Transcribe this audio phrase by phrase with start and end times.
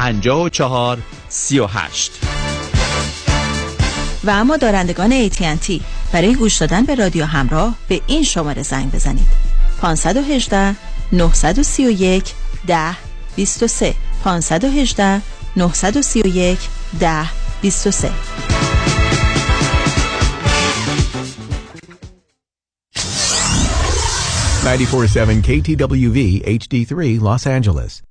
[0.00, 0.98] 54
[1.28, 2.12] 38
[4.24, 5.80] و اما دارندگان AT&T
[6.12, 9.26] برای گوش دادن به رادیو همراه به این شماره زنگ بزنید.
[9.80, 10.76] 518
[11.12, 12.24] 931
[12.66, 12.96] 10
[13.36, 13.94] 23
[14.24, 15.22] 518
[15.56, 16.58] 931
[17.00, 17.30] 10
[17.62, 18.10] 23
[24.62, 28.09] 94.7 KTWV HD3 Los Angeles.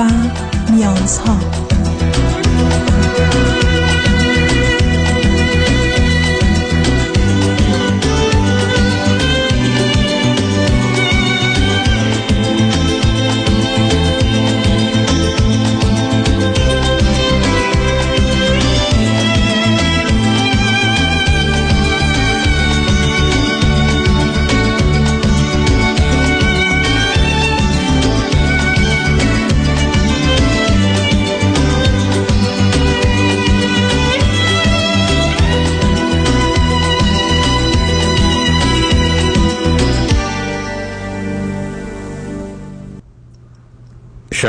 [0.00, 0.10] و
[0.72, 1.49] نیازها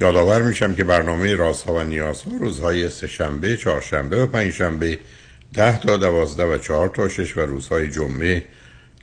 [0.00, 4.98] یادآور میشم که برنامه رازها و نیازها روزهای سهشنبه، چهارشنبه و پنجشنبه
[5.54, 8.44] ده تا دوازده و چهار تا شش و روزهای جمعه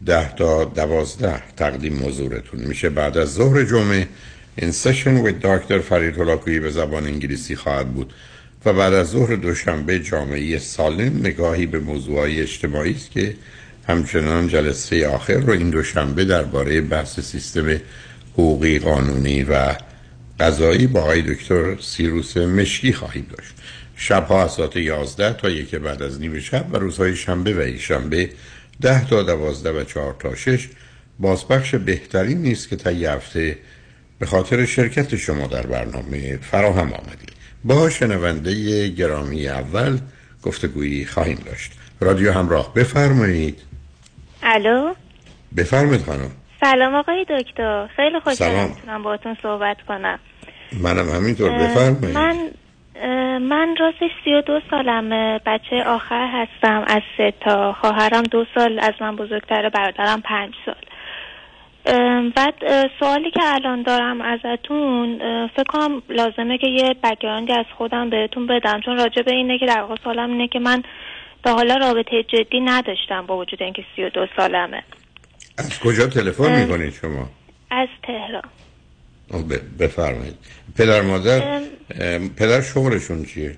[0.05, 2.89] ده تا دوازده تقدیم مزورتون میشه.
[2.89, 4.07] بعد از ظهر جمعه
[4.55, 8.13] این سشن with دکتر فرید هلاکویی به زبان انگلیسی خواهد بود
[8.65, 13.35] و بعد از ظهر دوشنبه جامعه سالم نگاهی به موضوعهای اجتماعی است که
[13.87, 17.79] همچنان جلسه آخر رو این دوشنبه درباره بحث سیستم
[18.33, 19.75] حقوقی قانونی و
[20.39, 23.53] قضایی با آقای دکتر سیروس مشکی خواهیم داشت.
[23.95, 28.29] شبها از ساعت 11 تا یک بعد از نیم شب و روزهای شنبه و شنبه
[28.81, 30.67] 10 تا 12 و 4 تا 6
[31.19, 33.57] بازپخش بهترین نیست که تا هفته
[34.19, 37.33] به خاطر شرکت شما در برنامه فراهم آمدید
[37.63, 39.99] با شنونده گرامی اول
[40.43, 41.71] گفتگویی خواهیم داشت.
[41.99, 43.59] رادیو همراه بفرمایید.
[44.43, 44.93] الو؟
[45.57, 46.31] بفرمایید خانم.
[46.61, 47.87] سلام آقای دکتر.
[47.95, 50.19] خیلی خوشحالم می‌تونم باهاتون صحبت کنم.
[50.73, 52.17] منم همینطور بفرمایید.
[52.17, 52.49] من
[53.39, 55.09] من راستش سی و دو سالم
[55.45, 57.73] بچه آخر هستم از سه تا.
[57.73, 60.75] خواهرم دو سال از من بزرگتره برادرم پنج سال.
[62.35, 62.53] بعد
[62.99, 65.17] سوالی که الان دارم ازتون
[65.47, 68.81] فکر کنم لازمه که یه بگراندی از خودم بهتون بدم.
[68.85, 70.83] چون راجع به اینه که در واقع سالم اینه که من
[71.43, 74.83] تا حالا رابطه جدی نداشتم با وجود اینکه سی و دو سالمه.
[75.57, 77.29] از کجا تلفن می‌کنید شما؟
[77.71, 78.41] از تهران.
[79.79, 80.35] بفرمایید.
[80.77, 81.61] پدر مادر
[82.37, 83.57] پدر شغلشون چیه؟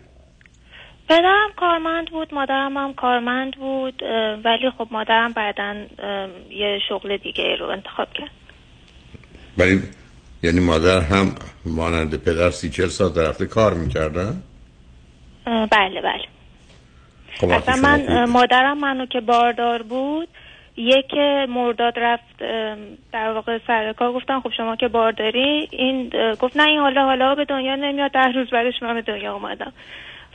[1.09, 4.03] پدرم کارمند بود مادرم هم کارمند بود
[4.45, 5.75] ولی خب مادرم بعدا
[6.49, 8.29] یه شغل دیگه رو انتخاب کرد.
[9.57, 9.81] ولی
[10.43, 11.35] یعنی مادر هم
[11.65, 14.43] مانند پدر سی چل ساعت در هفته کار می‌کردن؟
[15.45, 16.23] بله بله.
[17.39, 20.27] خب اصلا من مادرم منو که باردار بود
[20.79, 21.13] یک
[21.49, 22.37] مرداد رفت
[23.11, 26.09] در واقع سر کار گفتن خب شما که بارداری این
[26.39, 29.73] گفت نه این حالا حالا به دنیا نمیاد ده روز بعدش من به دنیا اومدم.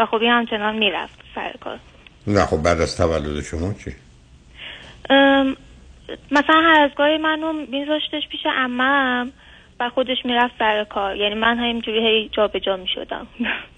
[0.00, 1.78] و خب این همچنان می‌رفت سر کار.
[2.27, 3.91] نه خب بعد از تولد شما چی؟
[6.31, 9.32] مثلا هر از گاهی منو میذاشتش پیش امم
[9.81, 11.16] و خودش می‌رفت سر کار.
[11.16, 13.26] یعنی من همینجوری هی جا به جا می‌شدم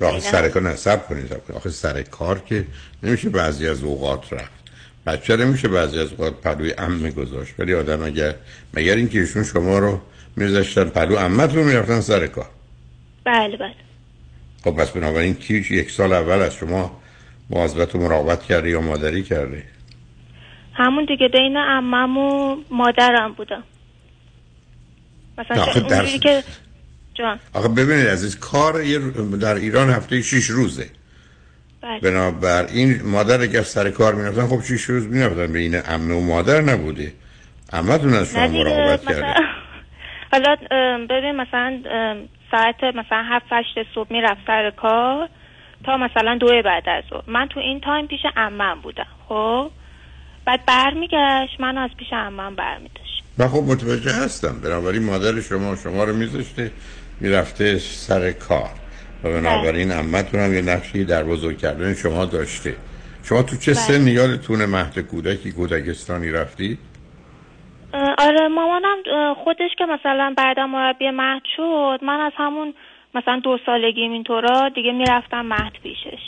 [0.18, 1.36] سر کار نه سب کنید.
[1.56, 2.64] آخه سر کار که
[3.02, 4.65] نمیشه بعضی از اوقات رفت.
[5.06, 8.34] بچه نمیشه بعضی از اوقات پلوی ام گذاشت ولی آدم اگر
[8.74, 10.00] مگر اینکه ایشون شما رو
[10.36, 12.50] میذاشتن پلو امت رو می‌رفتن سر کار.
[13.24, 13.74] بله بله.
[14.64, 17.00] خب پس بنابراین کیش یک سال اول از شما
[17.50, 19.62] مواظبت و مراقبت کرده یا مادری کرده؟
[20.74, 23.62] همون دیگه بین امم و مادرم بودم.
[25.38, 26.44] مثلا اونجوری که
[27.14, 27.40] جان.
[27.52, 28.82] آخه ببینید عزیز کار
[29.40, 30.90] در ایران هفته شیش روزه.
[31.86, 32.00] بله.
[32.00, 35.52] بنابراین مادر اگر سر کار می‌رفتن خب شیش روز می‌رفتن.
[35.52, 37.12] به این امن و مادر نبوده.
[37.72, 39.34] امتون از شما مراقبت کرده.
[40.32, 40.56] حالا
[41.10, 41.82] ببین مثلا
[42.50, 45.28] ساعت مثلا هفت هشت صبح می‌رفت سر کار
[45.84, 47.22] تا مثلا دو بعد از ظهر.
[47.26, 49.70] من تو این تایم پیش عمم بودم خب؟
[50.44, 53.22] بعد برمیگشت من از پیش عمم برمیداشت.
[53.38, 54.60] من خب متوجه هستم.
[54.60, 56.70] بنابراین مادر شما شما رو میذاشته
[57.20, 58.70] می‌رفته سر کار.
[59.24, 62.76] و بنابراین عمتون هم یه نقشی در بزرگ کردن شما داشته
[63.22, 63.80] شما تو چه بله.
[63.80, 66.78] سن یادتون مهد کودکی کودکستانی رفتی؟
[68.18, 68.96] آره مامانم
[69.44, 72.74] خودش که مثلا بعدا مربی مهد شد من از همون
[73.14, 76.22] مثلا دو سالگیم اینطورا دیگه می‌رفتم مهد پیشش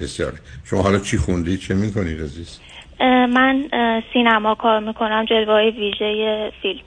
[0.00, 0.32] بسیار
[0.64, 2.60] شما حالا چی خوندی چه می‌کنید عزیز؟
[3.00, 3.68] من
[4.12, 6.80] سینما کار می‌کنم جلوه ویژه فیلم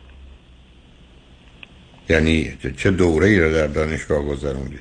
[2.09, 4.79] یعنی چه دوره ای رو در دانشگاه گذروندی؟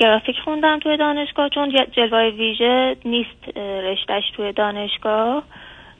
[0.00, 5.42] گرافیک خوندم توی دانشگاه چون جلوه ویژه نیست رشتهش توی دانشگاه.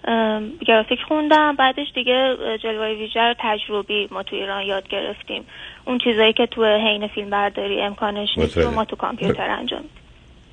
[0.08, 5.44] اه، گرافیک خوندم بعدش دیگه جلوه ویژه رو تجربی ما تو ایران یاد گرفتیم.
[5.84, 8.70] اون چیزایی که تو حین فیلم برداری امکانش نیست رو.
[8.70, 9.84] ما تو کامپیوتر انجام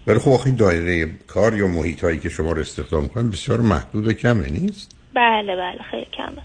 [0.07, 4.07] ولی خب این دایره کار یا محیط هایی که شما رو استخدام کنن بسیار محدود
[4.07, 6.41] و کمه نیست؟ بله بله خیلی کمه.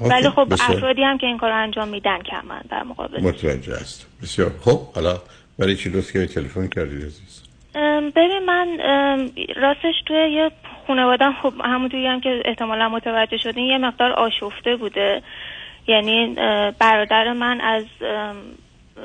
[0.00, 0.76] ولی خب بسیار.
[0.76, 3.20] افرادی هم که این کار رو انجام میدن کمن در مقابل.
[3.20, 4.50] متوجه است بسیار.
[4.60, 5.20] خب حالا
[5.58, 7.42] برای چی لطف که تلفن کردید عزیز؟
[8.16, 8.78] ببین من
[9.56, 10.50] راستش توی یه
[10.86, 15.22] خانوادم خب همونطوری هم که احتمالا متوجه شدین یه مقدار آشفته بوده.
[15.86, 16.34] یعنی
[16.78, 17.84] برادر من از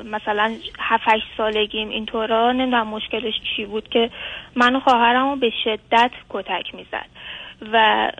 [0.04, 4.10] مثلا هفت هشت سالگیم اینطورا نمی‌دونم مشکلش چی بود که
[4.56, 7.06] من و خواهرم رو به شدت کتک می‌زد.
[7.72, 8.10] و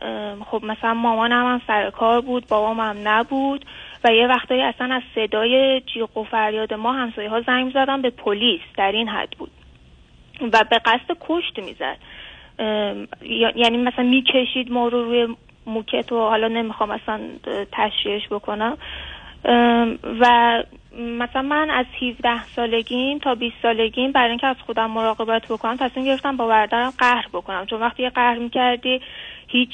[0.47, 3.65] خب مثلا مامانم هم سر کار بود بابام هم نبود.
[4.05, 8.11] و یه وقتایی اصلا از صدای جیغ و فریاد ما همسایه ها زنگ زدن به
[8.11, 9.50] پلیس در این حد بود.
[10.52, 11.97] و به قصد کشت می‌زد.
[13.56, 15.29] یعنی مثلا می‌کشید ما رو روی
[15.67, 17.20] موکت و حالا نمی‌خوام اصلا
[17.73, 18.79] تشریحش بکنم.
[20.20, 20.62] و
[20.99, 26.06] مثلا من از 17 سالگیم تا 20 سالگیم برای اینکه از خودم مراقبت بکنم تصمیم
[26.06, 27.67] گرفتم با برادرم قهر بکنم.
[27.67, 29.00] چون وقتی قهر می‌کردی
[29.49, 29.70] هیچ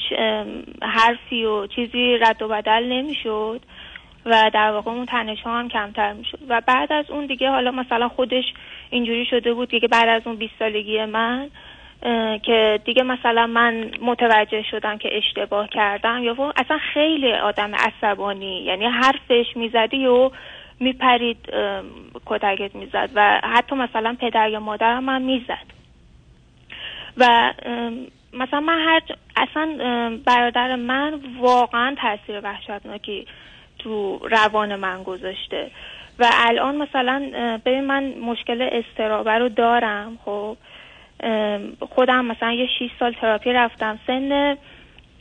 [0.81, 3.61] حرفی و چیزی رد و بدل نمی‌شد.
[4.27, 6.39] و در واقع اون تنش ها هم کمتر می‌شد.
[6.49, 8.43] و بعد از اون دیگه حالا مثلا خودش
[8.89, 11.49] اینجوری شده بود دیگه بعد از اون 20 سالگی من
[12.43, 16.23] که دیگه مثلا من متوجه شدم که اشتباه کردم.
[16.23, 20.31] یا اصلا خیلی آدم عصبانی یعنی حرفش می‌زدی و
[20.79, 21.37] میپرید
[22.25, 25.77] کتکت می‌زد و حتی مثلا پدر یا مادرم هم می‌زد.
[27.17, 27.53] و
[28.33, 29.01] مثلا من هر
[29.37, 29.77] اصلا
[30.25, 33.27] برادر من واقعا تاثیر وحشتناکی
[33.79, 35.71] تو روان من گذاشته.
[36.19, 37.31] و الان مثلا
[37.65, 40.57] ببین من مشکل استرابه رو دارم خب.
[41.89, 43.99] خودم مثلا یه 6 سال تراپی رفتم.
[44.07, 44.57] سن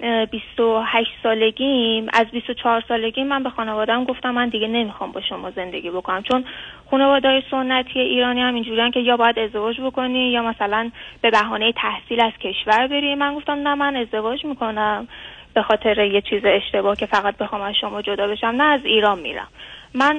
[0.00, 2.06] اه، 28 سالگیم.
[2.12, 6.22] از 24 سالگیم من به خانواده‌ام گفتم من دیگه نمی‌خوام با شما زندگی بکنم.
[6.22, 6.44] چون
[6.90, 10.90] خانواده سنتی ایرانی هم اینجوریان که یا باید ازدواج بکنی یا مثلا
[11.22, 13.14] به بهانه تحصیل از کشور بری.
[13.14, 15.08] من گفتم نه من ازدواج می‌کنم.
[15.56, 19.18] به خاطر یه چیز اشتباه که فقط بخوام از شما جدا بشم نه از ایران
[19.18, 19.48] میرم.
[19.94, 20.16] من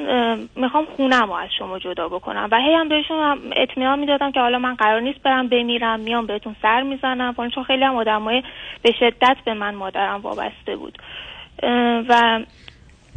[0.56, 4.60] می‌خوام خونم رو از شما جدا بکنم و هی هم بهشون اطمینان می‌دادم که حالا
[4.60, 8.44] من قرار نیست برم بمیرم میام بهتون سر می‌زنم چون خیلی هم آدمای
[8.82, 10.98] به شدت به من مادرم وابسته بود.
[12.10, 12.40] و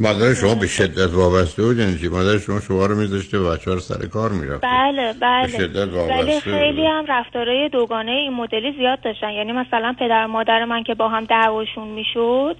[0.01, 3.73] مادر شما به شدت وابسته بود یعنی؟ مادر شما شما رو میذاشته و بچه ها
[3.73, 4.67] رو سر کار می‌رفته.
[4.67, 5.47] بله بله.
[5.47, 6.43] به شدت وابسته ولی بود.
[6.43, 9.31] خیلی هم رفتارهای دوگانه این مدلی زیاد داشتن.
[9.31, 12.55] یعنی مثلا پدر و مادر من که با هم دعواشون می‌شد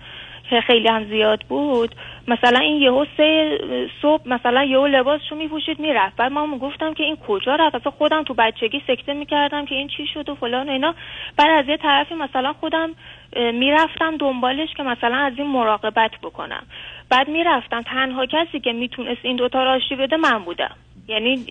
[0.49, 1.95] که خیلی هم زیاد بود.
[2.27, 3.57] مثلا این یهو سه
[4.01, 6.15] صبح مثلا یهو لباسشو میپوشید می‌رفت.
[6.15, 9.87] بعد من گفتم که این کجا رفت؟ اصلا خودم تو بچگی سکته می‌کردم که این
[9.87, 10.95] چی شد و فلان و اینا.
[11.37, 12.89] بعد از یه طرفی مثلا خودم
[13.53, 16.63] می‌رفتم دنبالش که مثلا از این مراقبت بکنم.
[17.11, 17.81] بعد می‌رفتم.
[17.81, 20.75] تنها کسی که می‌تونست این دوتا را آشتی بده من بودم.
[21.07, 21.45] یعنی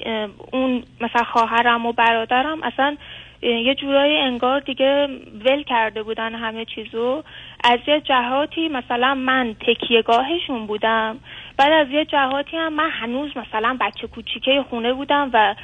[0.52, 2.97] اون مثلا خواهرم و برادرم اصلا
[3.43, 5.09] یه جورایی انگار دیگه
[5.45, 7.23] ول کرده بودن همه چیزو.
[7.64, 11.19] از یه جهاتی مثلا من تکیهگاهشون بودم.
[11.57, 15.55] بعد از یه جهاتی هم من هنوز مثلا بچه کوچیکه خونه بودم و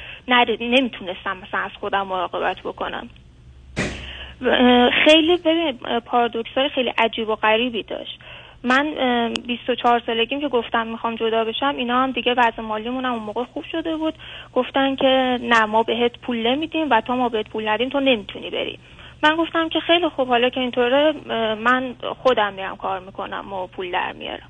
[0.59, 3.09] نمی‌تونستم مثلا از خودم مراقبت بکنم.
[5.05, 8.19] خیلی ببین پارادوکسال خیلی عجیب و غریبی داشت.
[8.63, 13.13] من اه، 24 سالگیم که گفتم می‌خوام جدا بشم اینا هم دیگه وضع مالیمون هم
[13.13, 14.13] اون موقع خوب شده بود.
[14.53, 18.49] گفتن که نه ما بهت پول نمیدیم و تا ما بهت پول ندیم تو نمی‌تونی
[18.49, 18.79] بری.
[19.23, 21.13] من گفتم که خیلی خوب حالا که اینطوره
[21.55, 24.49] من خودم میرم کار می‌کنم و پول در میارم.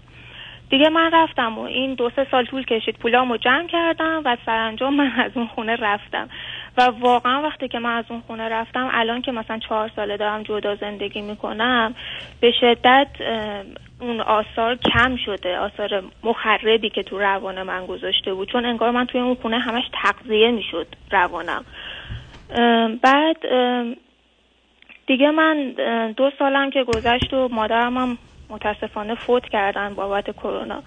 [0.69, 4.95] دیگه من رفتم و این دو سه سال طول کشید پولامو جمع کردم و سرانجام
[4.95, 6.29] من از اون خونه رفتم.
[6.77, 10.43] و واقعا وقتی که من از اون خونه رفتم الان که مثلا چهار ساله دارم
[10.43, 11.95] جدا زندگی می‌کنم
[12.39, 13.07] به شدت
[14.01, 18.51] اون آثار کم شده آثار مخربی که تو روان من گذاشته بود.
[18.51, 21.65] چون انگار من توی اون خونه همش تغذیه می‌شد روانم.
[23.01, 23.37] بعد
[25.07, 25.71] دیگه من
[26.17, 28.17] دو سالم که گذشت و مادرم هم
[28.49, 30.83] متاسفانه فوت کردن بابت کرونا.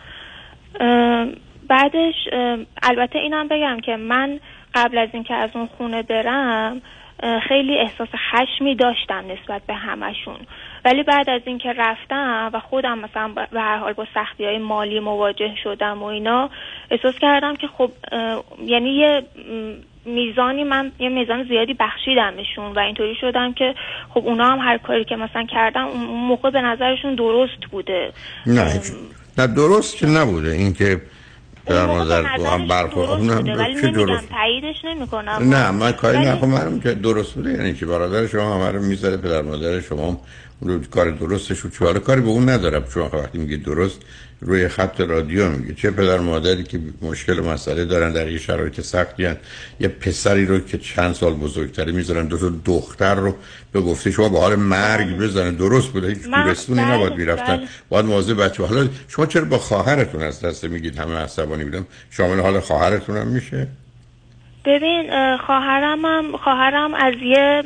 [1.69, 2.15] بعدش
[2.83, 4.41] البته اینم بگم که من
[4.75, 6.83] قبل از اینکه از اون خونه برم
[7.49, 10.37] خیلی احساس خشمی داشتم نسبت به همشون.
[10.85, 15.01] ولی بعد از اینکه رفتم و خودم مثلا به هر حال با سختی های مالی
[15.01, 16.51] مواجه شدم و اینا
[16.91, 17.91] احساس کردم که خب
[18.67, 19.23] یعنی یه
[20.05, 23.75] میزانی من یه میزان زیادی بخشیدمشون و اینطوری شدم که
[24.15, 28.13] خب اونا هم هر کاری که مثلا کردم اون موقع به نظرشون درست بوده.
[28.47, 28.81] نه
[29.39, 30.51] نه درست که نبوده.
[30.51, 31.01] اینکه
[31.67, 33.11] در مادر با هم برخورد.
[33.59, 35.39] ولی درست؟ تاییدش نمی‌کنم.
[35.41, 39.43] نه من کاری نکنم که درست بوده یعنی که برادر شما همه رو می‌ذاره پدر
[39.43, 40.21] مادر شما
[40.61, 42.85] رو کار درستش رو چه کاری به اون ندارم.
[42.95, 44.01] چون وقتی میگه درست
[44.41, 45.75] روی خط رادیو میگه.
[45.75, 49.37] چه پدر مادری که مشکل و مسئله دارن در یه شرایط سختی هن.
[49.81, 53.37] یه پسری رو که چند سال بزرگتری می‌ذارن دو تا دختر رو
[53.73, 55.51] به گفته شما به حال مرگ بزنه.
[55.51, 57.57] درست بوده هیچ گورستونی بله، نباید می‌رفتن.
[57.57, 57.67] بله.
[57.89, 62.41] باید مواظب بچه حالا شما چرا با خواهرتون از دست میگید؟ همه عصبانی بودم شامل
[62.41, 63.67] حال خواهرتون هم میشه.
[64.65, 67.63] ببین اه، خواهرم هم خواهرم از یه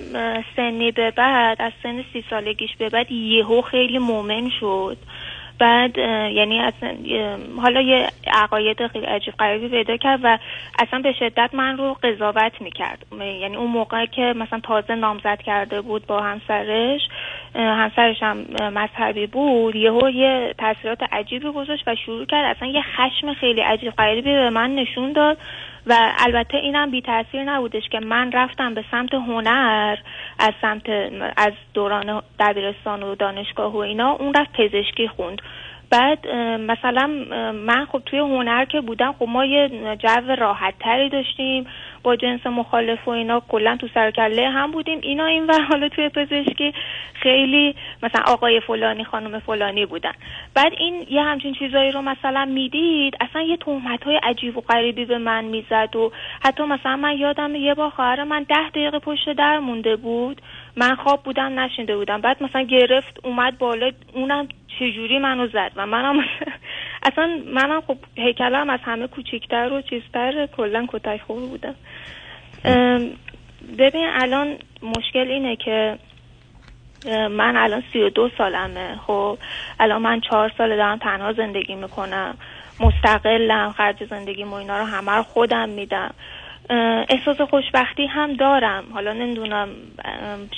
[0.56, 4.96] سنی به بعد از سن سی سالگیش به بعد یهو خیلی مومن شد.
[5.58, 6.96] بعد یعنی اصلا
[7.62, 10.38] حالا یه عقاید خیلی عجیب غریبی پیدا کرد و
[10.78, 13.06] اصلا به شدت من رو قضاوت می‌کرد.
[13.40, 17.00] یعنی اون موقع که مثلا تازه نامزد کرده بود با همسرش
[17.54, 22.56] همسرش هم مذهبی بود یهو یه تاثیرات عجیبی گذاشت و شروع کرد.
[22.56, 25.38] اصلا یه خشم خیلی عجیب غریبی به من نشون داد.
[25.86, 29.96] و البته اینم بی تاثیر نبودش که من رفتم به سمت هنر
[30.38, 30.82] از سمت
[31.36, 35.42] از دوران دبیرستان و دانشگاه و اینا اون رفت پزشکی خوند.
[35.90, 37.06] بعد مثلا
[37.52, 41.66] من خب توی هنر که بودم خب ما یه جو راحت تری داشتیم
[42.02, 44.98] با جنس مخالف و اینا کلا تو سر کله هم بودیم.
[45.02, 46.72] اینا این و حالا توی پزشکی
[47.14, 50.12] خیلی مثلا آقای فلانی خانم فلانی بودن.
[50.54, 55.04] بعد این یه همچین چیزایی رو مثلا می‌دید اصلا یه تهمت های عجیب و غریبی
[55.04, 56.12] به من می‌زد و
[56.44, 60.40] حتی مثلا من یادم یه بار خواهر من ده دقیقه پشت در مونده بود.
[60.76, 62.21] من خواب بودم نشینده بودم.
[62.21, 66.16] بعد مثلا گرفت اومد بالا اونم چجوری منو زد و منم
[67.12, 71.75] اصلا منم خب هیکلم از همه کوچیکتر و چیزتر کلا کتک خور بودم.
[73.78, 75.99] ببین الان مشکل اینه که
[77.31, 78.97] من الان سی و دو سالمه.
[79.07, 79.38] خب
[79.81, 82.35] الان من چهار سال دارم تنها زندگی می‌کنم.
[82.81, 86.14] مستقلم خرج زندگی و اینا رو همه رو خودم میدم.
[87.09, 88.85] احساس خوشبختی هم دارم.
[88.92, 89.68] حالا نمی‌دونم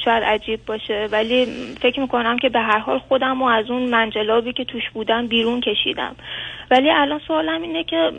[0.05, 1.47] شاید عجیب باشه ولی
[1.83, 5.61] فکر می‌کنم که به هر حال خودم و از اون منجلابی که توش بودم بیرون
[5.61, 6.17] کشیدم.
[6.71, 8.11] ولی الان سوالم اینه که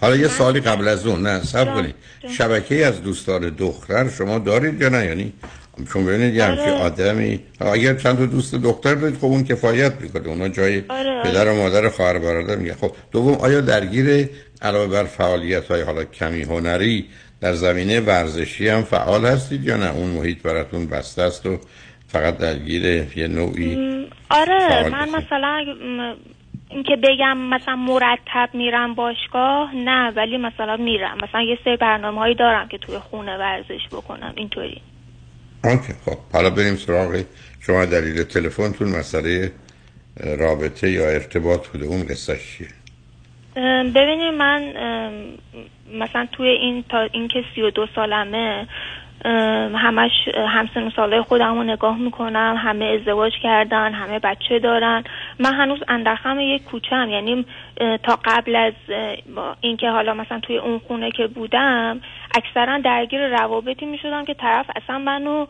[0.00, 1.22] حالا یه سوالی قبل از اون.
[1.22, 1.94] نه سب کنید.
[2.38, 5.32] شبکه از دوستان دختر شما دارید یا نه؟ یعنی
[5.92, 6.82] چون ببینید یه همچین آره.
[6.82, 7.40] آدمی.
[7.60, 10.28] اگر چند تا دوست دختر دارید خب اون کفایت می‌کنه.
[10.28, 14.28] اونا جای آره، پدر و مادر خواهر برادر میگه خب دوم آیا درگیر
[14.62, 17.08] علاوه بر فعالیت های حالا کمی هنری
[17.40, 21.58] در زمینه ورزشی هم فعال هستید یا نه؟ اون محیط براتون بسته است و
[22.08, 22.84] فقط درگیر
[23.16, 23.98] یه نوعی
[24.30, 25.08] آره من.
[25.08, 25.64] مثلا
[26.70, 31.16] اینکه بگم مثلا مرتب میرم باشگاه نه ولی مثلا میرم.
[31.22, 34.82] مثلا یه سری برنامه هایی دارم که توی خونه ورزش بکنم اینطوری.
[35.64, 37.24] اوکی خب حالا بریم سراغ
[37.60, 37.84] شما.
[37.84, 39.52] دلیل تلفنتون مسئله
[40.38, 42.68] رابطه یا ارتباط بوده اون قصه چیه؟
[43.94, 44.72] ببینید من
[45.92, 48.66] مثلا توی این تا اینکه سی و دو سالمه
[49.74, 55.04] همش همسن و سالای خودم رو نگاه می‌کنم همه ازدواج کردن همه بچه دارن.
[55.38, 57.46] من هنوز اندرخم یک کوچم یعنی
[58.02, 58.72] تا قبل از
[59.60, 62.00] اینکه حالا مثلا توی اون خونه که بودم
[62.36, 65.46] اکثرا درگیر روابطی می‌شدم که طرف اصلا منو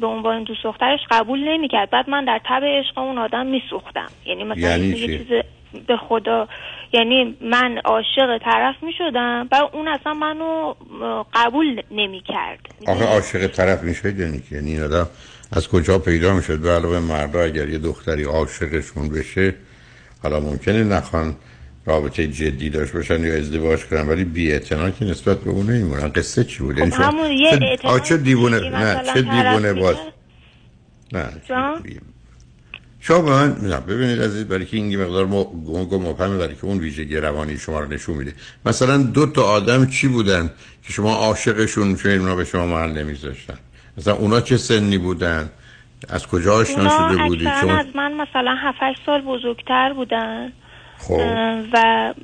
[0.00, 1.90] به عنوان دوست دخترش قبول نمی‌کرد.
[1.90, 4.08] بعد من در تب عشق اون آدم میسوختم.
[4.26, 5.42] یعنی مثلا یعنی یه چی؟ چیز
[5.86, 6.48] به خدا.
[6.92, 10.74] یعنی من عاشق طرف می شدم و اون اصلا منو
[11.34, 14.78] قبول نمی کرد آخه عاشق طرف میشه یعنی که؟ یعنی
[15.52, 19.54] از کجا پیدا می‌شد؟ به علاوه مردا اگر یه دختری عاشقشون بشه
[20.22, 21.36] حالا ممکنه نخوان
[21.86, 26.08] رابطه جدی داشت باشن یا ازدواج کنن ولی بی که نسبت به اون نمیمونن.
[26.08, 29.72] قصه چی بود؟ یعنی شما- همون یه چه- دیوونه نه چه دیوونه.
[29.72, 29.96] باز؟
[31.12, 31.28] نه
[33.08, 36.78] شما به من نه ببینید عزیز برای که این مقدار و مبهمه برای که اون
[36.78, 38.34] ویژگی روانی شما رو نشون میده.
[38.66, 40.50] مثلا دو تا آدم چی بودن
[40.82, 43.58] که شما عاشقشون شما اونا به شما محل نمیذاشتن؟
[43.98, 45.50] مثلا اونا چه سنی بودن؟
[46.08, 50.52] از کجا آشنا شده اکثرا چون از من مثلا 7 سال بزرگتر بودن.
[51.10, 52.14] اه، و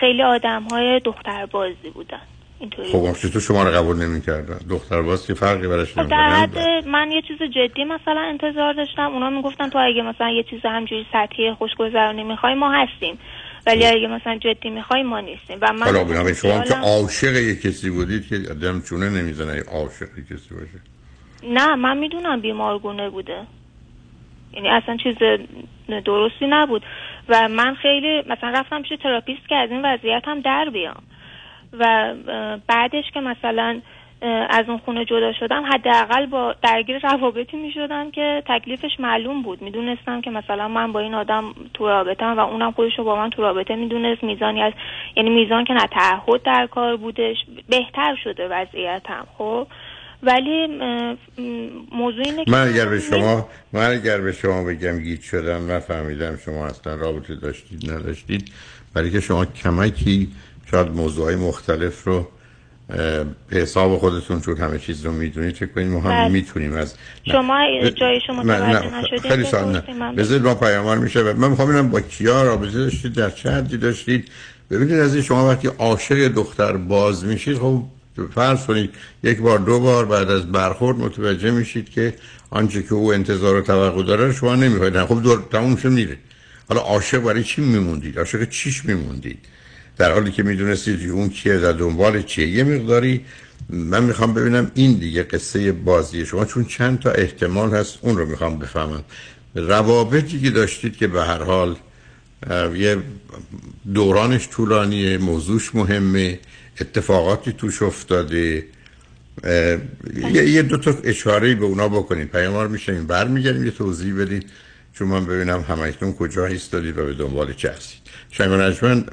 [0.00, 2.20] خیلی آدم های دختر بازی بودن.
[2.62, 2.88] اینطوری.
[2.88, 2.96] خب.
[2.96, 4.58] اون چطور شما رو قبول نمی‌کردن.
[4.70, 8.72] دختر باز که فرقی براش خب در حد نمی‌کنه من یه چیز جدی مثلا انتظار
[8.72, 9.10] داشتم.
[9.12, 13.18] اونا می‌گفتن تو اگه مثلا یه چیز همجوری سطحی خوشگذرانی می‌خوای ما هستیم.
[13.66, 15.58] ولی اگه مثلا جدی می‌خوای ما نیستیم.
[15.60, 20.08] و من حالا بنابراین شما که عاشق یک کسی بودید که آدم چونه نمی‌زنه عاشق
[20.30, 20.80] کسی باشه.
[21.42, 23.38] نه من می‌دونم بیمارگونه بوده.
[24.52, 25.16] یعنی اصلا چیز
[26.04, 26.82] درستی نبود.
[27.28, 31.02] و من خیلی مثلا رفتم پیش تراپیست که از این وضعیت هم در بیام.
[31.78, 32.14] و
[32.68, 33.80] بعدش که مثلا
[34.50, 39.62] از اون خونه جدا شدم حداقل با درگیر روابطی می شدم که تکلیفش معلوم بود.
[39.62, 43.30] می‌دونستم که مثلا من با این آدم تو رابطم و اونم خودش رو با من
[43.30, 44.24] تو رابطه می‌دونست.
[44.24, 44.72] میزانی از
[45.16, 47.36] یعنی میزان که نه تعهد در کار بودش.
[47.68, 49.66] بهتر شده وضعیتم خب.
[50.22, 50.66] ولی
[51.92, 56.36] موضوع اینه من اگر به شما من اگر به شما بگم گیت شدم و فهمیدم
[56.36, 58.52] شما اصلا رابطه داشتید نداشتید.
[58.94, 60.28] برای که شما کمکی
[60.72, 62.28] شاید موضوعهای مختلف رو
[62.88, 66.28] به حساب خودتون چون همه چیز رو می‌دونید فکر کنید ما هم بله.
[66.28, 66.94] می‌تونیم از
[67.32, 67.58] شما
[68.00, 70.12] جای شما متوجه خیلی من نه.
[70.12, 74.28] بذارید ما پیاموار میشه من می‌خوام ببینم با کیا رابطه داشتید در چه حدی داشتید.
[74.70, 77.82] ببینید از این شما وقتی عاشق دختر باز میشید خب
[78.34, 78.90] فرض کنید
[79.22, 82.14] یک بار دو بار بعد از برخورد متوجه میشید که
[82.50, 86.16] آنچه که او انتظار و توقع داره شما نمی‌خواید خب دور تموم میره.
[86.68, 89.38] حالا عاشق برای چی میموندید؟ عاشق چیش میموندید؟
[90.02, 93.24] در حالی که می‌دونستید اون کیه در دنبال چیه یه مقداری
[93.70, 98.26] من می‌خوام ببینم این دیگه قصه بازی شما چون چند تا احتمال هست اون رو
[98.26, 99.04] می‌خوام بفهمم.
[99.54, 101.76] روابطی که داشتید که به هر حال
[102.76, 102.96] یه
[103.94, 106.38] دورانش طولانیه موضوعش مهمه
[106.80, 108.66] اتفاقاتی توش افتاده
[110.34, 114.50] یه, دو تا اشاره به اونا بکنید پیاموار میشنیم برمیگردیم یه توضیح بدید
[114.92, 118.01] چون من ببینم همکنون کجا ایستادید و به دنبال چه هستید.
[118.32, 118.56] شنگ و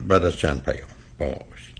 [0.07, 0.87] بعد از چند پیام.
[1.17, 1.79] با ما باشید.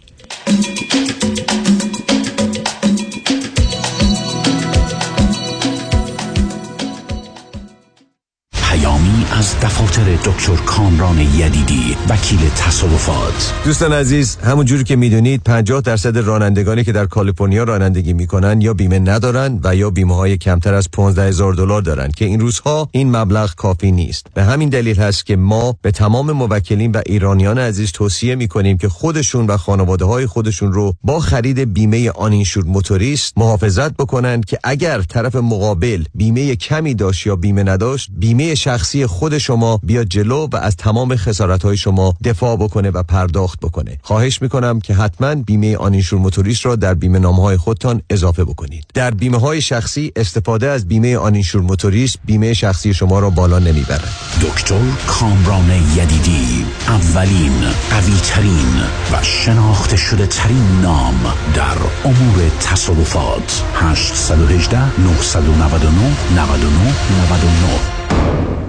[9.39, 13.54] از دفاتر دکتر کامران یدیدی وکیل تصادفات.
[13.65, 18.73] دوستان عزیز همون جوری که می‌دونید 50 درصد رانندگانی که در کالیفرنیا رانندگی می‌کنن یا
[18.73, 22.89] بیمه ندارن و یا بیمه های کمتر از 15 هزار دلار دارن که این روزها
[22.91, 24.28] این مبلغ کافی نیست.
[24.34, 28.89] به همین دلیل هست که ما به تمام موکلین و ایرانیان عزیز توصیه می‌کنیم که
[28.89, 35.02] خودشون و خانواده های خودشون رو با خرید بیمه آنینشور موتوریست محافظت بکنن که اگر
[35.02, 40.55] طرف مقابل بیمه کمی داشت یا بیمه نداشت بیمه شخصی خود شما بیاد جلو و
[40.55, 43.97] از تمام خسارت های شما دفاع بکنه و پرداخت بکنه.
[44.01, 48.85] خواهش می‌کنم که حتما بیمه آنینشور موتوریست را در بیمه نامه های خودتان اضافه بکنید.
[48.93, 54.05] در بیمه های شخصی استفاده از بیمه آنینشور موتوریست بیمه شخصی شما را بالا نمی‌بره
[54.41, 58.75] دکتر کامران یدیدی اولین قویترین
[59.13, 63.63] و شناخته شده ترین نام در امور تصادفات.
[63.75, 65.91] 818 999
[66.35, 66.93] 99
[67.25, 68.68] 99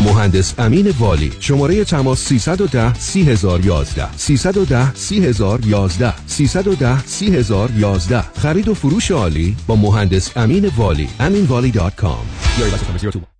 [0.00, 1.32] مهندس امین والی.
[1.40, 10.70] شماره تماس 310 3011 310 3011 310 3011 خرید و فروش عالی با مهندس امین
[10.76, 11.08] والی.
[11.20, 13.39] aminvalley.com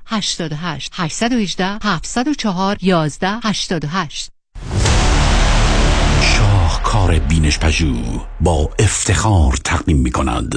[0.05, 4.29] 88 818 704 11 88
[6.21, 7.95] شاهکار بینش پژو
[8.41, 10.55] با افتخار تقدیم می کند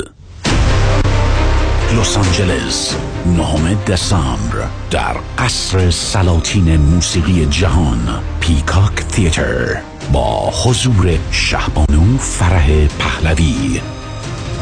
[1.92, 12.86] لس آنجلس نهم دسامبر در قصر سلاطین موسیقی جهان پیکاک تیتر با حضور شهبانو فرح
[12.86, 13.80] پهلوی.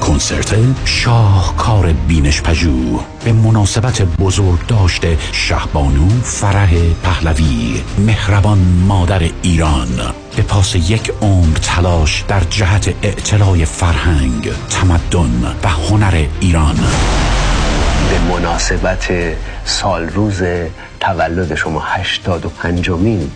[0.02, 9.88] کنسرت شاهکار بینش پژو به مناسبت بزرگ داشته شهبانو فرح پهلوی مهربان مادر ایران.
[10.36, 16.76] به پاس یک عمر تلاش در جهت اعتلاع فرهنگ تمدن و هنر ایران.
[18.10, 19.08] به مناسبت
[19.64, 20.42] سال روز
[21.00, 23.30] تولد شما هشتاد و پنجمین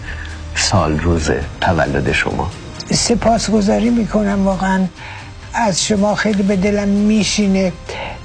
[0.54, 2.50] سال روز تولد شما.
[2.92, 4.86] سپاسگزاری می‌کنم واقعا
[5.58, 7.72] از شما خیلی به دلم میشینه.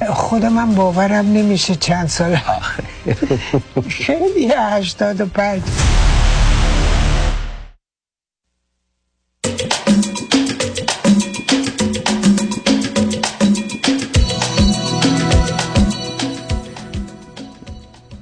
[0.10, 2.38] خودم هم باورم نمیشه چند سال
[3.90, 5.62] خیلی هشتاد و پنج.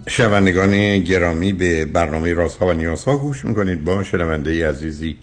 [0.08, 3.84] شنوندگان گرامی به برنامه رازها و نیازها گوش می‌کنید.
[3.84, 5.17] با شنونده عزیزی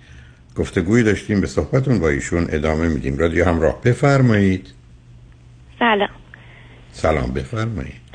[0.56, 3.18] گفتگوی داشتیم به صحبتون با ایشون ادامه میدیم.
[3.18, 3.82] رادیو همراه.
[3.82, 4.72] بفرمایید.
[5.78, 6.08] سلام.
[6.92, 8.06] سلام بفرمایید.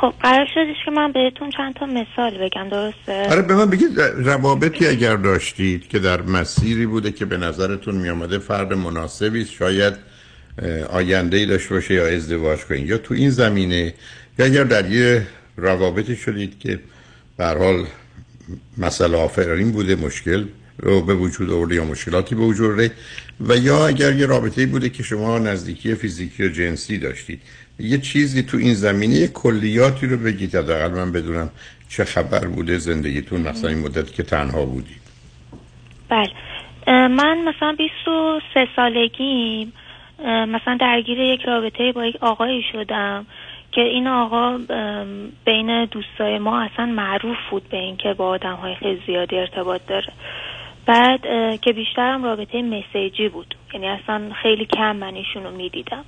[0.00, 4.00] خب قرار شدش که من بهتون چند تا مثال بگم درسته؟ آره به من بگید
[4.00, 9.94] روابطی اگر داشتید که در مسیری بوده که به نظرتون میامده فرد مناسبی شاید
[10.90, 12.86] آینده ای داشته باشه یا ازدواج کنید.
[12.86, 13.94] یا تو این زمینه
[14.38, 15.26] یا اگر در یه
[15.56, 16.80] روابطی شدید که
[17.36, 17.86] به حال
[18.78, 20.44] مسئله آفرین بوده مشکل
[20.78, 22.90] رو به وجود آورده یا مشکلاتی به وجود آورده
[23.40, 27.42] و یا اگر یه رابطه بوده که شما نزدیکی فیزیکی و جنسی داشتید.
[27.78, 30.54] یه چیزی تو این زمینه کلیاتی رو بگید.
[30.56, 31.50] حداقل من بدونم
[31.88, 35.02] چه خبر بوده زندگیتون مثلا این مدت که تنها بودید.
[36.08, 36.30] بله.
[36.86, 39.72] من مثلا 23 سالگیم.
[40.24, 43.26] مثلا درگیر یک رابطه با یک آقایی شدم
[43.72, 44.58] که این آقا
[45.44, 50.12] بین دوستای ما اصلا معروف بود به اینکه با آدم های خیلی زیادی ارتباط داره.
[50.86, 51.20] بعد
[51.60, 53.54] که بیشترم رابطه مسیجی بود.
[53.74, 56.04] یعنی اصلا خیلی کم من ایشون رو می‌دیدم.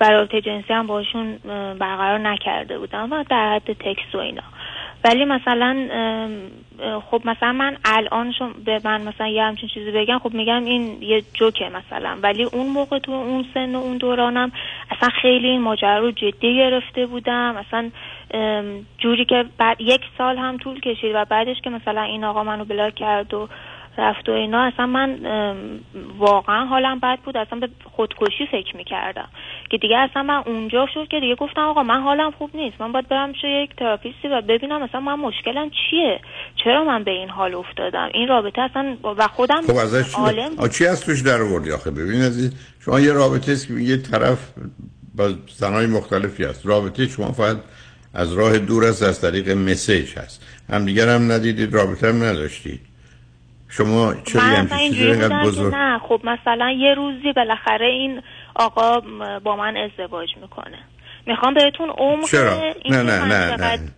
[0.00, 1.36] و رابطه جنسی هم باشون
[1.78, 4.42] برقرار نکرده بودم و در حد تکس و اینا.
[5.04, 5.88] ولی مثلا
[7.10, 11.02] خب مثلا من الان شم به من مثلا یه همچین چیزی بگم خب میگم این
[11.02, 12.18] یه جوکه مثلا.
[12.22, 14.52] ولی اون موقع تو اون سن و اون دورانم
[14.90, 17.56] اصلا خیلی این ماجرا رو جدی گرفته بودم.
[17.56, 17.90] اصلا
[18.98, 22.64] جوری که بعد یک سال هم طول کشید و بعدش که مثلا این آقا منو
[22.64, 23.48] بلاک کرد و
[24.00, 25.18] رفت و اینا اصلا من
[26.18, 27.36] واقعا حالم بد بود.
[27.36, 29.28] اصلا به خودکشی فکر می‌کردم
[29.70, 32.80] که دیگه اصلا من اونجا شد که دیگه گفتم آقا من حالم خوب نیست.
[32.80, 36.20] من باید برم چه یک تراپیستی و ببینم اصلا من مشکلم چیه؟
[36.64, 40.86] چرا من به این حال افتادم؟ این رابطه اصلا و خودم خب ازش عالم چی
[40.86, 44.52] از توش در آوردی آخه؟ ببین از شما یه رابطه است که یه طرف
[45.14, 46.66] با زنای مختلفی هست.
[46.66, 47.56] رابطه شما فقط
[48.14, 50.46] از راه دور است از طریق مسیج هست.
[50.70, 52.89] همدیگر هم ندیدید رابطه هم نداشتید.
[53.70, 55.98] شما چرا من اینجوری بزرگ نه.
[55.98, 58.22] خب مثلا یه روزی بالاخره این
[58.54, 59.00] آقا
[59.44, 60.78] با من ازدواج می‌کنه.
[61.26, 63.88] می‌خوام بهتون عمق چرا؟ این نه نه نه چقدر- نه.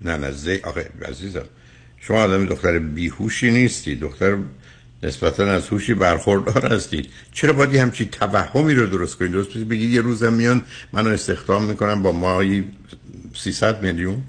[0.00, 1.44] نه نه زی آخه عزیزم
[2.00, 3.94] شما آدم دختر بیهوشی نیستی.
[3.96, 4.36] دختر
[5.02, 9.90] نسبتا از هوشی برخوردار هستید چرا باید یه همچین توهمی رو درست کنید درست بگید
[9.90, 12.64] یه روزم میان منو استخدام می‌کنم با ماهی
[13.34, 14.22] 300 میلیون؟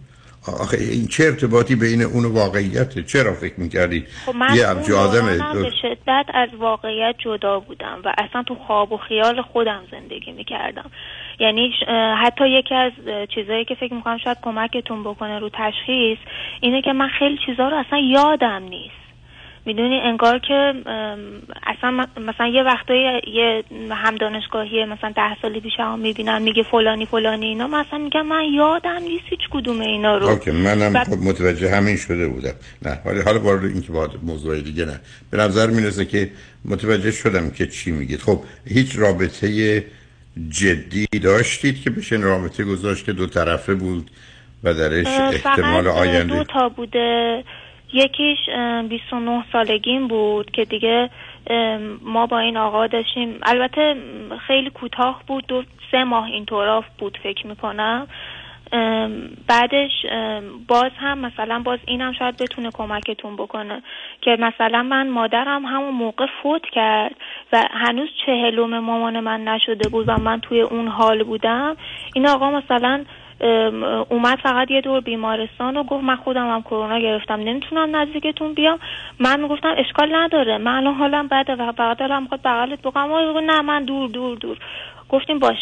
[0.48, 5.26] آخه این چه ارتباطی بین اون و واقعیته چرا فکر می‌کردی خب من یه آدم
[5.54, 10.92] به شدت از واقعیت جدا بودم و اصلا تو خواب و خیال خودم زندگی می‌کردم.
[11.40, 11.74] یعنی
[12.24, 16.18] حتی یکی از اه، چیزایی که فکر می‌کنم شاید کمکتون بکنه رو تشخیص
[16.62, 19.01] اینه که من خیلی چیزها رو اصلا یادم نیست.
[19.66, 20.74] می‌دونی انگار که
[21.64, 27.06] اصلا مثلا یه وقتایی یه هم دانشگاهی مثلا ده سال پیش هم می‌بینم میگه فلانی
[27.06, 27.68] فلانی اینا.
[27.68, 30.28] من اصلا میگم من یادم نیست هیچ کدوم اینا رو.
[30.28, 32.54] اوکی منم و- متوجه همین شده بودم.
[32.82, 33.92] نه ولی حالا وارد این که
[34.24, 35.00] موضوع دیگه نه.
[35.32, 36.32] به نظر می‌رسه که
[36.66, 38.20] متوجه شدم که چی میگید.
[38.20, 39.84] خب هیچ رابطه
[40.50, 44.12] جدی داشتید که بشه این رابطه گذاشت که دو طرفه بود
[44.64, 47.44] و درش احتمال آینده دو تا بوده.
[47.94, 51.10] یکیش اه، 29 سالگیم بود که دیگه
[52.02, 53.40] ما با این آقا داشتیم.
[53.44, 53.96] البته
[54.48, 58.08] خیلی کوتاه بود دو سه ماه اینطورا بود فکر می‌کنم.
[59.48, 59.92] بعدش
[60.68, 63.84] باز هم مثلا باز اینم شاید بتونه کمکتون بکنه
[64.22, 67.16] که مثلا من مادرم همون موقع فوت کرد
[67.54, 71.78] و هنوز چهلم مامان من نشده بود و من توی اون حال بودم.
[72.16, 73.06] این آقا مثلا
[74.10, 77.40] اومد فقط یه دور بیمارستان و گفت من خودم هم کرونا گرفتم.
[77.40, 78.80] نمی‌تونم نزدیکتون بیام.
[79.20, 80.58] من گفتم اشکال نداره.
[80.58, 84.58] من الان حالم بده و دارم می‌خواد بغلت گفت نه من دور دور دور.
[85.10, 85.58] گفتیم باش.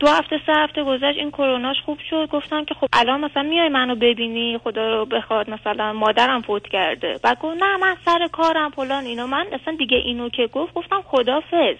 [0.00, 2.28] دو هفته سه هفته گذشت این کروناش خوب شد.
[2.32, 7.20] گفتم که خب الان مثلا میای منو ببینی خدا رو بخواد مثلا مادرم فوت کرده.
[7.22, 9.26] بعد گفت نه من سر کارم فلان اینا.
[9.26, 11.76] من اصلا دیگه اینو که گفت گفتم خدافظ.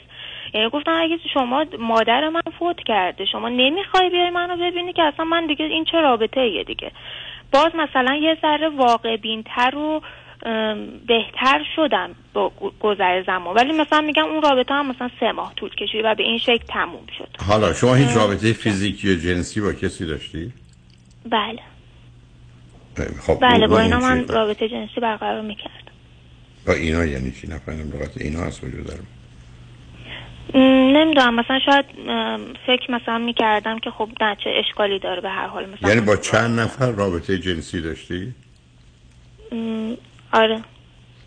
[0.72, 5.46] گفتم اگه شما مادر من فوت کرده شما نمی‌خوای بیای منو ببینی که اصلا من
[5.46, 6.92] دیگه این چه رابطه ایه دیگه.
[7.52, 10.00] باز مثلا یه ذره واقع بینتر و
[11.06, 13.56] بهتر شدم با گذر زمان.
[13.56, 16.64] ولی مثلا میگم اون رابطه هم مثلا سه ماه طول کشید و به این شکل
[16.68, 17.28] تموم شد.
[17.48, 18.16] حالا شما هیچ.
[18.16, 20.52] رابطه فیزیکی و جنسی با کسی داشتی؟
[21.30, 21.60] بله.
[23.26, 25.92] خب بله با اینا؟ من رابطه جنسی برقرار می‌کردم.
[26.66, 29.06] با اینا یعنی چی؟ نفهمیدم لغت اینا از کجا دارم.
[30.54, 31.84] نمی‌دونم مثلا شاید
[32.66, 36.16] فکر مثلا می‌کردم که خب نه چه اشکالی داره به هر حال مثلا یعنی با
[36.16, 38.34] چند نفر رابطه جنسی داشتی؟
[40.32, 40.60] آره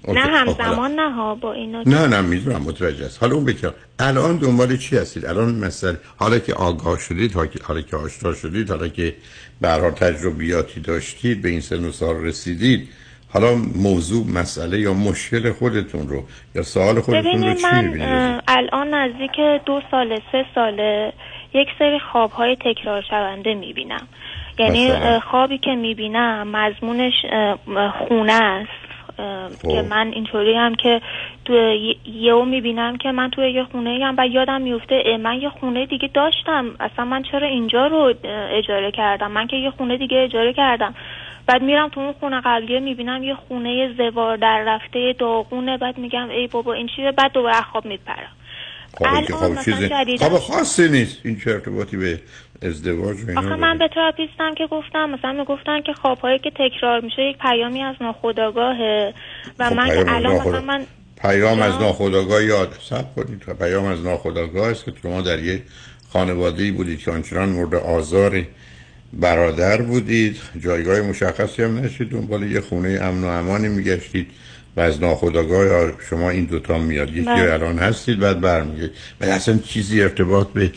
[0.03, 0.33] اوکی، نه خب،.
[0.33, 4.77] همزمان نه ها با اینا نه نه می‌دونم متوجه است حالا اون بکن الان دنبال
[4.77, 9.15] چی هستید الان مثلا حالا که آگاه شدید حالا که- آشنا شدید حالا که
[9.61, 12.89] به هر حال تجربیاتی داشتید به این سن و سال رسیدید
[13.33, 13.47] حالا
[13.83, 16.23] موضوع مسئله یا مشکل خودتون رو
[16.55, 21.13] یا سوال خودتون رو چی می‌بینید؟ الان نزدیک دو ساله سه ساله
[21.53, 24.07] یک سری خوابهای تکرار شونده می‌بینم.
[24.59, 27.13] یعنی مثلا؟ خوابی که می‌بینم مضمونش
[28.07, 28.87] خونه است.
[29.61, 29.69] خب.
[29.69, 31.01] که من اینطوری هم که
[31.45, 31.53] تو
[32.05, 36.09] یهو می‌بینم که من توی یه خونه هم و یادم میفته من یه خونه دیگه
[36.13, 36.65] داشتم.
[36.79, 38.13] اصلا من چرا اینجا رو
[38.51, 40.95] اجاره کردم؟ من که یه خونه دیگه اجاره کردم.
[41.47, 46.29] بعد میرم تو اون خونه قبلیه می‌بینم یه خونه زوار در رفته داغونه بعد میگم
[46.29, 48.31] ای بابا این چیه بعد دوباره خواب میپرم
[48.97, 52.19] خب خب چیزی خب خاصی نیست این چه ارتباطی به
[52.61, 57.21] ازدواج و آخه؟ من به تراپیستم که گفتم مثلا می‌گفتن که خوابهایی که تکرار میشه
[57.21, 59.13] یک پیامی از ناخودآگاهه
[59.59, 60.85] و خب من الان مثلا من
[61.21, 65.61] پیام از؟ ناخودآگاه یاد سب کنید پیام از ناخودآگاه است که شما در یک
[66.13, 68.43] خانواده بودید که آنچنان مورد آزار
[69.13, 74.27] برادر بودید جایگاه مشخصی هم نشید دنبال یه خونه امن و امانی میگشتید
[74.75, 77.09] و از ناخودآگاه یا شما این دوتا میاد.
[77.09, 77.53] یکی بله.
[77.53, 78.91] الان هستید بعد برمیگید
[79.21, 80.71] و اصلا چیزی ارتباط به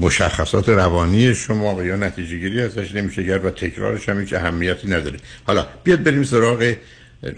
[0.00, 4.88] مشخصات روانی شما و یا نتیجه گیری ازش نمیشه کرد و تکرارش هم هیچ اهمیتی
[4.88, 5.16] نداره.
[5.46, 6.74] حالا بیاد بریم سراغ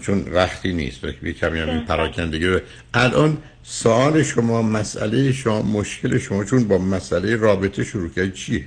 [0.01, 1.03] چون وقتی نیست.
[1.23, 1.85] یه کمی هم این بله.
[1.85, 2.59] پراکندگی رو
[2.93, 8.63] الان سوال شما مسئله شما مشکل شما چون با مسئله رابطه شروع کردید چیه؟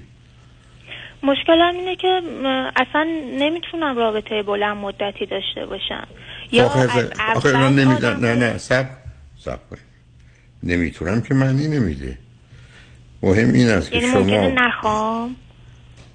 [1.25, 2.21] مشکلم اینه که
[2.77, 3.07] اصلا
[3.39, 6.07] نمی‌تونم رابطه بلند مدتی داشته باشم.
[6.53, 8.87] یا آخه آخه آدم- نه نه سب
[9.39, 9.59] سب
[10.63, 12.19] نمی‌تونم که معنی نمیده.
[13.23, 15.37] مهم این است که یعنی شما نخوام؟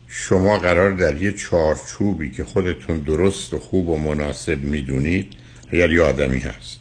[0.07, 5.33] شما قرار در یه چارچوبی که خودتون درست و خوب و مناسب می‌دونید
[5.73, 6.79] اگر یه آدمی هست.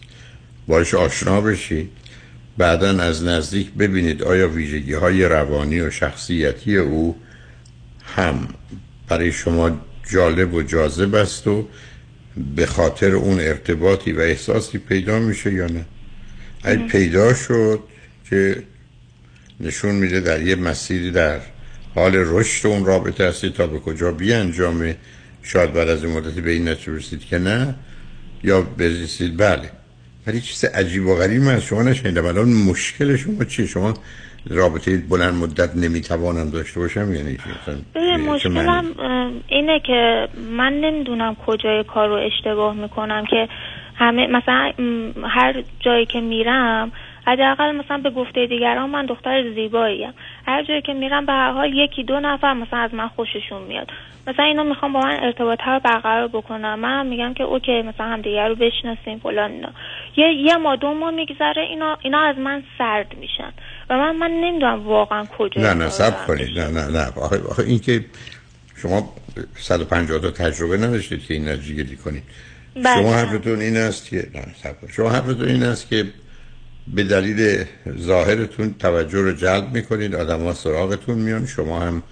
[0.69, 1.91] باش آشنا بشید
[2.59, 7.17] بعدا از نزدیک ببینید آیا ویژگی های روانی و شخصیتی او
[8.18, 8.48] هم
[9.09, 11.68] برای شما جالب و جاذب است و
[12.57, 15.85] به خاطر اون ارتباطی و احساسی پیدا میشه یا نه؟
[16.62, 17.81] اگه پیدا شد
[18.31, 18.62] که
[19.61, 21.40] نشون میده در یه مسیری در
[21.94, 24.96] حال رشد اون رابطه هستی تا به کجا بی انجامه
[25.42, 27.74] شاید بعد از این مدتی به این نتیجه رسید که نه
[28.44, 29.70] یا برسید بله.
[30.26, 32.26] ولی چیز عجیب و غریب من از شما نشنیدم.
[32.26, 33.94] الان مشکل شما چیه؟ شما
[34.46, 37.38] رابطه بلند مدت نمی‌توانم داشته باشم یعنی
[38.29, 38.85] مشکلم
[39.48, 43.48] اینه که من نمی‌دونم کجای کار رو اشتباه می‌کنم که
[43.94, 44.72] همه مثلا
[45.24, 46.92] هر جایی که میرم
[47.27, 50.12] حداقل مثلا به گفته دیگران من دختر زیباییم.
[50.46, 53.90] هر جایی که میرم به هر حال یکی دو نفر مثلا از من خوششون میاد.
[54.27, 56.79] مثلا اینا می‌خوام با من ارتباط رو برقرار بکنم.
[56.79, 59.68] من هم میگم که اوکی مثلا همدیگه رو بشناسیم فلان اینا.
[60.16, 63.53] یه یه ما دو ماه میگذره اینا اینا از من سرد میشن.
[63.90, 66.59] و من من نمی‌دونم واقعا کجا نه نه سب کنید.
[66.59, 67.12] نه نه نه.
[67.16, 68.05] آخه, آخه این که
[68.77, 69.14] شما
[69.59, 72.22] 150 تا تجربه نداشتید که این نتیجه کنید.
[72.77, 73.03] بله.
[73.03, 74.92] شما حرفتون این است که نه کنید.
[74.92, 76.05] شما حرفتون این است که
[76.94, 77.64] به دلیل
[77.98, 81.46] ظاهرتون توجه رو جلب می‌کنید آدم ها سراغتون میان.
[81.46, 82.03] شما هم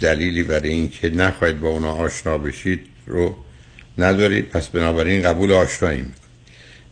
[0.00, 3.36] دلیلی برای اینکه نخواهید با اونا آشنا بشید رو
[3.98, 4.48] ندارید.
[4.48, 6.25] پس بنابراین قبول آشنایی می‌کنید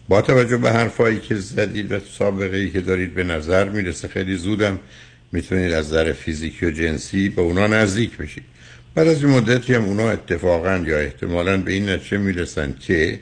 [0.09, 4.37] با توجه به حرفایی که زدید و سابقه ای که دارید به نظر می‌رسه خیلی
[4.37, 4.79] زودم
[5.33, 8.45] می‌تونید از نظر فیزیکی و جنسی به اونا نزدیک بشید.
[8.95, 13.21] بعد از این مدتی هم اونا اتفاقا یا احتمالا به این نتیجه می‌رسن که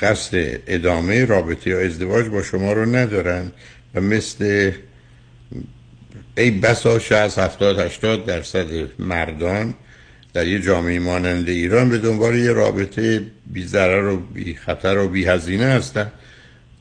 [0.00, 3.52] قصد ادامه رابطه یا ازدواج با شما رو ندارن
[3.94, 4.72] و مثل
[6.36, 8.66] ای بسا 60 70 80 درصد
[8.98, 9.74] مردان
[10.36, 15.08] در یه جامعه مانند ایران به دنبال یه رابطه بی ضرر و بی خطر و
[15.08, 16.12] بی هزینه هستن.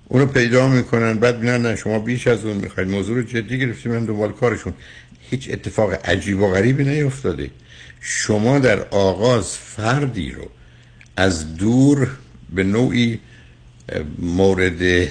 [0.08, 2.90] اونو پیدا می‌کنن بعد میگن نه شما بیش از اون می‌خواید.
[2.90, 4.74] موضوع رو جدی گرفتی من دنبال کارشون.
[5.30, 7.50] هیچ اتفاق عجیب و غریبی نیفتاده.
[8.02, 10.50] شما در آغاز فردی رو
[11.18, 12.08] از دور
[12.56, 13.20] به نوعی
[14.20, 15.08] مورد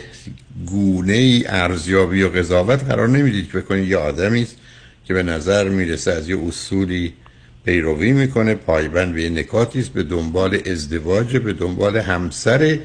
[0.67, 3.51] گونه ای ارزیابی و قضاوت قرار نمی‌دید.
[3.51, 4.47] که بکنید یه آدمی
[5.05, 7.13] که به نظر می‌رسه از یه اصولی
[7.65, 12.81] پیروی می‌کنه پایبند به نکاتی است به دنبال ازدواج به دنبال همسره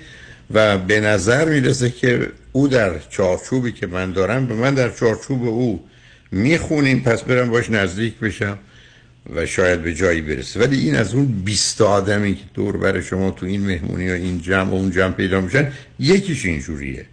[0.53, 5.43] و به نظر می‌رسه که او در چارچوبی که من دارم به من در چارچوب
[5.47, 5.83] او
[6.31, 8.57] می‌خونیم پس برم باش نزدیک بشم
[9.35, 10.59] و شاید به جایی برسه.
[10.59, 14.41] ولی این از اون 20 آدمی که دور بر شما تو این مهمونی و این
[14.41, 17.05] جمع و اون جمع پیدا میشن یکیش اینجوریه.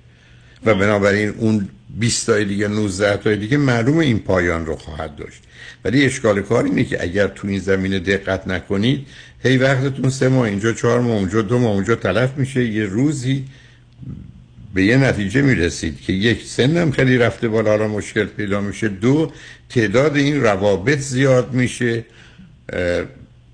[0.64, 5.42] و بنابراین اون 20 تای دیگه 19 تای دیگه معلوم این پایان رو خواهد داشت.
[5.85, 9.07] ولی اشکال کار اینه که اگر تو این زمینه دقت نکنید
[9.42, 13.44] هی وقتتون سه ماه اینجا چهار ماه اونجا دو ماه اونجا تلف میشه یه روزی
[14.75, 18.88] به یه نتیجه می‌رسید که یک سنم خیلی رفته بالا حالا مشکل پیدا میشه.
[18.88, 19.33] دو
[19.68, 22.05] تعداد این روابط زیاد میشه.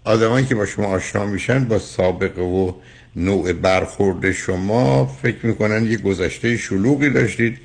[0.04, 2.72] آدمایی که با شما آشنا میشن با سابقه و
[3.16, 7.58] نوع برخورد شما فکر می‌کنن یه گذشته شلوغی داشتید.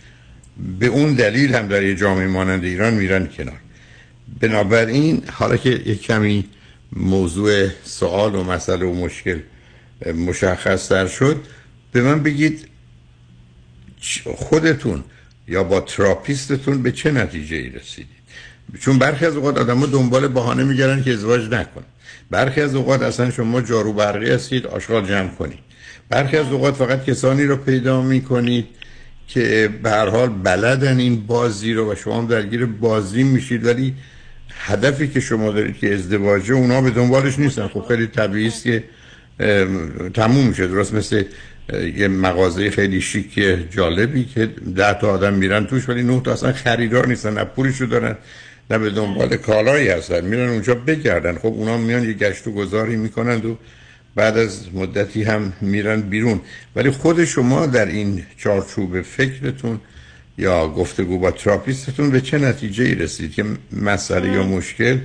[0.79, 3.59] به اون دلیل هم در یه جامعه مانند ایران میرن کنار.
[4.39, 6.45] بنابراین حالا که یک کمی
[6.93, 9.39] موضوع سوال و مسئله و مشکل
[10.15, 11.41] مشخص تر شد
[11.91, 12.67] به من بگید
[14.35, 15.03] خودتون
[15.47, 18.17] یا با تراپیستتون به چه نتیجه ای رسیدید؟
[18.79, 21.83] چون برخی از اوقات آدم دنبال بهانه میگردن که ازدواج نکن
[22.31, 25.59] برخی از اوقات اصلا شما جارو برقی هستید آشغال جمع کنید.
[26.09, 28.67] برخی از اوقات فقط کسانی رو پیدا می‌کنید
[29.27, 33.93] که به هر حال بلدن این بازی رو و شما درگیر بازی میشید ولی
[34.49, 37.67] هدفی که شما دارید که ازدواجه اونا به دنبالش نیستن.
[37.67, 38.83] خب خیلی طبیعی است که
[40.13, 40.67] تموم میشه.
[40.67, 41.23] درست مثل
[41.95, 43.39] یه مغازه خیلی شیک
[43.71, 47.85] جالبی که ده تا آدم میرن توش ولی نه تا اصلا خریدار نیستن نه پولشو
[47.85, 48.15] دارن
[48.69, 50.25] نه به دنبال کالایی هستن.
[50.25, 51.35] میرن اونجا بگردن.
[51.37, 53.57] خب اونا میان یه گشت و گذاری می‌کنند و
[54.17, 56.41] بعد از مدتی هم میرن بیرون.
[56.75, 59.80] ولی خود شما در این چارچوب فکرتون
[60.38, 64.97] یا گفتگو با تراپیستتون به چه نتیجه ای رسید که مسئله یا مشکل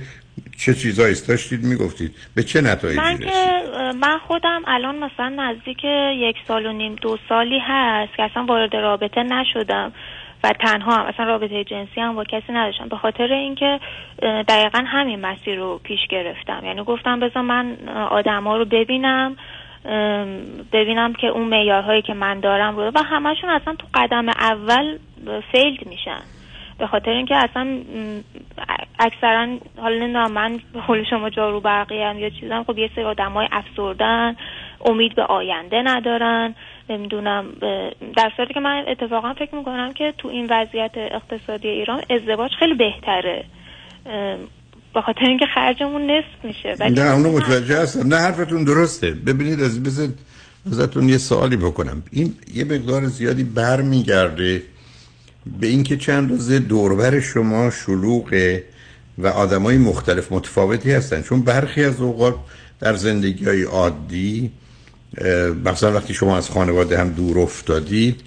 [0.57, 2.11] چه چیزایی داشتید می‌گفتید.
[2.35, 3.61] به چه نتایجی من رسید که
[4.01, 5.83] من خودم الان مثلا نزدیک
[6.15, 9.93] یک سال و نیم دو سالی هست که اصلا وارد رابطه نشدم.
[10.43, 11.05] و تنها هم.
[11.05, 12.87] اصلا رابطه جنسی هم با کسی نداشتم.
[12.87, 13.79] به خاطر اینکه
[14.21, 16.61] دقیقا همین مسیر رو پیش گرفتم.
[16.65, 17.77] یعنی گفتم بذار من
[18.09, 19.35] آدما رو ببینم
[20.71, 22.91] ببینم که اون معیارهایی که من دارم رو.
[22.95, 24.97] و همشون اصلا تو قدم اول
[25.51, 26.21] فیلد میشن.
[26.77, 27.77] به خاطر اینکه اصلا
[28.99, 33.47] اکثرا حالا نمی‌دونم من به شما جارو برقی هم یا چیزم خب یه سری آدمای
[33.51, 34.35] افسردن
[34.85, 36.55] امید به آینده ندارن.
[36.89, 37.45] نمی‌دونم
[38.17, 42.73] در صورتی که من اتفاقا فکر می‌کنم که تو این وضعیت اقتصادی ایران ازدواج خیلی
[42.73, 43.45] بهتره
[44.93, 46.89] به خاطر اینکه خرجمون نصف میشه.
[46.89, 48.07] نه اونو متوجه هستم.
[48.07, 49.11] نه حرفتون درسته.
[49.11, 50.07] ببینید از بذار
[50.67, 52.03] ازتون یه سوالی بکنم.
[52.11, 54.61] این یه مقدار زیادی برمیگرده
[55.59, 58.63] به اینکه چند روزه دوربر شما شلوغه
[59.17, 61.21] و آدمای مختلف متفاوتی هستن.
[61.21, 62.35] چون برخی از اوقات
[62.79, 64.51] در زندگی های عادی
[65.65, 68.21] مثلا وقتی شما از خانواده هم دور افتادید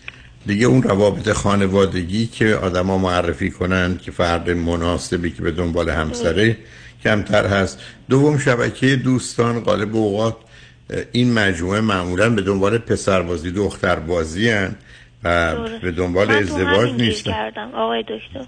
[0.46, 6.56] دیگه اون روابط خانوادگی که آدما معرفی کنن که فرد مناسبی که به دنبال همسره
[7.04, 7.82] کمتر هست.
[8.10, 10.36] دوم شبکه دوستان غالب اوقات
[11.12, 14.76] این مجموعه معمولا به دنبال پسربازی دختربازی هن
[15.24, 17.30] و به دنبال ازدواج نیستن.
[17.30, 18.46] کردم آقای دکتر.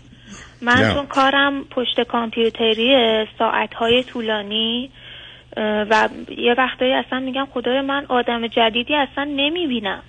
[0.62, 0.94] من.
[0.94, 2.94] چون کارم پشت کامپیوتری
[3.38, 4.90] ساعتهای طولانی
[5.60, 10.02] و یه وقتایی اصلا میگم خدای من آدم جدیدی اصلا نمی‌بینم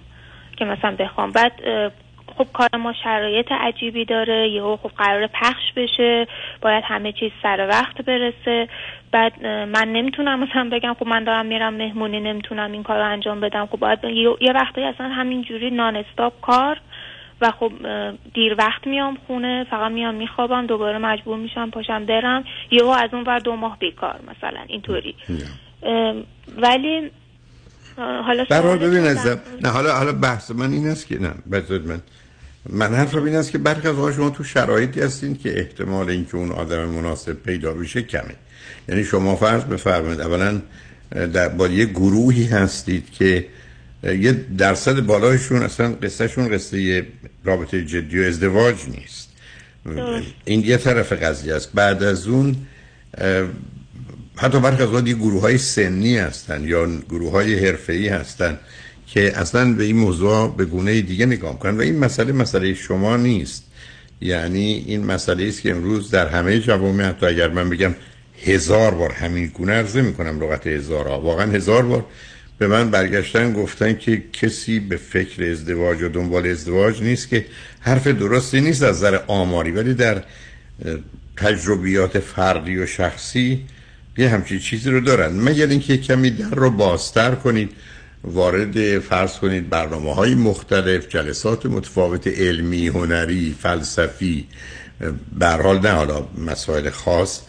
[0.57, 1.31] که مثلا بخوام.
[1.31, 1.51] بعد
[2.37, 6.27] خب کار ما شرایط عجیبی داره یهو خب قرار پخش بشه
[6.61, 8.67] باید همه چیز سر وقت برسه.
[9.11, 13.39] بعد من نمی‌تونم مثلا بگم خب من دارم میرم مهمونی نمی‌تونم این کار رو انجام
[13.39, 13.65] بدم.
[13.65, 16.77] خب باید یه- یه وقتایی اصلا همینجوری نان استاپ کار
[17.41, 17.71] و خب
[18.33, 22.43] دیر وقت میام خونه فقط میام میخوابم دوباره مجبور میشم پاشم برم.
[22.71, 25.15] یهو از اون ور دو ماه بیکار مثلا اینطوری.
[26.57, 27.11] ولی
[27.97, 29.05] حالا سوال ببین.
[29.05, 32.01] عزیزم نه حالا حالا بحث من این است که نه بذارید من
[32.69, 36.51] من حرفم این است که برخی از شما تو شرایطی هستین که احتمال اینکه اون
[36.51, 38.35] آدم مناسب پیدا بشه کمه.
[38.89, 40.61] یعنی شما فرض بفرمایید اولا
[41.33, 43.45] در با یه گروهی هستید که
[44.03, 47.07] یه درصد بالایشون اصلا قصهشون قصه
[47.43, 49.29] رابطه جدی و ازدواج نیست.
[50.45, 51.71] این یه طرف قضیه است.
[51.73, 52.55] بعد از اون
[54.35, 58.57] حتی برخی از یه گروه های سنی هستن یا گروه های حرفه‌ای هستن
[59.07, 63.17] که اصلا به این موضوع به گونه دیگه نگاه کنن و این مسئله مسئله شما
[63.17, 63.63] نیست.
[64.21, 67.95] یعنی این مسئله است که امروز در همه جوامع حتی اگر من بگم
[68.45, 72.05] هزار بار همین گونه عرضه می‌کنم لغت هزار ها واقعا هزار بار
[72.59, 77.45] به من برگشتن گفتن که کسی به فکر ازدواج و دنبال ازدواج نیست که
[77.79, 80.23] حرف درستی نیست از نظر آماری ولی در
[81.37, 83.65] تجربیات فردی و شخصی
[84.17, 85.33] یه همچین چیزی رو دارن.
[85.33, 87.71] مگر اینکه کمی در رو بازتر کنید
[88.23, 94.47] وارد فرض کنید برنامه های مختلف جلسات متفاوت علمی هنری فلسفی
[95.39, 97.41] به حال نه حالا مسائل خاص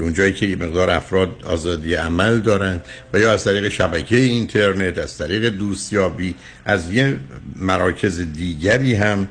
[0.00, 2.80] اونجایی که یه مقدار افراد آزادی عمل دارن
[3.12, 6.34] و یا از طریق شبکه اینترنت از طریق دوستیابی
[6.64, 7.16] از یه
[7.56, 9.28] مراکز دیگری هم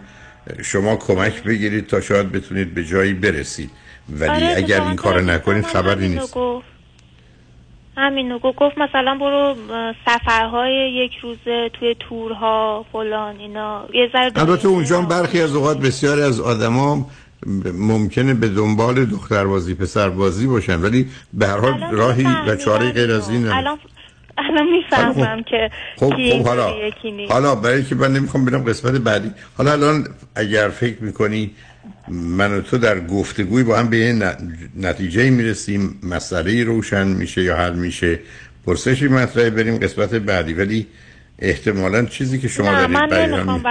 [0.63, 3.71] شما کمک بگیرید تا شاید بتونید به جایی برسید.
[4.09, 6.37] ولی آره، اگر این کار نکنید خبری نیست.
[7.97, 9.55] همینو گفت مثلا برو
[10.05, 13.85] سفرهای یک روزه توی تورها فلان اینا.
[13.93, 17.09] یه ذره البته اونجا برخی از اوقات بسیاری از آدما
[17.73, 23.29] ممکنه به دنبال دختربازی پسربازی باشن ولی به هر حال راهی و چاره غیر از
[23.29, 23.57] این هم.
[23.57, 23.77] الان
[24.37, 26.73] الان می‌فهمم که خب کی خب حالا.
[27.29, 31.51] حالا برای که من نمی‌خوام برم قسمت بعدی حالا الان اگر فکر می‌کنی
[32.07, 34.35] من و تو در گفتگوی با هم به یه
[34.75, 38.19] نتیجه می‌رسیم مسئله روشن میشه یا حل میشه
[38.65, 40.87] پرسشی مطرحه بریم قسمت بعدی ولی
[41.39, 43.63] احتمالا چیزی که شما دارید من نمی‌خوام می-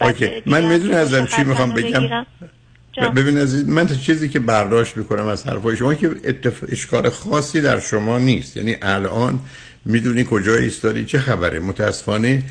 [0.00, 2.26] وقت من می‌دونم ازم چی می‌خوام بگم.
[2.96, 6.64] ببین عزیز من تا چیزی که برداشت می‌کنم از حرفای شما که اتف...
[6.68, 8.56] اشکال خاصی در شما نیست.
[8.56, 9.40] یعنی الان
[9.84, 12.42] می‌دونی کجا ایستادی چه خبره؟ متاسفانه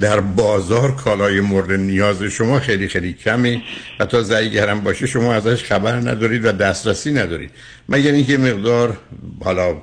[0.00, 3.62] در بازار کالای مورد نیاز شما خیلی خیلی کمه
[4.00, 7.50] و تا زیگرم باشه شما ازش خبر ندارید و دسترسی ندارید.
[7.88, 8.98] مگر اینکه مقدار
[9.44, 9.76] حالا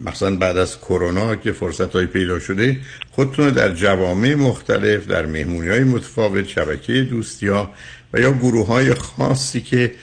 [0.00, 2.76] مثلا بعد از کرونا که فرصت های پیدا شده
[3.10, 7.70] خودتون در جوامع مختلف در مهمونی های متفاوت شبکه دوستی ها
[8.16, 9.94] و یا گروه های خاصی که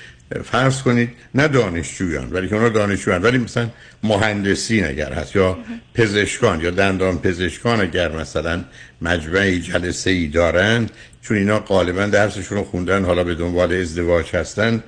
[0.43, 3.69] فرض کنید نه دانشجویان ولی که اونا دانشجویان ولی مثلا
[4.03, 5.57] مهندسین اگر هست یا
[5.93, 8.63] پزشکان یا دندان پزشکان اگر مثلا
[9.01, 10.89] مجمعی جلسه ای دارن
[11.21, 14.83] چون اینا غالبا درسشون رو خوندن حالا به دنبال ازدواج هستن.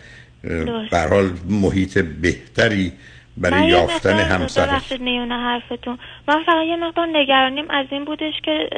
[0.91, 2.91] به حال محیط بهتری
[3.37, 5.97] برای یافتن همسر میونه حرفتون.
[6.27, 8.69] من فقط یه مقدار نگرانیم از این بودش که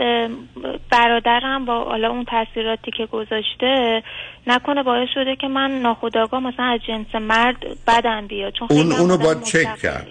[0.91, 4.03] برادرم با حالا اون تاثیراتی که گذاشته
[4.47, 8.53] نکنه باعث شده که من ناخودآگاه مثلا از جنس مرد بدم بیاد.
[8.53, 9.75] چون اون اونو باید چک.
[9.75, 10.07] کرد.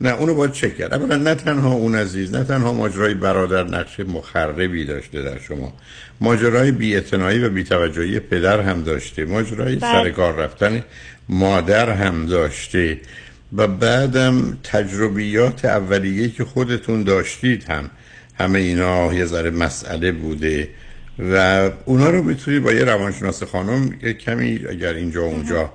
[0.00, 0.94] نه اونو باید چک کرد.
[0.94, 5.72] اولا نه تنها اون عزیز نه تنها ماجرای برادر نقش مخربی داشته در شما.
[6.20, 9.24] ماجرای بی‌اعتنایی و بی‌توجهی پدر هم داشته.
[9.24, 9.92] ماجرای بله.
[9.92, 10.84] سر کار رفتن
[11.28, 13.00] مادر هم داشته.
[13.56, 17.90] و بعدم تجربیات اولیه که خودتون داشتید هم
[18.38, 20.68] همه اینا یه ذره مسئله بوده
[21.18, 25.72] و اونا رو می‌تونید با یه روانشناس خانم یه کمی اگر اینجا و اونجا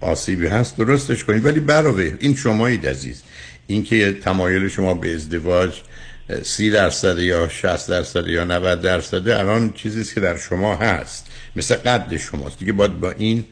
[0.00, 3.22] آسیبی هست درستش کنید ولی علاوه این شمایید عزیز.
[3.66, 5.80] اینکه تمایل شما به ازدواج
[6.42, 11.26] سی درصد یا 60 درصد یا 90 درصد الان چیزی که در شما هست.
[11.56, 12.58] مثل قد شماست.
[12.58, 13.44] دیگه باید با این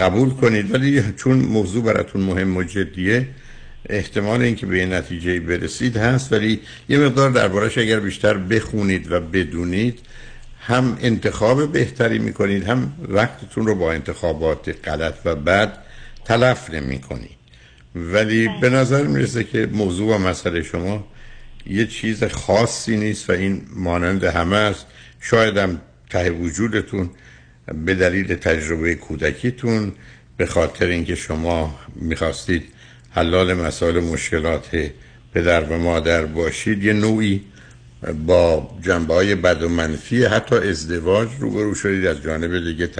[0.00, 0.74] قبول کنید.
[0.74, 3.28] ولی چون موضوع براتون مهم و جدیه
[3.88, 9.98] احتمال اینکه به نتیجه برسید هست ولی یه مقدار دربارش اگر بیشتر بخونید و بدونید
[10.60, 15.78] هم انتخاب بهتری می‌کنید هم وقتتون رو با انتخابات غلط و بد
[16.24, 17.42] تلف نمی کنید
[17.94, 21.06] ولی به نظر می‌رسه که موضوع و مسئله شما
[21.66, 24.86] یه چیز خاصی نیست و این مانند همه است.
[25.20, 25.80] شاید هم
[26.10, 27.10] ته وجودتون
[27.84, 29.92] به دلیل تجربه کودکیتون
[30.36, 32.64] به خاطر اینکه شما می‌خواستید
[33.10, 34.90] حلال مسائل مشکلات
[35.34, 37.40] پدر و مادر باشید یه نوعی
[38.26, 42.06] با جنبه های بد و منفی حتی ازدواج روبرو شدید.
[42.06, 42.90] از جانب دیگه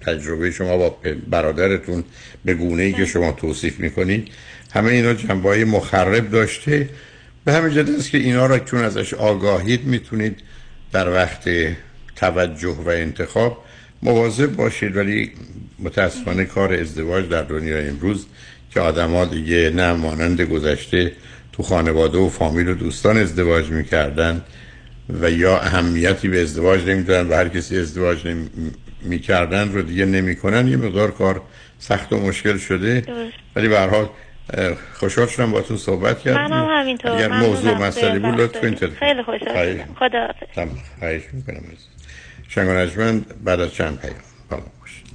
[0.00, 0.96] تجربه شما با
[1.30, 2.04] برادرتون
[2.44, 4.28] به گونه ای که شما توصیف می‌کنید
[4.72, 6.88] همه اینا جنبه های مخرب داشته.
[7.44, 10.36] به همین جد است که اینا را چون ازش آگاهید می‌تونید
[10.92, 11.48] در وقت
[12.16, 13.64] توجه و انتخاب
[14.02, 15.32] مواظب باشید ولی
[15.78, 18.26] متاسفانه کار ازدواج در دنیای امروز
[18.70, 21.12] که آدما دیگه نه مانند گذشته
[21.52, 24.42] تو خانواده و فامیل و دوستان ازدواج می‌کردن
[25.20, 28.18] و یا اهمیتی به ازدواج نمی‌دونن و هر کسی ازدواج
[29.02, 31.42] می‌کردن رو دیگه نمی‌کنن یه مقدار کار
[31.78, 33.02] سخت و مشکل شده.
[33.56, 34.08] ولی به هر حال
[34.94, 37.10] خوشحال شدم باتون صحبت کردم منم همینطور.
[37.10, 38.78] اگر موضوع مسئله بود لطف کنید.
[38.78, 40.28] خیلی خوشحال خدا.
[40.98, 41.62] خواهش می‌کنم.
[42.50, 42.54] عزیز.
[42.54, 44.14] شنگ و نجمن بعد از چند پیام
[44.50, 45.06] با ما باشید.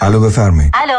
[0.00, 0.98] الو بفرمایید الو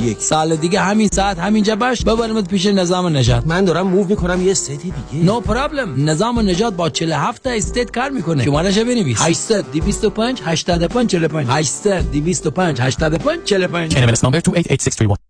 [0.00, 2.04] 61 سال دیگه همین ساعت همینجا باش.
[2.04, 5.24] ببرمت پیش نظام نجات من دارم move می‌کنم یه state دیگه.
[5.24, 8.44] no no problem نظام نجات با 47 تا state کار می‌کنه.
[8.44, 9.18] شمارش بنویس.
[9.20, 15.29] 800 225 85 45 800 225 85 45 NMLS number 288631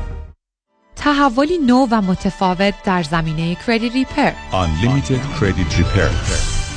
[1.01, 6.11] تحولی نو و متفاوت در زمینه کردیت ریپر Unlimited Credit Repair.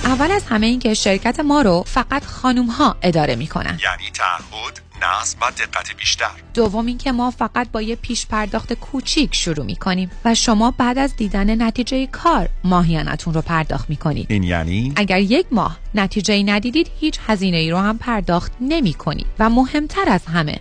[0.05, 3.79] اول از همه این که شرکت ما رو فقط خانوم ها اداره می‌کنن.
[3.83, 6.31] یعنی تعهد نصب و دقت بیشتر.
[6.55, 11.16] دوم اینکه ما فقط با یه پیش پرداخت کوچیک شروع می‌کنیم و شما بعد از
[11.16, 14.27] دیدن نتیجه کار ماهیانتون رو پرداخت می‌کنید.
[14.31, 19.27] این یعنی؟ اگر یک ماه نتیجه ندیدید هیچ هزینه ای رو هم پرداخت نمی کنید
[19.39, 20.61] و مهمتر از همه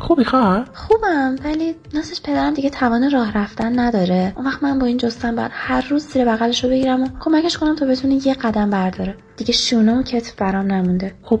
[0.00, 4.32] خوبی خواهر؟ خوبم ولی ناسش پدرم دیگه توان راه رفتن نداره.
[4.36, 7.58] اون وقت من با این جستن باید هر روز زیر بغلش رو بگیرم و کمکش
[7.58, 9.16] کنم تا بتونه یه قدم برداره.
[9.36, 11.14] دیگه شونه و کتف برام نمونده.
[11.22, 11.40] خب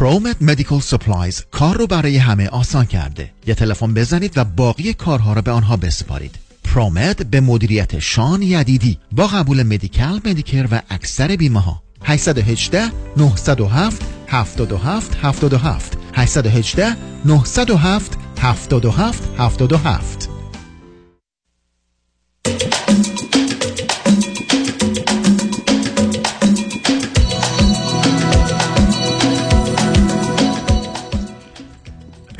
[0.00, 3.30] ProMed Medical Supplies کار رو برای همه آسان کرده.
[3.46, 6.36] یه تلفن بزنید و باقی کارها رو به آنها بسپارید.
[6.64, 14.02] ProMed به مدیریت شان یدیدی با قبول Medi-Cal Medicare و اکثر بیمه ها 818 907
[14.28, 20.39] 77 77 818 907 77 77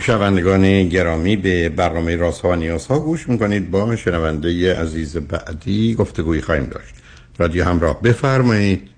[0.01, 5.95] شنوندگان گرامی به برنامه راست ها و نیاز ها گوش می‌کنید با شنونده عزیز بعدی
[5.95, 6.95] گفتگویی خواهیم داشت.
[7.39, 8.89] رادیو همراه بفرمایید.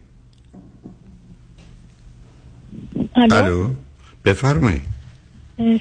[3.15, 3.71] الو؟
[4.25, 4.83] بفرمایید.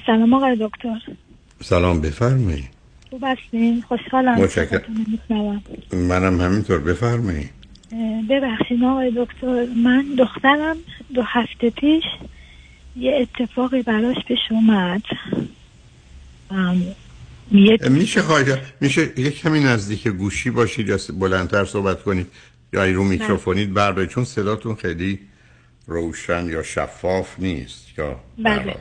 [0.06, 0.98] سلام آقای دکتر.
[1.62, 2.68] سلام بفرمایید.
[3.10, 4.34] خوب هستین؟ خوشحالم.
[4.34, 4.82] متشکرم.
[5.92, 7.50] منم همینطور بفرمایید.
[8.30, 10.76] ببخشید آقای دکتر من دخترم
[11.14, 12.04] دو هفته پیش
[12.96, 15.02] یه اتفاقی براش پیش اومد.
[17.52, 22.26] یه میشه خواهید میشه یک کمی نزدیک گوشی باشید یا بلندتر صحبت کنید
[22.72, 23.74] یا رو میکروفونید.
[23.74, 25.18] بر چون صداتون خیلی
[25.86, 27.98] روشن یا شفاف نیست.
[27.98, 28.76] یا بله.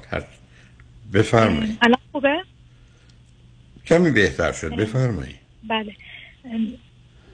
[1.14, 1.78] بفرمایید.
[1.82, 2.43] الان خوبه؟
[3.86, 4.76] کمی بهتر شد.
[4.76, 5.39] بفرمایید.
[5.68, 5.95] بله.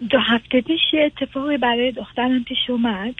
[0.09, 3.15] دو هفته پیش یه اتفاقی برای دخترم پیش اومد.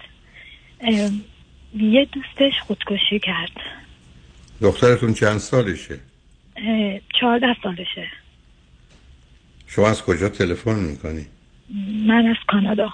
[1.82, 3.52] یه دوستش خودکشی کرد.
[4.62, 6.00] دخترتون چند سالشه؟
[7.20, 8.08] چهارده سالشه.
[9.68, 11.26] شما از کجا تلفن می‌کنی؟
[12.08, 12.90] من از کانادا.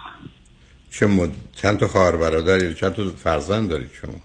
[0.92, 1.32] چه مد...
[1.56, 4.22] چند تا خواهر برادر چند تا فرزند دارید شما؟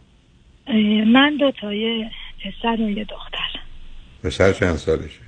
[1.04, 2.10] من دو تا یه
[2.44, 3.60] پسر و یه دختر.
[4.22, 5.20] پسر چند سالشه؟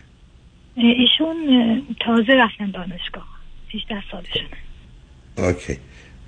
[0.77, 1.37] ایشون
[2.01, 3.29] تازه رفتن دانشگاه.
[3.75, 4.57] 18 سالشونه.
[5.39, 5.79] اوکی.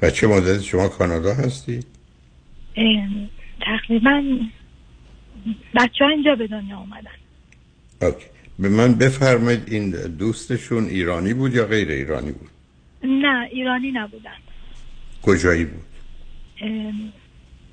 [0.02, 1.80] و چه مدت شما کانادا هستی؟
[3.60, 4.24] تقریبا
[5.74, 7.10] بچه ها اینجا به دنیا اومدن.
[8.02, 8.26] اوکی.
[8.58, 12.50] به من بفرمایید این دوستشون ایرانی بود یا غیر ایرانی بود؟
[13.04, 14.30] نه ایرانی نبودن.
[15.22, 15.84] کجایی بود؟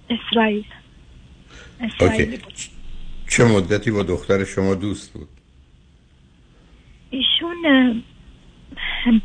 [0.10, 0.66] اسرائیل.
[1.82, 2.54] اسرائیلی اوکی بود.
[3.30, 5.28] چه مدتی با دختر شما دوست بود؟
[7.10, 8.04] ایشون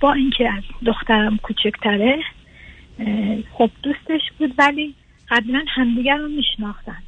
[0.00, 2.22] با اینکه از دخترم کوچکتره
[3.52, 4.94] خب دوستش بود ولی
[5.34, 7.02] قبلا همدیگر رو میشناختن.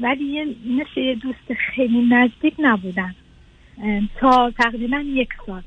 [0.00, 3.14] ولی یه مثل یه دوست خیلی نزدیک نبودن.
[4.20, 5.62] تا تقریبا یک سال.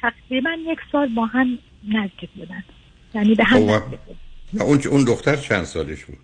[0.00, 1.58] تقریبا یک سال با هم
[1.88, 2.64] نزدیک بودن.
[3.14, 3.82] یعنی به هم خب،
[4.60, 6.18] اون اون دختر چند سالش بود؟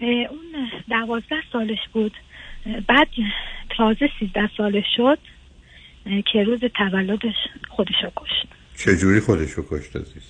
[0.00, 2.12] اون دوازده سالش بود.
[2.86, 3.08] بعد
[3.76, 5.18] تازه سیزده سالش شد
[6.04, 7.34] که روز تولدش
[7.68, 8.46] خودشو کشت.
[8.76, 10.22] چجوری خودشو کشت عزیز؟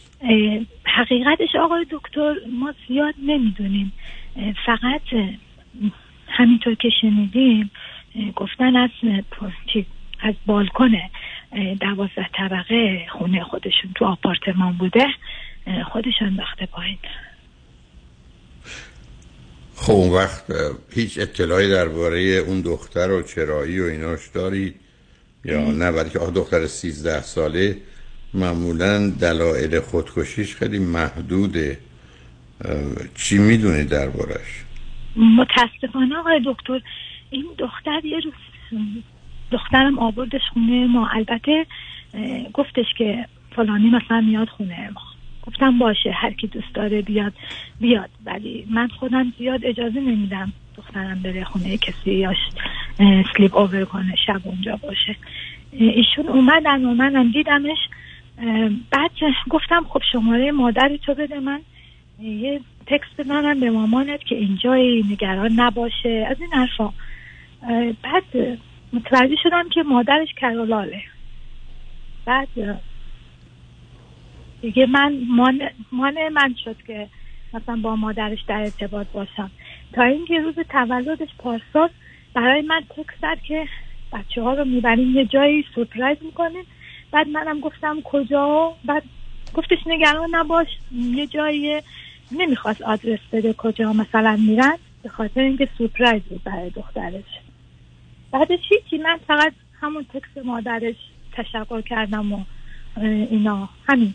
[0.84, 3.92] حقیقتش آقای دکتر ما زیاد نمی‌دونیم.
[4.66, 5.32] فقط
[6.28, 7.70] همینطور که شنیدیم
[8.36, 8.90] گفتن از
[10.22, 10.90] از بالکن
[11.80, 15.06] دوازده طبقه خونه خودشون تو آپارتمان بوده.
[15.66, 16.98] اه، خودش انداخته پایین.
[19.76, 20.44] خب اون وقت
[20.94, 24.74] هیچ اطلاعی درباره اون دختر و چرایی و ایناش دارید؟
[25.44, 27.76] یا نه برای که دختر 13 ساله
[28.34, 31.78] معمولا دلایل خودکشیش خیلی محدوده.
[32.64, 32.74] اه،
[33.14, 34.64] چی می‌دونید دربارش؟
[35.16, 36.80] متاسفانه آقای دکتر
[37.30, 38.32] این دختر یه روز
[39.50, 41.08] دخترم آوردش خونه ما.
[41.08, 41.66] البته
[42.52, 43.26] گفتش که
[43.56, 45.00] فلانی مثلا میاد خونه ما.
[45.46, 47.32] گفتم باشه هر کی دوست داره بیاد
[47.80, 48.10] بیاد.
[48.24, 52.34] ولی من خودم زیاد اجازه نمیدم دخترم بره خونه کسی یا
[53.36, 55.16] سلیپ اوور کنه شب اونجا باشه.
[55.72, 57.78] ایشون اومدن و منم دیدمش
[58.90, 59.10] بعد
[59.50, 61.60] گفتم خب شماره مادر تو بده من.
[62.20, 66.26] یه تکست بزنم به مامانت که اینجای نگران نباشه.
[66.30, 66.92] از این حرفا.
[68.02, 68.58] بعد
[68.92, 71.02] متوجه شدم که مادرش کرولاله.
[72.24, 72.48] بعد
[74.62, 75.62] دیگه من مان,
[75.92, 77.08] مان من شد که
[77.54, 79.50] مثلا با مادرش در ارتباط باشم.
[79.92, 81.88] تا اینکه روز تولدش پارسال
[82.34, 83.68] برای من تکست که
[84.12, 86.64] بچه ها رو می‌بریم یه جایی سورپرایز می‌کنیم.
[87.12, 89.02] بعد منم گفتم کجا؟ بعد
[89.54, 91.80] گفتش نگران نباش یه جایی
[92.32, 97.24] نمی‌خواست آدرس بده کجا مثلا میرن به خاطر اینکه سورپرایز بود برای دخترش.
[98.30, 100.96] بعدش هیچی من فقط همون تکس مادرش
[101.32, 102.44] تشکر کردم و
[103.30, 104.14] اینا همین.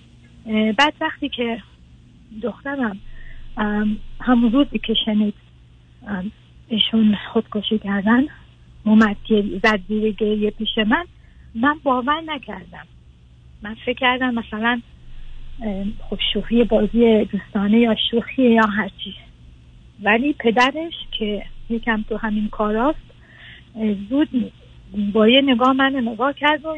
[0.78, 1.62] بعد وقتی که
[2.42, 3.00] دخترم
[4.22, 5.34] همون روزی که شنید
[6.68, 8.24] ایشون خودکشی کردن
[8.84, 9.18] اومد
[9.64, 11.06] زد زیر گریه پیش من.
[11.62, 12.88] من باور نکردم.
[13.62, 14.82] من فکر کردم مثلا
[16.10, 19.16] خب شوخی بازی دوستانه یا شوخی یا هرچی
[20.04, 23.12] ولی پدرش که یکم تو همین کاراست
[24.10, 24.52] زود
[25.14, 26.76] با یه نگاه من نگاه کرد و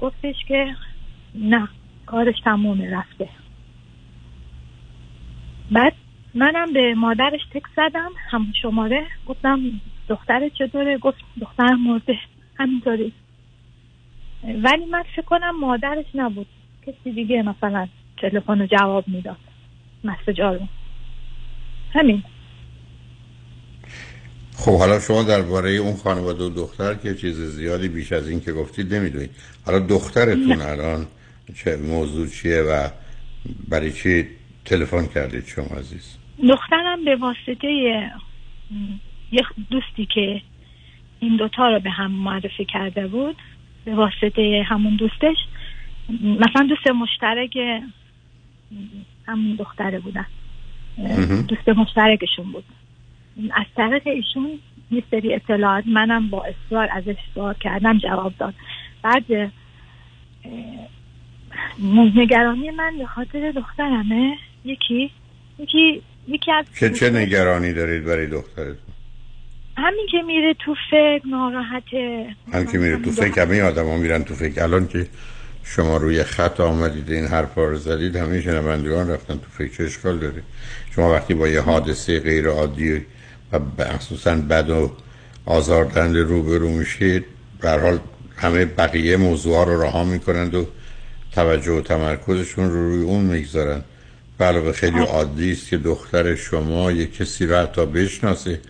[0.00, 0.74] گفتش که
[1.34, 1.68] نه
[2.06, 3.28] کارش تمومه رفته.
[5.70, 5.92] بعد
[6.34, 9.06] منم به مادرش تک زدم همون شماره.
[9.26, 9.60] گفتم
[10.08, 12.18] دختر چطوره؟ گفت دخترم مرده.
[12.58, 13.12] همینطوری.
[14.44, 16.46] ولی من فکر کنم مادرش نبود.
[16.86, 19.36] کسی دیگه مثلا تلفن جواب می‌داد.
[20.04, 20.60] مسجا رو
[21.92, 22.22] همین.
[24.56, 28.52] خب حالا شما درباره اون خانواده و دختر که چیز زیادی بیش از این که
[28.52, 29.30] گفتید نمی‌دونید.
[29.66, 30.60] حالا دخترتون.
[30.60, 31.06] الان
[31.56, 32.88] چه موضوع چیه و
[33.68, 34.26] برای چی
[34.64, 36.16] تلفن کردید شما عزیز؟
[36.48, 37.68] دخترم به واسطه
[39.32, 40.42] یه دوستی که
[41.20, 43.36] این دوتا رو به هم معرفی کرده بود
[43.88, 45.36] به واسطه همون دوستش.
[46.22, 47.58] مثلا دوست مشترک
[49.26, 50.26] همون دختره بودن.
[51.48, 52.64] دوست مشترکشون بود.
[53.54, 54.58] از طریق ایشون
[54.90, 58.54] یه سری اطلاعات منم با اصرار ازش سوال کردم جواب داد.
[59.02, 59.52] بعد
[62.14, 64.36] نگرانی من به خاطر دخترمه.
[64.64, 65.10] یکی
[65.58, 68.87] یکی یکی از چه چه نگرانی دارید برای دخترتون
[69.78, 74.24] همین که میره تو فکر ناراحته هم که میره تو فکر همه آدم ها میرن
[74.24, 74.62] تو فکر.
[74.62, 75.06] الان که
[75.64, 79.84] شما روی خط آمدید این حرفا رو زدید همه شنوندگان رفتن تو فکر.
[79.84, 80.42] اشکال داره؟
[80.94, 83.06] شما وقتی با یه حادثه غیر عادی
[83.52, 84.92] و مخصوصا بد و
[85.46, 87.24] آزاردهنده روبرو میشید
[87.60, 87.98] به حال
[88.36, 90.66] همه بقیه موضوع رو رها می‌کنند و
[91.32, 93.82] توجه و تمرکزشون رو روی اون می‌گذارن.
[94.40, 98.60] علاوه خیلی عادی است که دختر شما یه کسی رو حتی بشناسه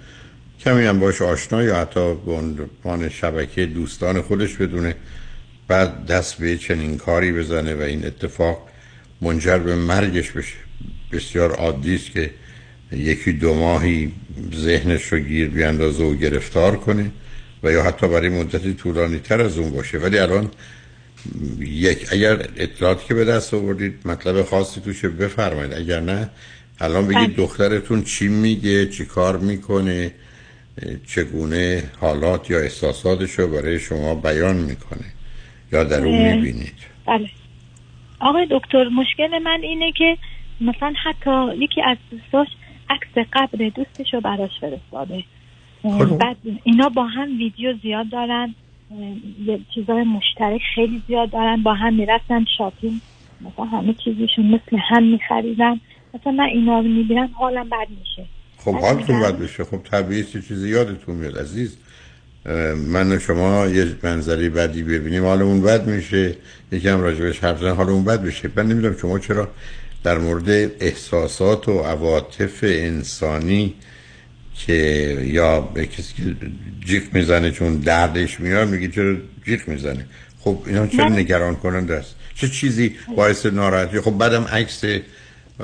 [0.61, 4.95] کمی هم باش آشنا یا حتی به عنوان شبکه دوستان خودش بدونه.
[5.69, 8.69] بعد دست به چنین کاری بزنه و این اتفاق
[9.21, 10.57] منجر به مرگش بشه.
[11.13, 12.31] بسیار عادی است که
[12.93, 14.13] یکی دو ماهی
[14.55, 17.11] ذهنش رو گیر بیاندازه و گرفتار کنه
[17.63, 19.99] و یا حتی برای مدتی طولانی تر از اون باشه.
[19.99, 20.51] ولی الان
[21.59, 25.75] یک اگر اطلاعاتی که به دست آوردید مطلب خاصی توشه بفرمایید.
[25.75, 26.31] اگر نه
[26.81, 27.37] الان بگید بله.
[27.37, 30.13] دخترتون چی میگه چی کار می‌کنه؟
[31.07, 35.05] چگونه حالات یا احساساتش رو برای شما بیان می‌کنه
[35.72, 36.35] یا در اون.
[36.35, 36.74] می‌بینید
[37.07, 37.31] بله
[38.20, 40.16] آقای دکتر مشکل من اینه که
[40.61, 42.49] مثلا حتی یکی از دوستاش
[42.91, 45.24] عکس قبر دوستش رو براش فرستاده
[45.83, 46.18] خب.
[46.18, 48.55] بعد اینا با هم ویدیو زیاد دارن
[49.47, 53.01] یه چیزای مشترک خیلی زیاد دارن با هم می‌رفتن شاپینگ
[53.41, 55.81] مثلا همه چیزشون مثل هم میخریدن
[56.14, 58.29] مثلا من اینا رو می‌بینم حالم بد میشه
[58.65, 59.65] خب حالتون بد بشه.
[59.65, 61.77] خب طبیعی چیزی یادتون میاد عزیز؟
[62.87, 65.25] من و شما یه منظری بدی ببینیم.
[65.25, 66.35] حالمون بد میشه.
[66.73, 68.51] یکی هم راجبش حرف زن حالمون بد بشه.
[68.57, 69.49] من نمی‌دونم شما چرا
[70.05, 73.75] در مورد احساسات و عواطف انسانی
[74.55, 74.73] که
[75.25, 76.23] یا به کسی که
[76.87, 80.07] جیغ می‌زنه چون دردش میاد میگی چرا جیغ می‌زنه.
[80.41, 84.85] خب اینا چرا نگران کننده است؟ چه چیزی باعث ناراحتی؟ خب بعدم عکس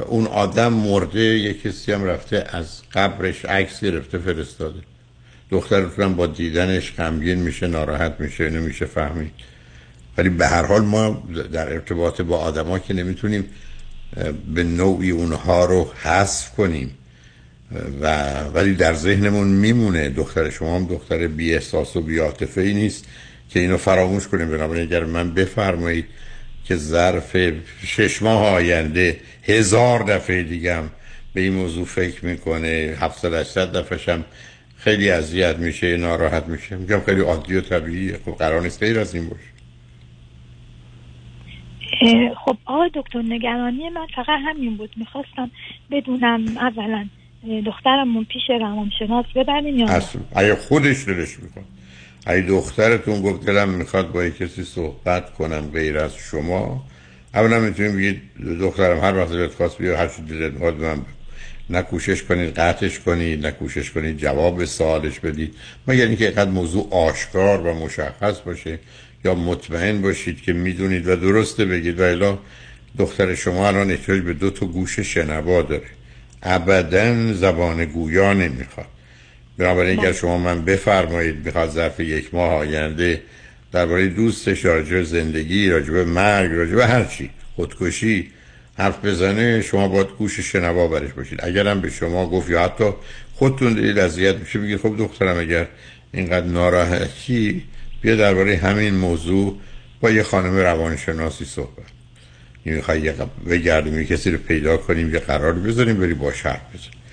[0.01, 4.81] اون آدم مرده یه کسی هم رفته از قبرش عکس گرفته فرستاده.
[5.51, 9.33] دخترتون با دیدنش غمگین میشه ناراحت میشه نمیشه فهمید.
[10.19, 11.23] ولی به هر حال ما
[11.53, 13.45] در ارتباط با آدما که نمی‌تونیم
[14.55, 16.95] به نوعی اونها رو حذف کنیم.
[18.01, 22.21] و ولی در ذهنمون میمونه دختر شما هم دختر بی احساس و بی
[22.57, 23.05] ای نیست
[23.51, 24.51] که اینو فراموش کنیم.
[24.51, 26.05] بنابراین اگر من بفرمایید
[26.65, 27.37] که ظرف
[27.87, 30.91] شش ماه آینده هزار دفعه دیگه هم
[31.35, 32.97] به این موضوع فکر می‌کنه.
[33.01, 34.25] 700 800 دفعه هم
[34.77, 36.77] خیلی اذیت میشه ناراحت میشه.
[36.77, 38.19] میگم خیلی عادی و طبیعیه.
[38.25, 39.55] خب قرار نیست غیر از این باشه.
[42.45, 44.91] خب آقای دکتر نگرانی من فقط همین بود.
[44.97, 45.51] می‌خواستم
[45.91, 47.07] بدونم اولا
[47.67, 51.65] دخترمون پیش روانشناس ببریم یا اصلا خودش دلش میکن
[52.27, 56.85] اگه دخترتون گفت دلم می‌خواد با کسی صحبت کنم غیر از شما.
[57.35, 58.23] اولا می‌تونیم بگید
[58.61, 60.99] دخترم هر وقت دلت خواست بیا هر دلت می‌خواد من
[61.71, 65.55] نه کوشش کنید قطعش کنید نه کوشش کنید جواب سوالش بدید.
[65.89, 68.79] مگر اینکه اینقدر موضوع آشکار و مشخص باشه
[69.25, 72.01] یا مطمئن باشید که می‌دونید و درسته بگید.
[72.01, 72.39] و الا
[72.99, 75.87] دختر شما الان احتیاج به دو تا گوش شنوا داره.
[76.43, 78.87] ابدا زبان گویا نمی‌خواد.
[79.59, 83.23] بنابراین اگر شما من بفرمایید می‌خواد ظرف یک ماه آینده
[83.73, 88.31] درباره دوستش راجع زندگی راجع مرگ راجع هر چی خودکشی
[88.79, 91.41] حرف بزنه شما باید گوش شنوا برش باشید.
[91.43, 92.91] اگرم به شما گفت یا حتی
[93.35, 95.67] خودتون دلید اذیت میشه بگید خب دخترم اگر
[96.13, 97.63] اینقدر ناراحتی
[98.03, 99.59] بیا درباره همین موضوع
[100.01, 101.85] با یه خانم روانشناسی صحبت.
[102.65, 103.13] می‌خوای
[103.51, 107.04] بگردیم کسی رو پیدا کنیم یه قرار بذاریم بری با حرف بزن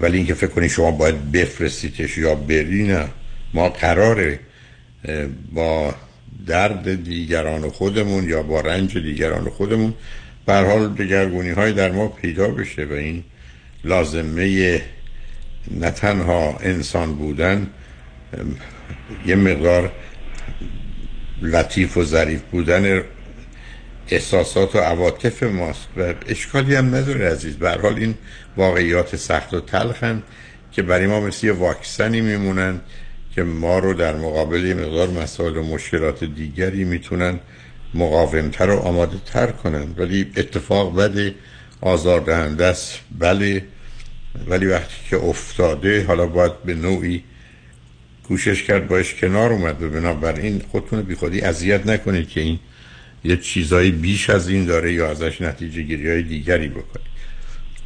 [0.00, 3.08] ولی اینکه فکر کنی شما باید بفرستیدش یا بری نه.
[3.54, 4.40] ما قراره
[5.52, 5.94] با
[6.46, 9.94] درد دیگران خودمون یا با رنج دیگران خودمون
[10.46, 13.24] بر حال دگرگونی های در ما پیدا بشه و این
[13.84, 14.82] لازمه
[15.70, 17.66] نه تنها انسان بودن
[19.26, 19.92] یه مقدار
[21.42, 23.02] لطیف و ظریف بودن
[24.10, 27.56] احساسات و عواطف ماست و اشکالی هم نداره عزیز.
[27.56, 28.14] به حال این
[28.56, 30.22] واقعیات سخت و تلخن
[30.72, 32.80] که برای ما مثل یه واکسنی میمونن
[33.34, 37.40] که ما رو در مقابل مقدار مسائل و مشکلات دیگری می‌تونن
[37.94, 39.94] مقاومتر و آماده تر کنن.
[39.96, 41.34] ولی اتفاق بده
[41.80, 43.64] آزاردهنده است بله.
[44.48, 47.24] ولی وقتی که افتاده حالا باید به نوعی
[48.28, 49.82] کوشش کرد باش کنار اومد.
[49.82, 52.58] و بنابراین خودتون بی خودی اذیت نکنید که این
[53.26, 57.06] یه چیزایی بیش از این داره یا ازش نتیجه گیری های دیگری بکنید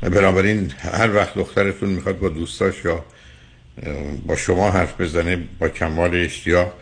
[0.00, 3.04] بنابراین هر وقت دخترتون می‌خواد با دوستاش یا
[4.26, 6.72] با شما حرف بزنه با کمال اشتیاق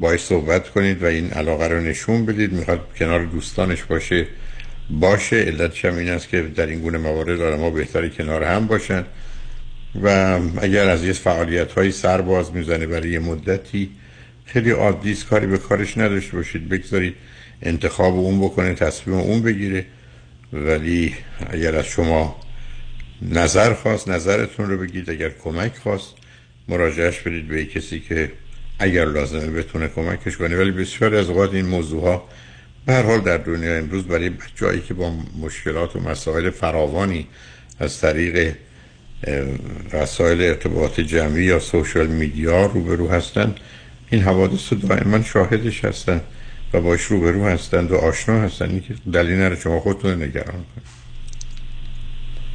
[0.00, 2.52] باید صحبت کنید و این علاقه رو نشون بدید.
[2.52, 4.26] می‌خواد کنار دوستانش باشه
[4.90, 5.36] باشه.
[5.36, 9.04] علتش هم این است که در این گونه موارد ما بهتری کنار هم باشن.
[10.02, 13.90] و اگر از یه فعالیت های سر باز می‌زنه برای یه مدتی
[14.46, 16.68] خیلی عادی کاری به کارش نداشته باشید.
[16.68, 17.14] بگذارید
[17.62, 19.86] انتخاب اون بکنه تصمیم اون بگیره.
[20.52, 21.14] ولی
[21.50, 22.40] اگر از شما
[23.22, 26.14] نظر خواست نظرتون رو بگید اگر کمک خواست
[26.68, 28.32] مراجعش بدید به کسی که
[28.78, 30.56] اگر لازمه بتونه کمکش کنه.
[30.56, 32.28] ولی بسیار از اوقات این موضوع ها
[32.86, 37.26] به حال در دنیا امروز برای جایی که با مشکلات و مسائل فراوانی
[37.80, 38.54] از طریق
[39.92, 43.60] رسایل ارتباط جمعی یا سوشال میدیا روبرو هستند
[44.10, 46.20] این حوادث رو دائما شاهدش هستن.
[46.72, 48.70] و باش روبرو هستند و آشنا هستند.
[48.70, 51.00] این که دلیل نره شما خودتون نگران کنید.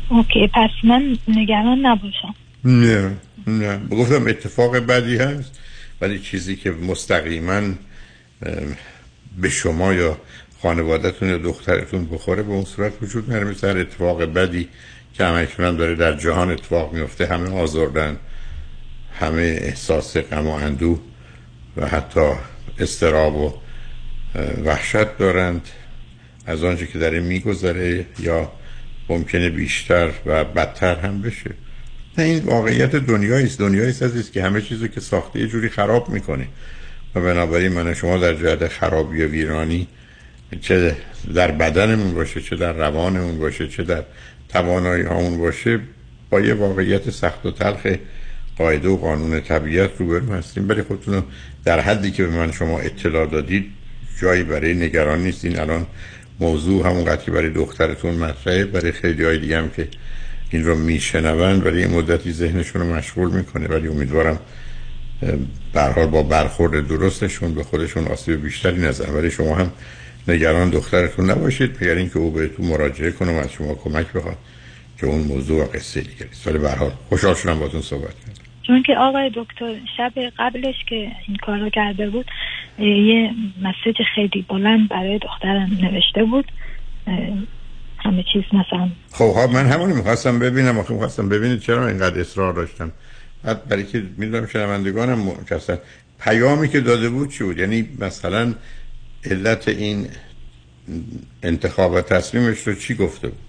[0.09, 2.35] اوکی پس من نگران نباشم.
[2.65, 3.11] نه
[3.47, 3.77] نه.
[3.77, 5.59] گفتم اتفاق بدی هست
[6.01, 7.61] ولی چیزی که مستقیما
[9.37, 10.17] به شما یا
[10.61, 14.69] خانوادهتون یا دخترتون بخوره به اون صورت وجود نداره مثل اتفاق بدی
[15.13, 18.17] که همکنون داره در جهان اتفاق میفته همه آزردن
[19.19, 20.99] همه احساس غم و اندوه
[21.77, 22.31] و حتی
[22.79, 23.53] استراب و
[24.65, 25.61] وحشت دارند
[26.45, 28.51] از آنچه که داره میگذره یا
[29.09, 31.51] ممکنه بیشتر و بدتر هم بشه.
[32.17, 36.47] این واقعیت دنیایی است دنیایی است که همه چیزو که ساخته یه جوری خراب می‌کنه.
[37.15, 39.87] و بنابراین من شما در جهت خرابی و ویرانی
[40.61, 40.95] چه
[41.35, 44.03] در بدنمون باشه چه در روانمون باشه چه در
[44.49, 45.79] توانایی هامون باشه
[46.29, 47.87] با یه واقعیت سخت و تلخ
[48.57, 50.67] قاعده و قانون طبیعت روبرو هستیم.
[50.67, 51.23] برای خودتون
[51.65, 53.71] در حدی که به من شما اطلاع دادید
[54.21, 55.85] جایی برای نگران نیستین الان
[56.39, 59.87] موضوع همونقدر که برای دخترتون مطرحه برای خیلی های دیگه هم که
[60.49, 63.67] این رو میشنوند ولی یه مدتی ذهنشون رو مشغول می‌کنه.
[63.67, 64.39] ولی امیدوارم
[65.73, 69.71] برحال با برخورد درستشون به خودشون آسیب بیشتری نزن ولی شما هم
[70.27, 71.77] نگران دخترتون نباشید.
[71.81, 74.37] مگر اینکه او بهتون مراجعه کنه و از شما کمک بخواد.
[74.97, 78.13] که اون موضوع و قصه دیگری است ولی به هر حال خوشحال شدم باهاتون صحبت
[78.25, 78.44] کردم.
[78.67, 82.25] چون که آقای دکتر شب قبلش که این کار رو کرده بود
[82.79, 86.51] یه مسیج خیلی بلند برای دخترم نوشته بود.
[87.97, 90.79] همه چیز مثلا خب ها من همونی می‌خواستم ببینم.
[90.79, 92.91] آخه می‌خواستم ببینید چرا اینقدر اصرار داشتم.
[93.43, 95.77] بعد برای که می‌دونم شنوندگانم کسان
[96.19, 98.53] پیامی که داده بود چی بود؟ یعنی مثلا
[99.25, 100.07] علت این
[101.43, 103.39] انتخاب و تصمیمش رو چی گفته بود؟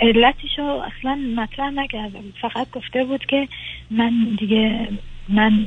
[0.00, 3.48] علتش رو اصلا مطرح نکرده بود فقط گفته بود که
[3.90, 4.88] من دیگه
[5.28, 5.66] من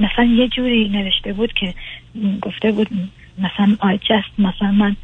[0.00, 1.74] مثلا یه جوری نوشته بود که
[2.42, 2.88] گفته بود
[3.38, 4.96] مثلا آی جست مثلا من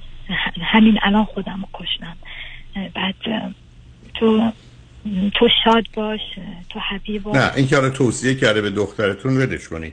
[0.63, 2.17] همین الان خودم رو کشتم.
[2.95, 3.15] بعد
[4.15, 4.53] تو
[5.35, 6.21] تو شاد باش
[6.71, 7.37] تو حبی باش.
[7.37, 9.93] نه این که توصیه کرده به دخترتون ودش کنید.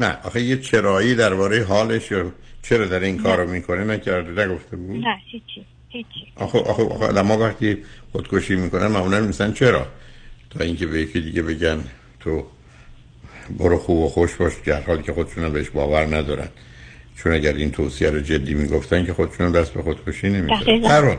[0.00, 2.32] نه آخه یه چرایی درباره حالش یا
[2.62, 5.64] چرا در این کار رو می‌کنه نکرده نگفته بود؟ نه هیچی.
[5.90, 6.32] هیچی.
[6.36, 7.78] آخه آخه, آخه ما وقتی
[8.12, 9.86] خودکشی می‌کنن معمولا میسن چرا؟
[10.50, 11.84] تا اینکه به یکی دیگه بگن
[12.20, 12.46] تو
[13.58, 16.48] برو خوب و خوش باش در حالی که خودشون بهش باور ندارن.
[17.16, 21.18] چون اگر این توصیه رو جدی می‌گفتن که خودشون دست به خودکشی نمی‌زدن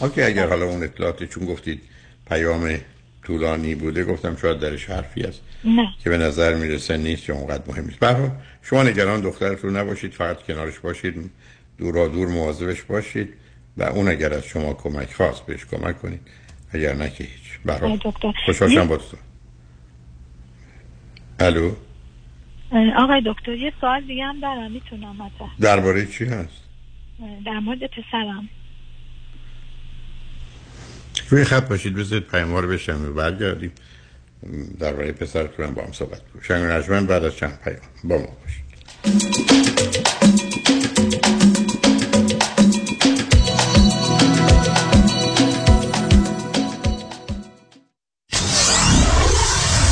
[0.00, 1.80] اوکی اگر حالا اون اطلاعاتی چون گفتید
[2.28, 2.78] پیام
[3.22, 5.40] طولانی بوده گفتم شاید درش حرفی است.
[5.64, 5.88] نه.
[6.04, 7.98] که به نظر می‌رسه نیست یا اونقدر مهم نیست.
[7.98, 8.28] برای
[8.62, 11.30] شما نگران دخترتون نباشید فقط کنارش باشید
[11.78, 13.28] دورا دور مواظبش باشید.
[13.76, 16.20] و اون اگر از شما کمک خواست بهش کمک کنید
[16.72, 17.42] اگر نه که هیچ.
[17.64, 17.98] برای
[18.46, 19.16] خوشحال با تو.
[21.38, 21.74] الو؟
[22.96, 26.62] آقای دکتر یه سوال دیگه هم دارم می‌تونم درباره چی هست؟
[27.46, 28.48] در مورد پسرم.
[31.28, 33.72] روی خط باشید بذارید پیام رو بشنم و برگردیم.
[34.80, 36.42] درباره پسرتون هم با هم صحبت کنیم.
[36.82, 40.11] شنگ بعد از چند پیام با ما باشید.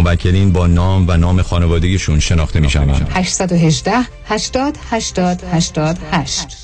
[0.00, 3.92] موکلین با نام و نام خانوادگیشون شناخته می شوند 818
[4.28, 6.63] 80 80 88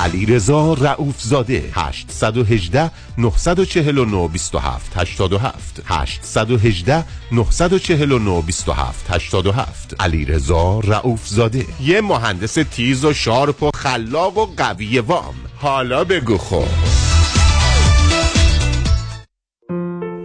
[0.00, 11.28] علی رضا رعوف زاده 818 949 27 87 818 949 27 87 علی رضا رعوف
[11.28, 15.34] زاده یه مهندس تیز و sharp و خلاق و قوی وام.
[15.56, 16.64] حالا بگو خب.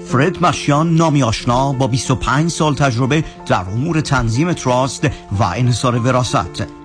[0.07, 5.05] فرد مشیان نامی آشنا با 25 سال تجربه در امور تنظیم تراست
[5.39, 6.84] و انحصار وراست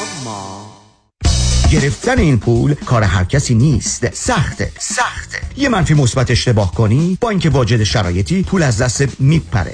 [1.71, 4.13] گرفتن این پول کار هر کسی نیست.
[4.13, 4.71] سخته.
[4.79, 5.37] سخته.
[5.57, 9.73] یه منفی مثبت اشتباه کنی با اینکه واجد شرایطی پول از دست میپره.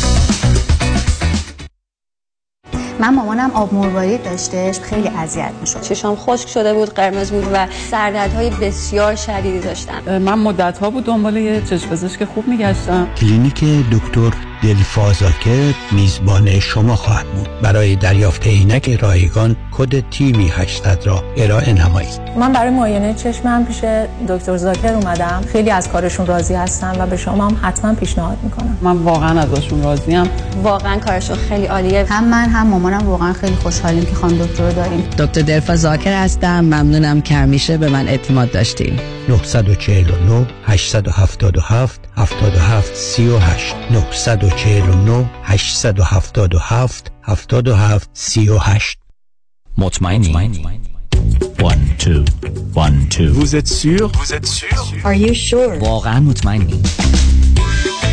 [3.01, 5.81] من مامانم آب مروارید داشتش خیلی اذیت می‌شد.
[5.81, 10.17] چشام خشک شده بود قرمز بود و سردردهای بسیار شدیدی داشتم.
[10.17, 13.07] من مدت ها بود دنبال یه چشم پزشک خوب میگشتم.
[13.17, 17.47] کلینیک دکتر دلفازاکر میزبان شما خواهد بود.
[17.61, 22.21] برای دریافت عینک رایگان کد تیوی 800 را ارائه نمایید.
[22.37, 23.83] من برای معاینه چشمم پیش
[24.27, 25.41] دکتر زاکر اومدم.
[25.53, 28.77] خیلی از کارشون راضی هستم و به شما هم حتما پیشنهاد می‌کنم.
[28.81, 30.23] من واقعا ازشون راضیم
[30.63, 32.05] واقعا کارشون خیلی عالیه.
[32.09, 35.03] هم من هم مامانم واقعا خیلی خوشحالیم که خانم دکتر رو داریم.
[35.17, 36.59] دکتر دلفا زاکر هستم.
[36.59, 38.99] ممنونم که همیشه به من اعتماد داشتیم
[39.29, 43.75] 949 877 77 38
[44.57, 48.97] 949 877 77 38
[49.77, 50.33] مطمئنی؟
[51.59, 52.25] 1 2
[52.75, 54.11] 1 2 Vous êtes sûr?
[54.13, 54.77] Vous êtes sûr?
[55.05, 55.81] Are you sure?
[55.81, 56.81] واقعا مطمئنی؟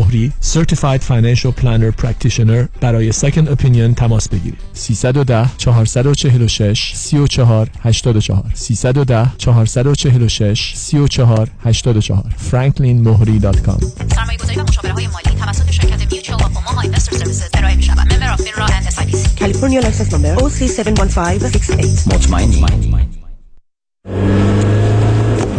[0.00, 4.58] مهری Certified Financial Planner Practitioner برای Second Opinion تماس بگیرید.
[4.72, 13.84] 310 446 34 84 310 446 34 84 franklinmohri.com
[14.14, 17.82] سرمایه گذاری و مشاوره های مالی توسط شرکت Mutual of Omaha Investor Services ارائه می
[17.82, 22.64] شود member of FINRA and SIPC California license number OC71568 مطمئنی؟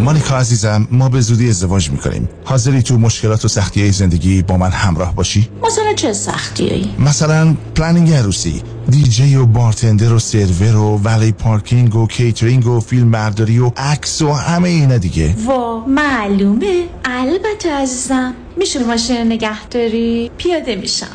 [0.02, 2.30] مانیکا عزیزم ما به زودی ازدواج می‌کنیم.
[2.46, 8.14] حاضری تو مشکلات و سختی زندگی با من همراه باشی؟ مثلا چه سختی مثلا planning
[8.14, 8.62] عروسی.
[8.90, 14.22] دیجی و bartender و سرور و valet parking و کیترینگ و فیلم برداری و عکس
[14.22, 15.36] و همه اینا دیگه.
[15.46, 16.84] وا معلومه.
[17.06, 21.08] البته عزیزم میشه ماشین نگه داری پیاده میشم.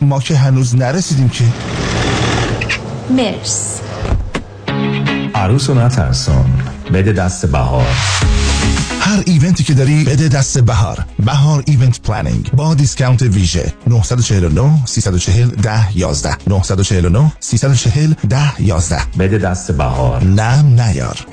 [0.00, 1.44] ما که هنوز نرسیدیم که.
[3.10, 3.80] مرسی
[5.34, 6.44] عروس و نترسان.
[6.92, 7.86] بده دست بهار.
[9.00, 11.04] هر event ی که داری بده دست بهار.
[11.18, 13.72] بهار event planning با discount ویژه.
[13.86, 20.24] 949 340 10 11 949 340 10 11 بده دست بهار.
[20.24, 21.26] نم نیار.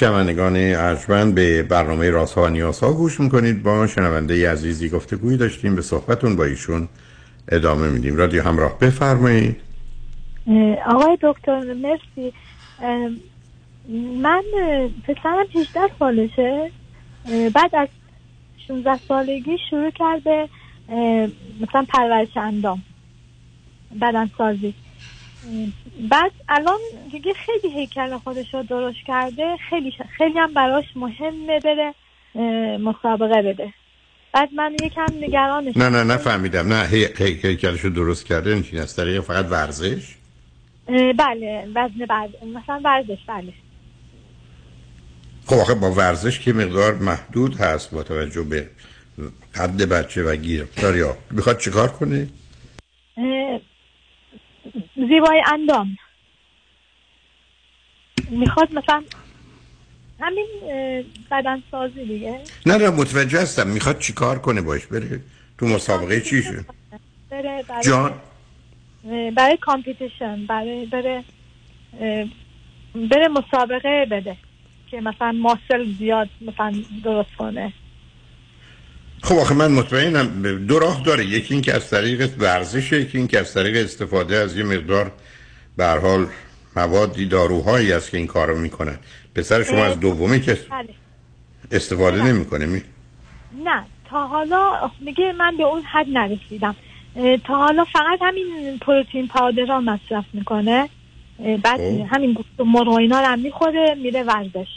[0.00, 3.62] شنوندگان ارجمند به برنامه راست ها و نیاز ها گوش می‌کنید.
[3.62, 5.76] با شنونده عزیزی گفتگویی داشتیم.
[5.76, 6.88] به صحبتون با ایشون
[7.48, 8.16] ادامه میدیم.
[8.16, 9.56] رادیو همراه بفرمایید.
[10.86, 12.32] آقای دکتر مرسی.
[14.22, 14.42] من
[15.08, 16.70] پسرم 18 سالشه.
[17.54, 17.88] بعد از
[18.68, 20.48] 16 سالگی شروع کرده
[21.60, 22.82] مثلا پرورش اندام
[24.00, 24.74] بدن سازی
[26.08, 26.78] بعد الان
[27.12, 31.94] دیگه خیلی هیکل خودش رو درست کرده خیلی خیلی هم براش مهمه بره
[32.78, 33.72] مسابقه بده.
[34.32, 36.72] بعد من یکم نگرانش نه نه نفهمیدم.
[36.72, 40.14] نه هی هی- هیکلشو درست کرده این از طریق فقط ورزش؟
[41.18, 43.52] بله وزن بعد مثلا ورزش بله.
[45.46, 48.70] خب آخه با ورزش که مقدار محدود هست با توجه به
[49.54, 52.28] قد بچه و گیرفتاری ها می‌خواد چیکار کنه؟
[54.96, 55.96] زیبای اندام.
[58.30, 59.02] می‌خواد مثلا
[60.20, 60.46] همین
[61.30, 63.66] بدن سازی دیگه؟ نه نه متوجه هستم.
[63.66, 65.20] می‌خواد چیکار کنه؟ باش بره
[65.58, 66.64] تو مسابقه چی شد؟
[67.30, 68.20] بره برای جان.
[69.36, 71.24] برای کامپیتیشن برای بره
[72.94, 74.36] بره مسابقه بده
[74.90, 76.74] که مثلا ماسل زیاد مثلا
[77.04, 77.72] درست کنه.
[79.22, 81.24] خب آخه من مطمئنم دو راه داره.
[81.24, 85.12] یکی این که از طریق ورزش یکی این که از طریق استفاده از یه مقدار
[85.76, 86.26] به حال
[86.76, 88.98] موادی داروهایی است که این کارو می‌کنن.
[89.34, 90.88] پسر شما از دومی که بله.
[91.72, 92.82] استفاده نمی‌کنه می
[93.64, 96.76] نه تا حالا میگه من به اون حد نرسیدم.
[97.46, 100.88] تا حالا فقط همین پروتئین پاودر مصرف می‌کنه.
[101.62, 102.14] بعد خب.
[102.14, 104.68] همین گوشت و مرغ اینا رو هم می‌خوره میره ورزش.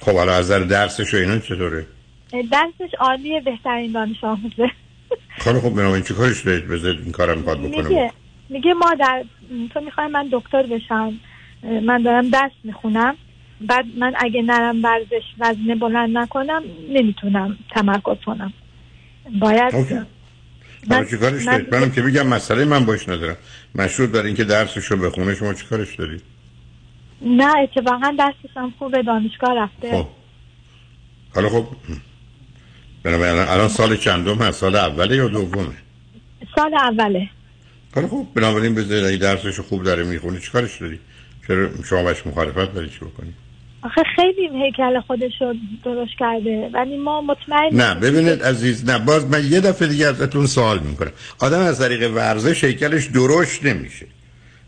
[0.00, 1.86] خب حالا از درسش و اینا چطوره؟
[2.32, 4.70] درسش عالیه بهترین دانش آموزه
[5.38, 8.12] خیلی خب بنابراین چی کارش دارید بذارید این کارم می‌خواد بکنه میگه
[8.48, 9.24] میگه مادر
[9.74, 11.20] تو می‌خوای من دکتر بشم
[11.62, 13.16] من دارم درس می‌خونم
[13.60, 18.52] بعد من اگه نرم ورزش وزنه بلند نکنم نمی‌تونم تمرکز کنم.
[19.40, 19.94] باید اوکی.
[20.90, 23.36] حالا چی کارش من- دارید منم که بگم مسئله من باش ندارم.
[23.74, 26.22] مشروط بر اینکه درسش رو بخونه شما چی کارش دارید
[27.20, 30.06] نه اتفاقا درسش هم خوبه دانشگاه رفته.
[31.34, 31.66] حالا خب.
[33.02, 35.66] بنابراین الان- سال چندم هست؟ سال اوله یا دومه؟
[36.56, 37.28] سال اوله.
[37.94, 40.98] حالا خب بنابراین بذارید اگه درسش خوب داره می‌خونه چی کارش داری؟
[41.46, 43.32] چرا شما باش مخالفت داری؟ چی بکنی؟
[43.82, 45.54] آخه خیلی هیکل خودش رو
[45.84, 50.46] درست کرده ولی ما مطمئن نه ببینید عزیز نه باز من یه دفعه دیگه ازتون
[50.46, 51.12] سوال می‌کنم.
[51.38, 54.06] آدم از طریق ورزش هیکلش درشت نمیشه.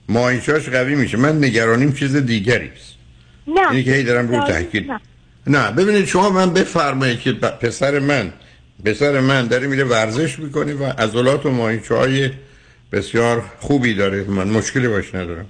[0.09, 1.17] ماهیچاش قوی میشه.
[1.17, 2.95] من نگرانیم چیز دیگری است.
[3.47, 3.71] نه.
[3.71, 5.01] اینی که هی دارم رو تحکیل نه.
[5.47, 8.33] نه ببینید شما من بفرمایید که پسر من
[8.85, 12.31] پسر من داره میره ورزش می‌کنه و عضلات و ماهیچه های
[12.93, 14.25] بسیار خوبی داره.
[14.25, 15.47] من مشکلی باش ندارم.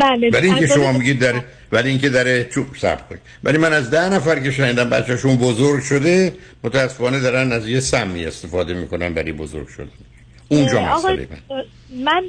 [0.00, 3.20] بله ولی اینکه شما میگید داره ولی اینکه داره چوب سب کنید.
[3.44, 6.32] ولی من از ده نفر که شنیدم بچهشون بزرگ شده
[6.62, 9.88] متاسفانه دارن از یه سمی استفاده می‌کنن برای بزرگ شدن
[10.48, 11.64] اونجا مسئله من
[12.04, 12.24] من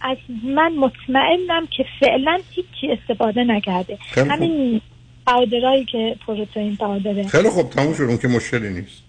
[0.00, 3.98] از من مطمئنم که فعلا هیچی استفاده نکرده.
[4.16, 4.80] همین
[5.26, 7.28] پاودرایی که پروتئین پاودره.
[7.28, 8.02] خیلی خوب تموم شد.
[8.02, 9.02] اون که مشکلی نیست.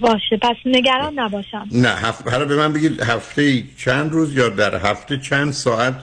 [0.00, 1.68] باشه پس نگران نباشم.
[1.72, 5.94] نه هفته حالا به من بگید هفته چند روز یا در هفته چند ساعت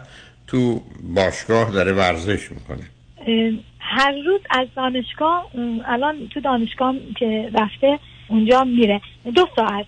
[0.48, 0.82] تو
[1.16, 2.84] باشگاه داره ورزش می‌کنه؟
[3.80, 5.52] هر روز از دانشگاه
[5.86, 9.02] الان تو دانشگاه که رفته اونجا میره.
[9.36, 9.86] دو ساعت.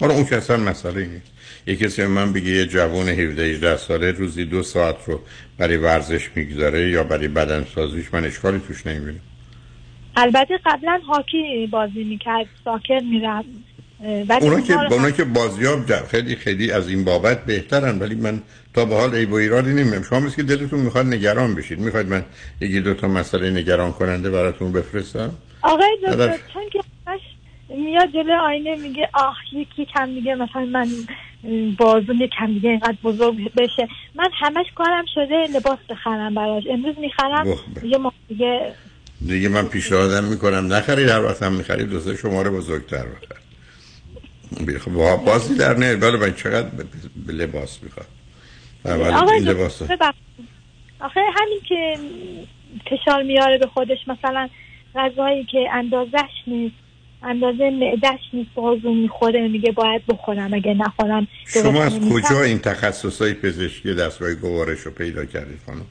[0.00, 1.32] حالا اون که اصلا مسئله نیست
[1.66, 5.20] یه کسی من بگه یه جوان 17 18 ساله روزی دو ساعت رو
[5.58, 9.20] برای ورزش می‌گذاره یا برای بدن سازیش من اشکالی توش نمی‌بینم.
[10.16, 13.48] البته قبلا هاکی بازی می‌کرد ساکر می‌رفت.
[14.40, 18.42] اونا که اونا که بازیاب ج- خیلی خیلی از این بابت بهترن ولی من
[18.74, 21.78] تا به حال عیب و ایرادی نمی‌دونم شما مثل که دلتون می‌خواد نگران بشید.
[21.78, 22.24] می‌خواید من
[22.60, 26.80] یکی دو تا مسئله نگران کننده براتون بفرستم؟ آقای دکتر چون که
[27.68, 30.88] میاد جلو آینه میگه آه یکی کم میگه مثلا من
[31.78, 33.88] بازون یکم دیگه اینقدر بزرگ بشه.
[34.14, 36.64] من همش کارم شده لباس بخرم براش.
[36.70, 38.74] امروز می‌خرم واه، یه ماه دیگه.
[39.26, 43.46] دیگه من پیشنهادم می‌کنم نخرید هر وقت هم می‌خرید دوست شما رو بزرگتر بخرید
[44.78, 46.82] خب با- بازی در نه بله من چقدر ب-
[47.26, 48.06] ب- لباس می‌خواد
[48.84, 49.82] این لباس.
[51.00, 51.98] آخه همین که
[52.90, 54.48] فشار میاره به خودش مثلا
[54.94, 56.85] غذایی که اندازش نیست.
[57.22, 62.00] اندازه معدش نیست بازو می‌خوره میگه باید بخورم اگه نخورم شما از.
[62.12, 65.86] کجا این تخصص های پزشکی دستگاه گوارش رو پیدا کردید خانم؟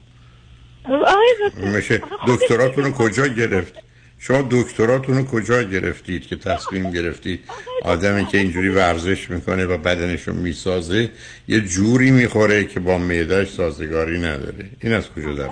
[1.76, 3.74] میشه دکتراتون رو کجا گرفت؟
[4.20, 7.40] شما دکتراتون رو کجا گرفتید که تصمیم گرفتید
[7.84, 11.10] آدمی که اینجوری ورزش می‌کنه و بدنش رو می‌سازه
[11.48, 14.70] یه جوری می‌خوره که با معدهش سازگاری نداره.
[14.82, 15.50] این از کجا در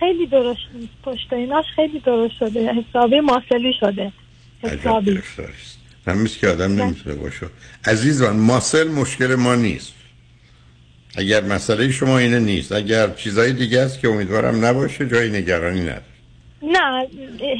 [0.00, 0.60] خیلی درست
[1.04, 2.72] پشت ایناش خیلی درست شده.
[2.72, 4.12] حسابی ماسلی شده.
[4.64, 5.18] عجب حسابی.
[5.18, 5.78] است.
[6.06, 7.46] همیست که آدم نمی‌تونه باشه.
[7.84, 9.94] عزیزان ماسل مشکل ما نیست.
[11.16, 12.72] اگر مسئله شما اینه نیست.
[12.72, 16.04] اگر چیزای دیگه است که امیدوارم نباشه جای نگرانی نداره
[16.62, 17.06] نه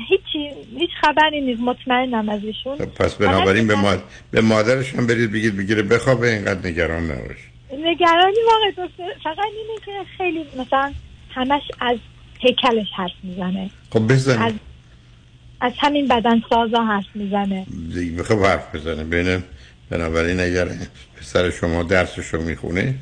[0.09, 1.61] هیچی هیچ خبری نیست.
[1.61, 4.03] مطمئنم از ایشون پس بنابراین به, ماد...
[4.31, 7.49] به مادرش هم برید بگید بگیره بخوابه اینقدر نگران نباشه.
[7.73, 8.89] نگرانی واقع
[9.25, 10.93] فقط اینه که خیلی مثلا
[11.31, 11.99] همش از
[12.41, 13.71] هیکلش حرف می‌زنه.
[13.91, 14.61] خب از بزنید
[15.61, 17.67] از همین بدن سازا حرف می‌زنه.
[18.19, 19.43] بخواب حرف بزنه بین
[19.91, 20.69] بنابراین اگر
[21.21, 22.95] پسر شما درسش رو می‌خونه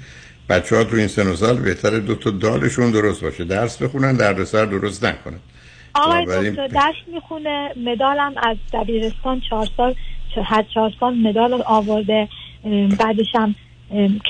[0.48, 3.44] بچه ها تو این سن و سال بهتره دو تا دالشون درست باشه.
[3.44, 5.38] درس بخونن دردسر درست نکنن.
[5.94, 9.94] آقای دکتر درس می‌خونه مدالم از دبیرستان چهار سال
[10.44, 12.28] هر چهار سال مدال آورده.
[12.98, 13.54] بعدش هم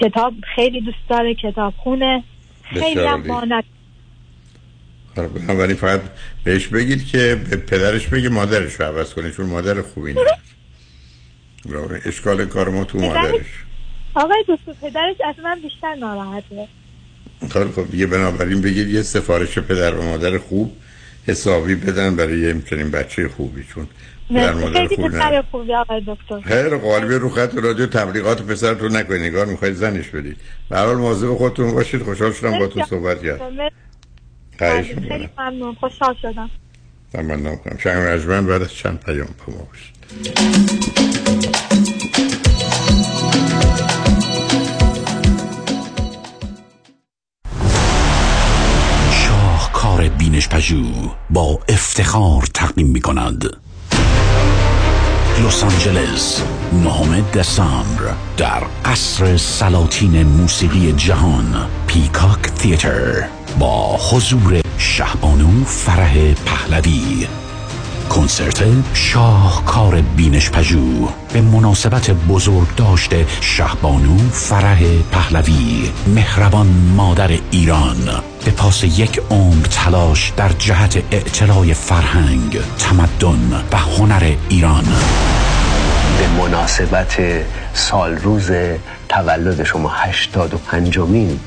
[0.01, 2.25] کتاب خیلی دوست داره کتاب خونه.
[2.63, 3.23] خیلی هم
[5.15, 6.01] بنابراین فقط
[6.45, 10.15] بهش بگید که به پدرش بگه مادرش رو عوض کنه چون مادر خوبی
[11.65, 13.47] برای اشکال کار ما تو مادرش.
[14.15, 16.69] آقای دکتر پدرش از من بیشتر ناراحته.
[17.53, 20.77] کار خب یه بنابراین بگید یه سفارش پدر و مادر خوب
[21.27, 23.89] حسابی بدن برای یه چنین بچه خوبی چون
[24.31, 25.43] پدر مادر خیلی خوب نه
[26.45, 29.23] خیر قالبی رو خط رادیو تبلیغات پسر تو نکنید.
[29.23, 30.37] نگار می‌خواید زنش بدید.
[30.69, 32.03] به هر حال مواظب خودتون باشید.
[32.03, 33.71] خوشحال شدم با تو صحبت کردم.
[34.71, 35.75] خواهش خیلی ممنون.
[35.75, 36.51] خوشحال شدم.
[37.13, 39.69] تمنا کنم شنگ رجمن بعد از چند پیام با ما
[49.11, 53.45] شاهکار بینش پژوه با افتخار تقدیم می کند
[55.47, 63.29] لس آنجلس نهم دسامبر در قصر سلاطین موسیقی جهان پیکاک تیتر.
[63.59, 67.27] با حضور شهبانو فرح پهلوی.
[68.11, 68.65] کنسرت
[68.95, 75.91] شاهکار بینش پژوه به مناسبت بزرگ داشته شهبانو فرح پهلوی.
[76.07, 76.67] مهربان
[76.97, 78.23] مادر ایران.
[78.45, 84.85] به پاس یک عمر تلاش در جهت اعتلای فرهنگ تمدن و هنر ایران.
[86.19, 87.17] به مناسبت
[87.75, 88.51] سال روز
[89.09, 91.41] تولد شما هشتاد و پنجمین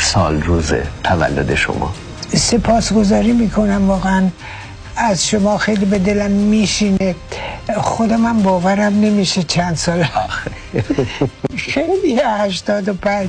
[0.00, 0.72] سال روز
[1.04, 1.92] تولد شما.
[2.34, 4.28] سپاسگزاری می‌کنم واقعا.
[4.96, 7.14] از شما خیلی به دلم میشینه.
[7.76, 10.04] خودم هم باورم نمیشه چند سال.
[11.56, 13.28] خیلی هشتاد و پنج.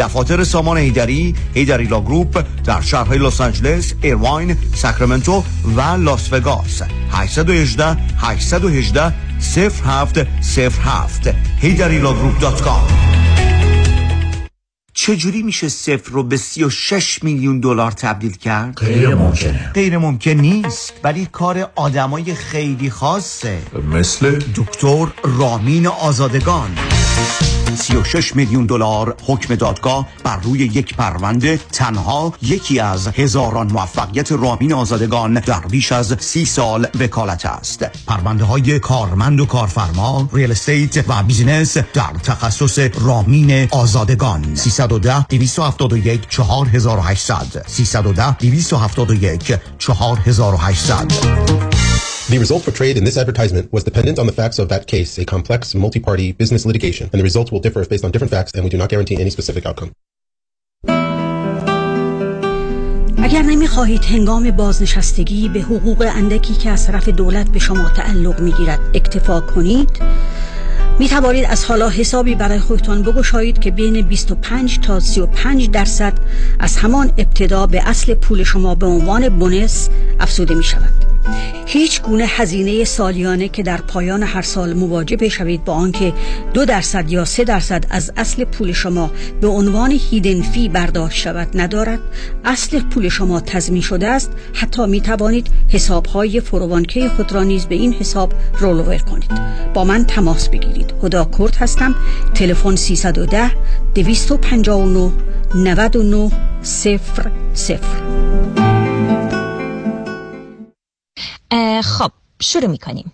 [0.00, 5.44] دفاتر سامان هیدری Heidari Law Group در شهرهای لس آنجلس، ایرواین، ساکرامنتو
[5.76, 6.82] و لاس وگاس.
[7.12, 13.10] 818 818 0707 heidarilawgroup.com
[14.94, 19.70] چجوری میشه صفر رو به 36 میلیون دلار تبدیل کرد؟ غیر ممکنه.
[19.74, 23.58] غیر ممکن نیست ولی کار آدمای خیلی خاصه.
[23.92, 26.70] مثل؟ دکتر رامین آزادگان.
[27.80, 34.72] 36 میلیون دلار حکم دادگاه بر روی یک پرونده تنها یکی از هزاران موفقیت رامین
[34.72, 37.84] آزادگان در بیش از سی سال وکالت است.
[38.06, 44.54] پرونده های کارمند و کارفرما real estate و business در تخصص رامین آزادگان.
[44.54, 51.79] 310 271 4800 310 271 4800
[52.29, 55.25] The result portrayed in this advertisement was dependent on the facts of that case, a
[55.25, 58.63] complex, multi-party business litigation, and the results will differ if based on different facts, and
[58.63, 59.91] we do not guarantee any specific outcome.
[63.23, 68.79] اگر نمیخواهید هنگام بازنشستگی به حقوق اندکی که از طرف دولت به شما تعلق میگیرد
[68.93, 69.89] اکتفا کنید
[71.00, 76.12] می توانید از حالا حسابی برای خودتان بگشایید که بین 25 تا 35 درصد
[76.58, 79.88] از همان ابتدا به اصل پول شما به عنوان بونس
[80.20, 81.10] افزوده می شود
[81.66, 86.12] هیچ گونه هزینه سالیانه که در پایان هر سال مواجه بشوید با آنکه
[86.54, 89.10] دو درصد یا سه درصد از اصل پول شما
[89.40, 92.00] به عنوان هیدن فی برداشت شود ندارد.
[92.44, 94.32] اصل پول شما تضمین شده است.
[94.52, 99.30] حتی می توانید حساب های فروانکه خود را نیز به این حساب رولوور کنید.
[99.74, 100.89] با من تماس بگیرید.
[101.02, 101.94] هدا کرد هستم.
[102.34, 103.50] تلفن 310
[103.94, 105.12] 259
[105.54, 106.30] 99
[106.62, 108.00] صفر صفر.
[111.84, 112.10] خب
[112.42, 113.12] شروع می‌کنیم.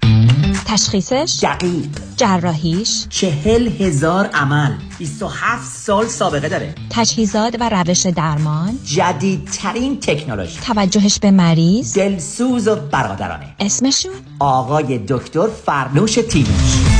[0.67, 1.89] تشخیصش؟ دقیق.
[2.17, 4.73] جراحیش؟ چهل هزار عمل.
[4.99, 6.75] 27 سال سابقه داره.
[6.91, 10.59] تجهیزات و روش درمان؟ جدیدترین تکنولوژی.
[10.67, 13.55] توجهش به مریض؟ دلسوز و برادرانه.
[13.61, 16.96] اسمشون؟ آقای دکتر فرنوش تیموش.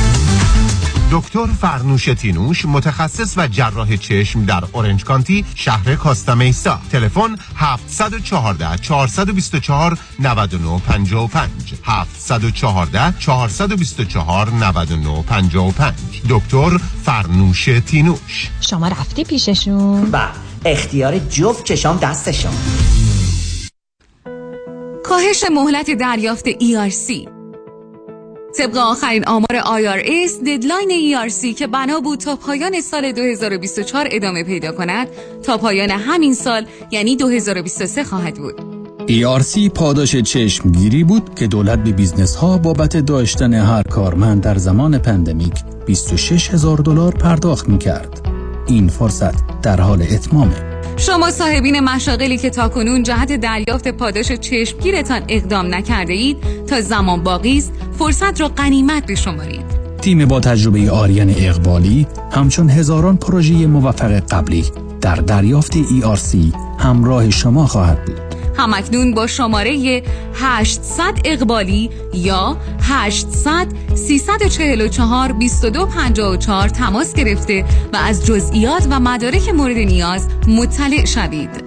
[1.11, 9.97] دکتر فرنوش تینوش متخصص و جراح چشم در اورنج کانتی شهر کاستامیسا تلفن 714 424
[10.19, 11.49] 9955
[11.83, 15.93] 714 424 9955
[16.29, 18.49] دکتر فرنوش تینوش.
[18.61, 20.27] شما رفتی پیششون؟ و
[20.65, 22.53] اختیار جفت چشام دستشون.
[25.03, 27.36] کاهش مهلت دریافت ERC
[28.55, 34.71] طبق آخرین آمار IRS deadline ERC که بنا بود تا پایان سال 2024 ادامه پیدا
[34.71, 35.07] کند
[35.43, 41.91] تا پایان همین سال یعنی 2023 خواهد بود ERC پاداش چشمگیری بود که دولت به
[41.91, 45.53] business ها بابت داشتن هر کارمند در زمان pandemic
[45.85, 48.21] 26 هزار دلار پرداخت می کرد.
[48.67, 50.77] این فرصت در حال اتمامه.
[50.97, 56.37] شما صاحبین مشاغلی که تاکنون جهت دریافت پاداش چشمگیرتان اقدام نکرده اید
[56.67, 59.65] تا زمان باقی است فرصت را غنیمت بشمارید
[60.01, 64.65] تیم با تجربه آریان اقبالی همچون هزاران پروژه موفق قبلی
[65.01, 66.35] در دریافت ERC
[66.79, 68.19] همراه شما خواهد بود.
[68.57, 70.03] همکنون با شماره
[70.33, 80.27] 800 اقبالی یا 800 344 2254 تماس گرفته و از جزئیات و مدارک مورد نیاز
[80.47, 81.66] مطلع شوید.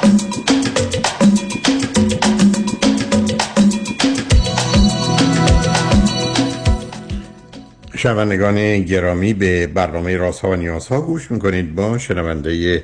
[8.01, 11.75] شنوندگان گرامی به برنامه رازها و نیازها گوش می‌کنید.
[11.75, 12.83] با شنونده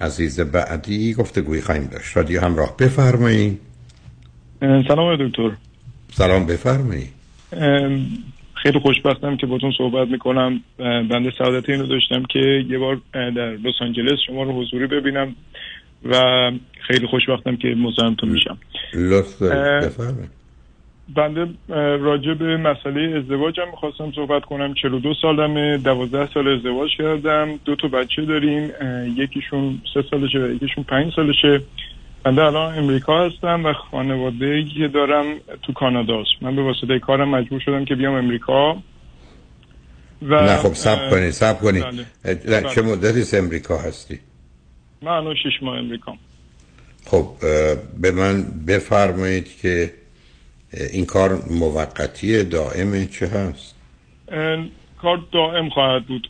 [0.00, 2.16] عزیز بعدی گفتگوی خواهیم داشت.
[2.16, 3.60] رادیو همراه بفرمایید.
[4.60, 5.50] سلام دکتر.
[6.12, 7.10] سلام بفرمایید.
[8.62, 10.60] خیلی خوشبختم که باتون صحبت می‌کنم.
[10.78, 15.34] بنده سعادت اینو داشتم که یه بار در لس آنجلس شما رو حضوری ببینم
[16.04, 16.14] و
[16.88, 18.58] خیلی خوشبختم که مزاحمتون میشم.
[18.94, 20.35] لطف بفرمایید.
[21.14, 21.46] بنده
[21.98, 24.74] راجع به مسئله ازدواجم می‌خواستم صحبت کنم.
[24.74, 27.60] 42 سالمه 12 سال ازدواج کردم.
[27.64, 28.70] دو تا بچه داریم
[29.16, 31.62] یکیشون سه سالشه و یکیشون پنج سالشه.
[32.24, 35.24] بنده الان امریکا هستم و خانواده که دارم
[35.62, 38.72] تو کاناداست من به واسطه کارم مجبور شدم که بیام امریکا.
[40.22, 41.82] و نه خب سب کنی سب کنی.
[42.24, 42.62] بله.
[42.74, 44.18] چه مدتی امریکا هستی؟
[45.02, 46.12] من الان شش ماه امریکا
[47.06, 47.26] خب
[48.00, 49.92] به من بفرمایید که
[50.72, 53.74] این کار موقتی دائم چه هست؟
[55.02, 56.28] کار دائم خواهد بود.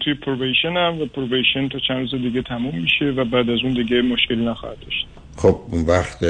[0.00, 3.72] توی پروبیشن هم و پروبیشن تا چند روز دیگه تموم میشه و بعد از اون
[3.74, 5.06] دیگه مشکلی نخواهد داشت.
[5.36, 6.24] خب اون وقت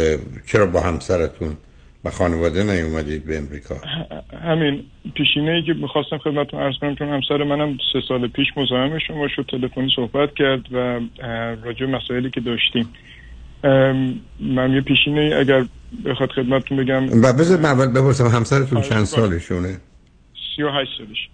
[0.47, 1.57] چرا با همسرتون
[2.05, 3.75] و خانواده نیومدید به امریکا؟
[4.45, 8.99] همین پیشینه ای که می‌خواستم خدمتتون عرض کنم چون همسر منم سه سال پیش مزاحم
[8.99, 11.01] شما شد تلفنی صحبت کرد و
[11.65, 12.89] راجع مسائلی که داشتیم.
[14.41, 15.65] من یه پیشینه اگر
[16.05, 17.23] بخواد خدمتتون بگم.
[17.23, 19.77] و بذار اول بپرسم همسرتون آره، چند سالشونه؟
[20.57, 21.29] 38 سالش.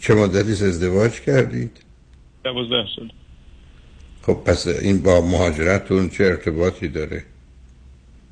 [0.00, 1.70] چه مدتی ازدواج کردید؟
[2.44, 3.08] 12 سال.
[4.22, 7.22] خب پس این با مهاجرتتون چه ارتباطی داره؟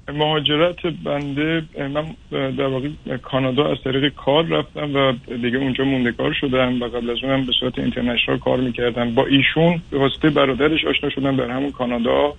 [0.08, 2.88] مهاجرت بنده من در واقع
[3.22, 7.52] کانادا از طریق کار رفتم و دیگه اونجا موندگار شدم و قبل از اونم به
[7.60, 9.14] صورت اینترنشنال کار می‌کردم.
[9.14, 12.34] با ایشون به واسطه برادرش آشنا شدم در همون کانادا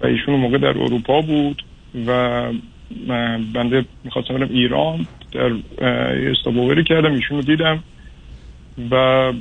[0.00, 1.62] و ایشون موقع در اروپا بود.
[2.06, 2.52] و
[3.54, 5.52] بنده می‌خواستم برم ایران در
[6.30, 7.82] استابوری کردم ایشون رو دیدم
[8.90, 9.32] و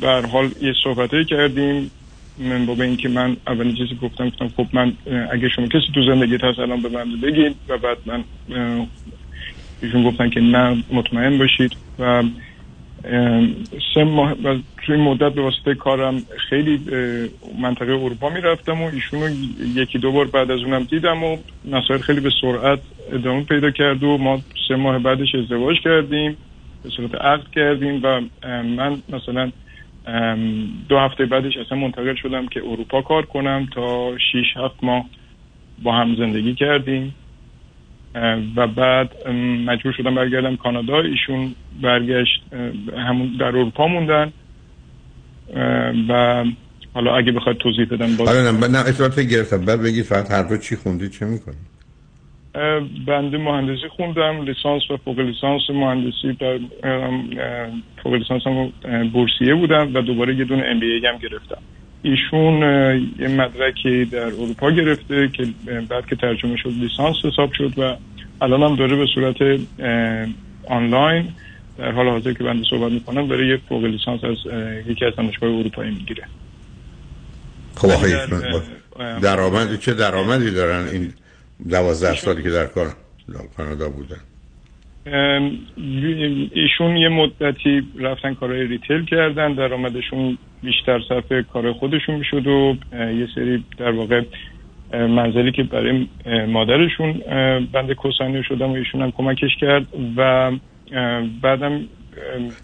[0.00, 1.90] در حال یه صحبته کردیم.
[2.38, 4.92] من با اینکه من اولین چیزی گفتم گفتم خب من
[5.32, 8.24] اگه شما کسی تو زندگی هست الان به من بگید و بعد من
[9.82, 12.22] ایشون گفتن که نه مطمئن باشید و
[13.94, 16.80] سه ماه و توی مدت به واسطه کارم خیلی
[17.58, 19.28] منطقه اروپا می‌رفتم و ایشون رو
[19.74, 22.80] یکی دو بار بعد از اونم دیدم و مسائل خیلی به سرعت
[23.12, 26.36] ادامه پیدا کرد و ما سه ماه بعدش ازدواج کردیم
[26.82, 28.20] به صورت عقد کردیم و
[28.62, 29.52] من مثلا
[30.88, 35.04] دو هفته بعدش اصلا منتقل شدم که اروپا کار کنم تا 6 هفت ماه
[35.82, 37.14] با هم زندگی کردیم.
[38.56, 39.28] و بعد
[39.66, 41.00] مجبور شدم برگردم کانادا.
[41.00, 42.42] ایشون برگشت
[43.08, 44.32] همون در اروپا موندن.
[46.08, 46.44] و
[46.94, 49.64] حالا اگه بخواد توضیح بدم باز حالا نه نه اطلاعات گرفتم.
[49.64, 51.54] بعد بگید فقط هر چی خوندید چه می‌کنی؟
[53.06, 56.32] بنده مهندسی خوندم لیسانس و فوق لیسانس مهندسی.
[56.40, 56.58] در
[58.02, 58.72] فوق لیسانس هم
[59.12, 61.62] بورسیه بودم و دوباره یه دونه ام بی هم گرفتم.
[62.10, 62.62] ایشون
[63.18, 65.46] یه مدرکی در اروپا گرفته که
[65.88, 67.96] بعد که ترجمه شد لیسانس حساب شد و
[68.40, 69.36] الان هم داره به صورت
[70.68, 71.28] آنلاین
[71.78, 74.36] در حال حاضر که بنده صحبت می‌کنم داره یه فوق لیسانس از
[74.86, 76.24] یکی از دانشگاه اروپایی می‌گیره.
[77.76, 78.26] خب آخه
[79.22, 81.12] درآمدی چه درآمدی دارن این
[81.70, 82.86] دوازده سالی که در کار
[83.56, 84.20] کانادا بودن؟
[86.54, 93.28] ایشون یه مدتی رفتن کارهای ریتیل کردن درآمدشون بیشتر صرف کار خودشون می‌شد و یه
[93.34, 94.22] سری در واقع
[94.92, 96.08] منزلی که برای
[96.46, 97.12] مادرشون
[97.72, 99.86] بنده کوسانی شدم و ایشون هم کمکش کرد
[100.16, 100.52] و
[101.42, 101.80] بعدم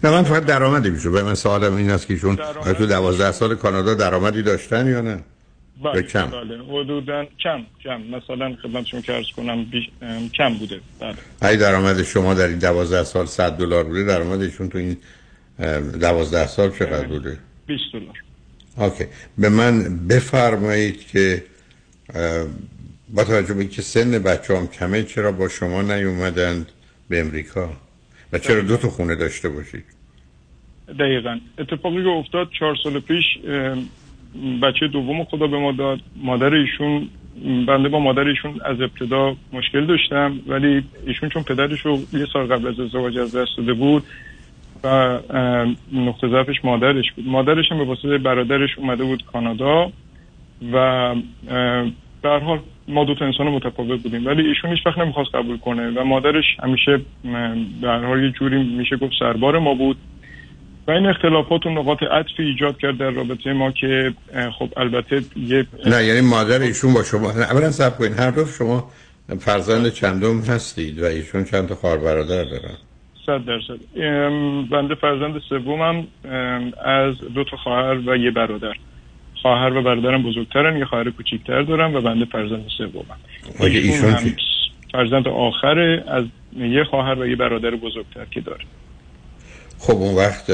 [0.03, 2.35] نه من فقط درآمدی میشه به من سوالم این است که ایشون
[2.77, 5.19] تو دوازده سال کانادا درآمدی داشتن یا نه؟
[5.83, 6.63] بله کم؟ بله.
[6.63, 8.01] حدودا کم کم.
[8.01, 9.89] مثلا خدمتشون که عرض کنم بیش...
[10.01, 10.79] ام، کم بوده.
[10.99, 11.15] بله.
[11.49, 14.97] ای درآمد شما در این دوازده سال 100 دلار بوده درآمد ایشون تو این
[15.59, 17.37] اه، دوازده سال چقدر بوده؟
[17.67, 18.15] 20 دلار.
[18.77, 19.05] اوکی.
[19.37, 21.43] به من بفرمایید که
[23.09, 26.71] با توجه به اینکه سن بچه هم کمه چرا با شما نیومدند
[27.09, 27.69] به امریکا؟
[28.33, 29.83] و چرا دو تا خونه داشته باشید؟
[30.99, 31.39] دقیقا.
[31.57, 33.25] اتفاقی که افتاد چهار سال پیش
[34.61, 35.99] بچه دوم خدا به ما داد.
[36.23, 37.09] مادر ایشون
[37.67, 42.45] بنده با مادر ایشون از ابتدا مشکل داشتم ولی ایشون چون پدرش رو یه سال
[42.45, 44.03] قبل از ازدواج از دست داده بود
[44.83, 45.19] و
[45.93, 47.27] نقطه ضعفش مادرش بود.
[47.27, 49.91] مادرش هم به واسطه برادرش اومده بود کانادا
[50.73, 50.77] و
[52.23, 54.25] هر حال ما دو تا انسان متفاوت بودیم.
[54.25, 57.01] ولی ایشون هیچ وقت نمی‌خواست قبول کنه و مادرش همیشه
[57.83, 59.97] هر حال یه جوری میشه گفت سربار ما بود.
[60.87, 64.13] و این اختلافات و نقاط عطفی ایجاد کرد در رابطه ما که
[64.59, 68.45] خب البته یه نه یعنی مادر ایشون با شما نه اولا صبر کنید هر دو
[68.45, 68.91] شما
[69.39, 72.77] فرزند چندم هستید و ایشون چند تا خواهر برادر دارن؟
[73.25, 73.79] صد درصد.
[74.71, 76.07] بنده فرزند سومم
[76.85, 78.73] از دو تا خواهر و یه برادر.
[79.41, 83.19] خواهر و برادرم بزرگترن یه خواهر کوچیکتر دارم و بنده فرزند سومم.
[83.59, 84.35] ایشون چی؟
[84.91, 86.23] فرزند آخره از
[86.57, 88.65] یه خواهر و یه برادر بزرگتر که داره.
[89.79, 90.51] خب اون وقت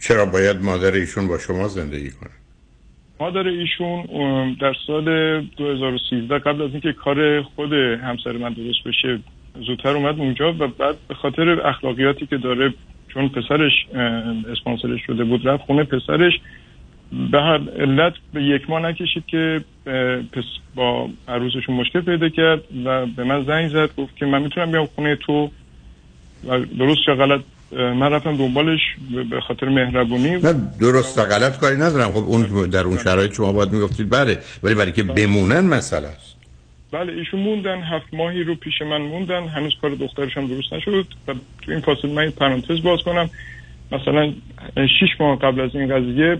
[0.00, 2.30] چرا باید مادر ایشون با شما زندگی کنه؟
[3.20, 4.02] مادر ایشون
[4.60, 9.20] در سال 2013 قبل از اینکه کار خود همسر من درست بشه
[9.66, 12.74] زودتر اومد اونجا و بعد به خاطر اخلاقیاتی که داره
[13.08, 13.72] چون پسرش
[14.52, 16.32] اسپانسرش شده بود رفت خونه پسرش.
[17.30, 19.64] به هر علت به یک ماه نکشید که
[20.32, 20.44] پس
[20.74, 24.86] با عروسشون مشکل پیدا کرد و به من زنگ زد گفت که من می‌تونم بیام
[24.86, 25.50] خونه تو
[26.44, 27.40] و درست چه غلط
[27.72, 28.80] من رفتم دنبالش
[29.30, 30.30] به- خاطر مهربونی.
[30.30, 32.12] نه درست و غلط کاری ندارم.
[32.12, 34.38] خب اون در اون شرایط شما باید می‌گفتید بله.
[34.62, 36.36] ولی برای که بمونن مسئله است.
[36.92, 39.48] بله ایشون موندن هفت ماهی رو پیش من موندن.
[39.48, 41.06] هنوز کار دخترش هم درست نشد.
[41.28, 43.30] و تو این فاصله من یه پرانتز باز کنم.
[43.92, 44.32] مثلا
[45.00, 46.38] شیش ماه قبل از این قضیه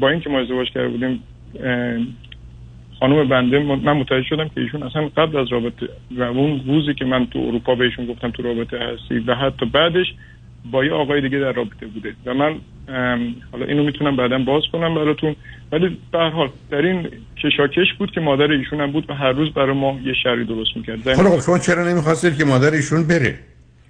[0.00, 1.22] با اینکه ما ازدواج کرده بودیم
[3.00, 7.04] خانم بنده من متوجه شدم که ایشون اصلا قبل از رابطه و اون روزی که
[7.04, 10.06] من تو اروپا بهشون گفتم تو رابطه هستی و حتی بعدش
[10.70, 12.14] با یه آقای دیگه در رابطه بوده.
[12.26, 12.54] و من
[13.52, 15.36] حالا اینو می‌تونم بعدا باز کنم براتون.
[15.72, 17.08] ولی به هر حال در این
[17.42, 20.76] کشاکش بود که مادر ایشون هم بود و هر روز برای ما یه شری درست
[20.76, 21.08] می‌کرد.
[21.08, 23.38] حالا خب شما چرا نمی‌خواستید که مادر ایشون بره؟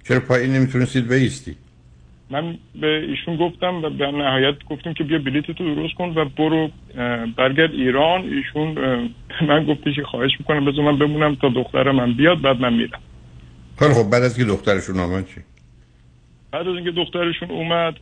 [0.07, 1.55] چرا پایین نمی‌تونستید بیستی
[2.29, 6.25] من به ایشون گفتم و به نهایت گفتیم که بیا بلیط تو درست کن و
[6.25, 6.69] برو
[7.37, 8.21] برگرد ایران.
[8.21, 8.77] ایشون
[9.47, 12.99] من گفتش که خواهش می‌کنم بذار من بمونم تا دخترم من بیاد بعد من میرم.
[13.79, 15.41] خیلی خب بعد از که دخترشون آمد چی؟
[16.53, 17.95] بعد از اینکه دخترشون اومد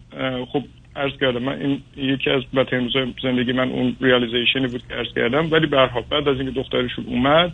[0.52, 0.64] خب
[0.96, 5.52] عرض کردم من این یکی از روزای زندگی من اون ریالیزیشنی بود که عرض کردم.
[5.52, 7.52] ولی به هر بعد از اینکه دخترشون اومد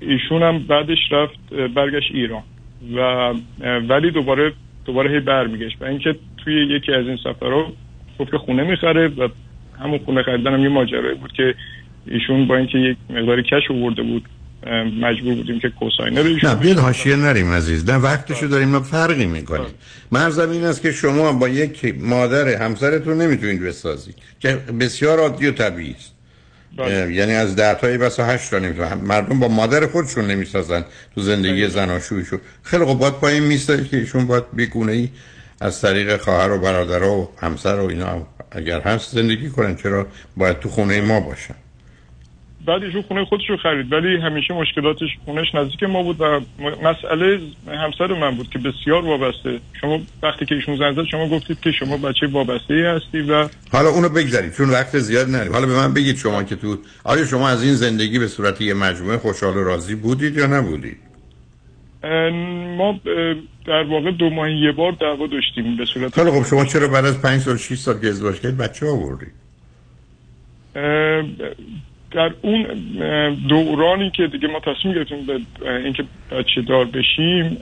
[0.00, 2.42] ایشون هم بعدش رفت برگشت ایران.
[2.96, 3.32] و
[3.88, 4.52] ولی دوباره
[4.84, 5.82] دوباره هی برمیگشت.
[5.82, 7.72] و اینکه توی یکی از این سفرها
[8.18, 9.28] گفت که خونه می‌خره و
[9.80, 11.54] همون خونه خریدن هم یه ماجرایی بود که
[12.06, 14.28] ایشون با اینکه یک مقداری کش آورده بود
[15.00, 17.90] مجبور بودیم که کوساینر ایشون نه بیاد حاشیه نریم عزیز.
[17.90, 19.70] نه وقتشو داریم ما فرقی می‌کنیم.
[20.12, 25.52] مرزم این است که شما با یک مادر همسرتون نمی‌تونید بسازید که بسیار عادی و
[25.52, 26.12] طبیعی است.
[26.78, 28.94] اه، یعنی از ده تایی بسا هشت تا نمی‌تونن.
[28.94, 34.26] مردم با مادر خودشون نمی‌سازن تو زندگی زناشویشون خیلی خب باید پایین میسته که ایشون
[34.26, 35.08] باید بیگونه ای
[35.60, 40.06] از طریق خواهر و برادر و همسر و اینا اگر هست زندگی کنن چرا
[40.36, 41.54] باید تو خونه ما باشن؟
[42.68, 43.92] بعد ایشون خونه خودش رو خرید.
[43.92, 46.40] ولی همیشه مشکلاتش خونش نزدیک ما بود و
[46.82, 49.60] مسئله همسر من بود که بسیار وابسته.
[49.80, 53.48] شما وقتی که ایشون زنگ زد شما گفتید که شما بچه وابسته ای هستی و
[53.72, 54.52] حالا اونو بگذارید.
[54.52, 57.74] چون وقت زیاد نریم حالا به من بگید شما که تو آیا شما از این
[57.74, 60.96] زندگی به صورت یه مجموعه خوشحال و راضی بودید یا نبودید؟
[62.76, 63.00] ما
[63.66, 67.04] در واقع دو ماهی یه بار دعوا داشتیم به صورت خیلی خب شما چرا بعد
[67.04, 69.32] از پنج سال 6 سال که ازدواج کردید بچه آوردید؟
[72.10, 72.66] در اون
[73.48, 75.40] دورانی که دیگه ما تصمیم گرفتیم به
[75.84, 77.56] اینکه بچه دار بشیم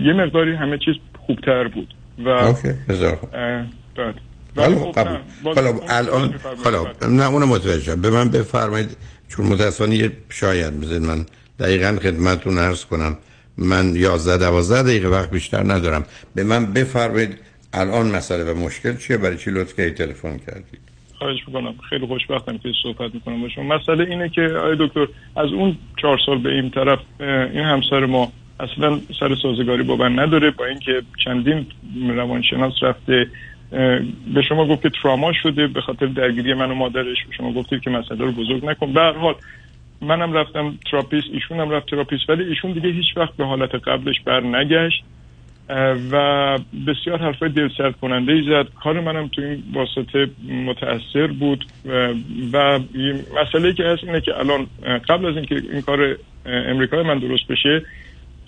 [0.00, 0.94] یه مقداری همه چیز
[1.26, 2.68] خوبتر بود و اوکی.
[2.68, 3.66] اه،
[3.96, 4.14] بعد.
[4.56, 5.18] حالا قبول.
[5.44, 6.34] حالا الان
[6.64, 8.96] حالا نه اونم متوجه به من بفرمایید
[9.28, 11.26] چون متاسفانه یه شاید بزنید من
[11.58, 13.16] دقیقا خدمتتون عرض کنم.
[13.58, 16.04] من 11 12 دقیقه وقت بیشتر ندارم.
[16.34, 17.38] به من بفرمایید
[17.72, 20.93] الان مسئله و مشکل چیه؟ برای چی لطف کردید تلفن کردید؟
[21.24, 21.74] خواهش می‌کنم.
[21.88, 23.76] خیلی خوشبختم که صحبت می‌کنم با شما.
[23.76, 25.06] مسئله اینه که آقای دکتر
[25.36, 30.18] از اون چهار سال به این طرف این همسر ما اصلا سر سازگاری با من
[30.18, 30.50] نداره.
[30.50, 31.66] با اینکه چندین
[32.08, 33.26] روانشناس رفته
[34.34, 37.24] به شما گفت که تراما شده به خاطر درگیری من و مادرش.
[37.28, 38.92] به شما گفتید که مسئله رو بزرگ نکن.
[38.92, 39.34] به هر حال
[40.00, 44.20] منم رفتم therapist ایشون هم رفت therapist ولی ایشون دیگه هیچ وقت به حالت قبلش
[44.20, 45.04] بر نگشت
[46.12, 48.68] و بسیار حرفای دل سرد کننده ای زد.
[48.82, 51.64] کار منم تو این واسطه متاثر بود
[52.52, 52.80] و
[53.42, 54.66] مسئله که هست اینه که الان
[55.08, 56.16] قبل از اینکه این کار
[56.46, 57.82] امریکای من درست بشه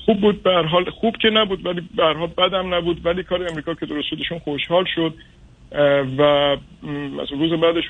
[0.04, 3.74] خوب بود به حال خوب که نبود ولی به حال بدم نبود ولی کار امریکا
[3.74, 5.14] که درست شدشون خوشحال شد.
[6.18, 6.56] و
[7.22, 7.84] مثلا روز بعدش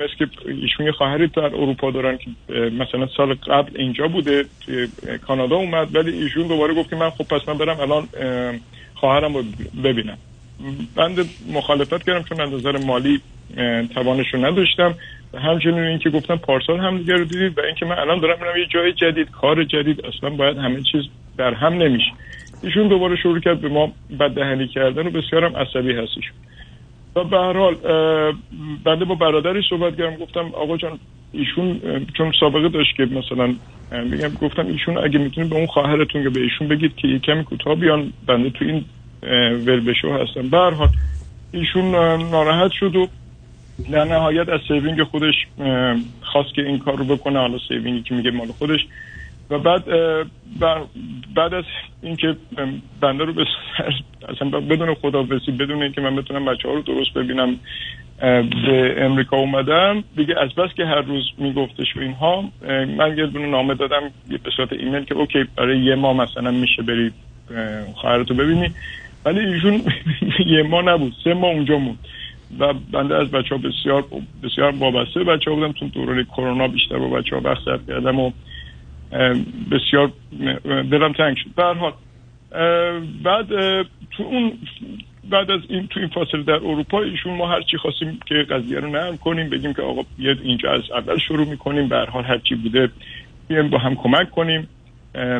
[0.00, 4.88] مثل که ایشون یه در اروپا دارن که مثلا سال قبل اینجا بوده توی
[5.26, 8.08] کانادا اومد ولی ایشون دوباره گفت که من خب پس من برم الان
[8.94, 9.42] خواهرم رو
[9.84, 10.18] ببینم.
[10.96, 11.18] بند
[11.52, 13.20] مخالفت کردم چون من نظر مالی
[13.94, 14.94] توانش رو نداشتم.
[15.34, 18.66] همچنین اینکه گفتم پارسال هم دیگه رو دیدید و اینکه من الان دارم میرم یه
[18.66, 21.02] جای جدید کار جدید اصلا باید همه چیز
[21.38, 22.12] در هم نمیشه.
[22.62, 26.65] ایشون دوباره شروع کرد به ما بددهنی کردن و بسیارم عصبی هست ایشون و
[27.24, 27.74] به هر حال
[28.84, 30.98] بنده با برادری صحبت کردم گفتم آقا جان
[31.32, 31.80] ایشون
[32.16, 33.54] چون سابقه داشت که مثلا
[34.10, 37.74] میگم گفتم ایشون اگه می‌تونید به اون خواهرتون که به ایشون بگید که کمی کوتاه
[37.74, 38.84] بیان بنده تو این
[39.66, 40.48] بلبشو هستم.
[40.48, 40.88] به هر حال
[41.52, 41.84] ایشون
[42.30, 43.08] ناراحت شد و
[43.90, 45.34] در نهایت از saving خودش
[46.22, 47.38] خواست که این کار رو بکنه.
[47.38, 48.80] حالا saving ی که میگه مال خودش.
[49.50, 49.84] و بعد
[51.34, 51.64] بعد از
[52.02, 52.36] اینکه
[53.00, 53.44] بنده رو
[54.28, 57.56] اصلا بدون خداحافظی بدون اینکه من بتونم بچه ها رو درست ببینم
[58.66, 60.04] به امریکا اومدم.
[60.16, 62.44] دیگه از بس که هر روز میگفتش و اینها
[62.96, 64.10] من یه دونه نامه دادم
[64.44, 67.12] به صورت ایمیل که اوکی برای یه ماه مثلا میشه بری
[67.94, 68.70] خواهرتو ببینی.
[69.24, 69.80] ولی ایشون
[70.56, 71.98] یه ماه نبود سه ماه اونجا موند.
[72.58, 74.04] و بنده از بچه ها بسیار
[74.42, 75.72] بسیار وابسته بچه ها بودم.
[75.72, 78.30] تو دوره کرونا بیشتر با بچه ها وقت کردم و
[79.70, 80.12] بسیار
[80.64, 81.62] دلم تنگ شد.
[81.62, 81.92] حال
[83.24, 83.46] بعد
[84.10, 84.52] تو اون
[85.30, 88.80] بعد از این تو این فاصله در اروپا ایشون ما هر چی خواستیم که قضیه
[88.80, 92.38] رو نرم کنیم بگیم که آقا بیاد اینجا از اول شروع می‌کنیم به حال هر
[92.38, 92.90] چی بوده
[93.48, 94.68] بیایم با هم کمک کنیم.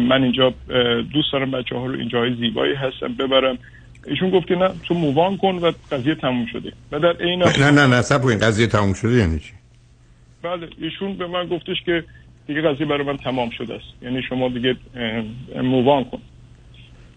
[0.01, 0.55] من اینجا
[1.12, 3.59] دوست دارم بچه ها رو اینجا زیبایی هستم ببرم.
[4.06, 6.72] ایشون گفت که نه تو مووان کن و قضیه تموم شده.
[6.93, 9.52] و در این نه نه نه سب این قضیه تموم شده یعنی چی؟
[10.43, 12.05] بله ایشون به من گفتش که
[12.47, 14.02] دیگه قضیه برای من تمام شده است.
[14.02, 14.77] یعنی شما دیگه
[15.62, 16.18] مووان کن.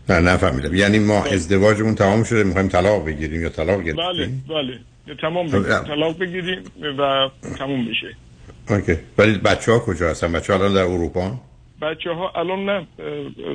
[0.09, 0.75] نه نفهمیدم.
[0.75, 4.79] یعنی ما ازدواجمون تمام شده می‌خوایم طلاق بگیریم یا طلاق گرفتیم؟ بله.
[5.07, 5.83] بله تمام بگیریم.
[5.83, 6.63] طلاق بگیریم
[6.99, 8.15] و تموم بشه.
[8.69, 8.95] اوکی.
[9.17, 11.39] ولی بچه ها کجا هستن؟ بچه ها الان در اروپا
[11.81, 12.87] بچه ها الان نه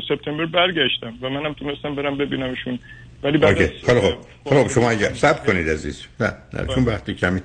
[0.08, 2.78] سپتامبر برگشتم و منم تونستم برم ببینمشون.
[3.22, 4.14] ولی بعد خب
[4.44, 4.68] خب.
[4.68, 6.04] شما اگر سب کنید عزیز.
[6.20, 7.40] نه نه چون وقتی کمی.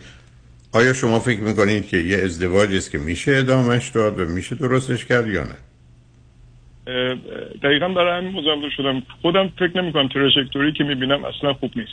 [0.71, 5.05] آیا شما فکر می‌کنید که یه ازدواجی است که میشه ادامش داد و میشه درستش
[5.05, 5.55] کرد یا نه؟
[7.63, 9.03] دقیقا برای همین مزمدر شدم.
[9.21, 11.91] خودم فکر نمی کنم ترشکتوری که می‌بینم اصلا خوب نیست.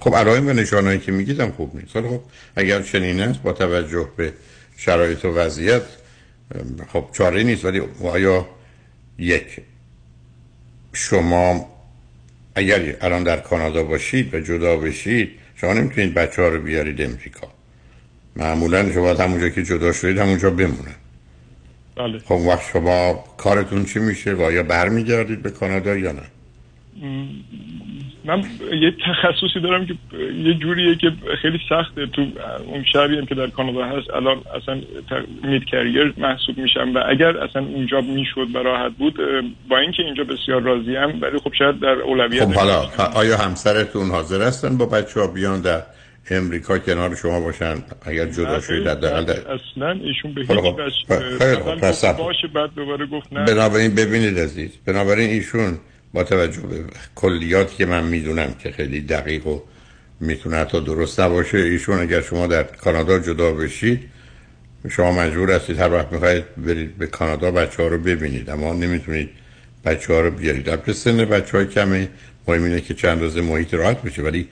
[0.00, 2.00] خب علائم و نشانهایی که میگیدم خوب نیست.
[2.00, 2.20] خب
[2.56, 4.32] اگر چنین است با توجه به
[4.76, 5.82] شرایط و وضعیت
[6.92, 7.64] خب چاره نیست.
[7.64, 8.46] ولی آیا
[9.18, 9.60] یک
[10.92, 11.66] شما
[12.54, 17.59] اگر الان در کانادا باشید و جدا بشید شما نمی‌تونید بچه ها رو بیارید امریکا.
[18.36, 20.96] معمولا شما همونجا که جدا شدید همونجا بمونن.
[21.96, 22.18] بله.
[22.18, 26.22] خب وقت شما کارتون چی میشه؟ و آیا برمیگردید به کانادا یا نه؟
[28.24, 28.44] من
[28.82, 29.94] یه تخصصی دارم که
[30.44, 31.12] یه جوریه که
[31.42, 32.06] خیلی سخته.
[32.06, 32.26] تو
[32.66, 34.80] اون شهری هم که در کانادا هست الان اصلا
[35.44, 39.18] مید کریر محسوب میشم و اگر اصلا اونجا می‌شد و راحت بود
[39.68, 44.10] با اینکه اینجا بسیار راضی هم ولی خب شاید در اولویت خب حالا آیا همسرتون
[44.10, 45.82] حاضر هستن با بچه ها بیان در
[46.30, 52.48] امریکا کنار شما باشن اگر جدا شدید در در اصلا ایشون به هیچ وجه باشه
[52.54, 53.44] بعد دوباره گفت نه.
[53.44, 55.78] بنابراین ببینید عزیز بنابراین ایشون
[56.14, 56.84] با توجه به
[57.14, 59.60] کلیاتی که من می‌دونم که خیلی دقیق و
[60.20, 64.00] می‌تونه حتی درست نباشه ایشون اگر شما در کانادا جدا بشید
[64.90, 68.50] شما مجبور هستید هر وقت می‌خواید برید به کانادا بچه ها رو ببینید.
[68.50, 69.30] اما نمی‌تونید
[69.84, 70.64] بچه ها رو بیارید.
[70.64, 72.08] در سن بچه های کمی
[72.48, 74.48] مهم اینه که چند روز محیط راحت بشه ولی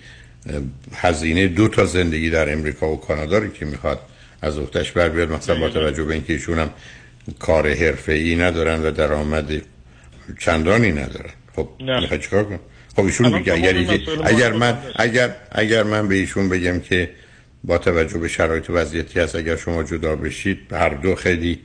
[0.94, 4.00] هزینه دو تا زندگی در امریکا و کانادا رو که می‌خواد
[4.42, 5.32] از اختش بر بیاد.
[5.32, 6.70] مثلا با توجه به اینکه ایشون هم
[7.38, 9.62] کار حرفه ای ندارن و درآمد
[10.38, 11.30] چندانی ندارن.
[11.56, 12.60] خب می‌خواد چیکار کنم؟
[12.96, 17.10] خب ایشون میگه اگر, اگر من اگر اگر من به ایشون بگم که
[17.64, 21.58] با توجه به شرایط و وضعیتی هست اگر شما جدا بشید هر دو خیلی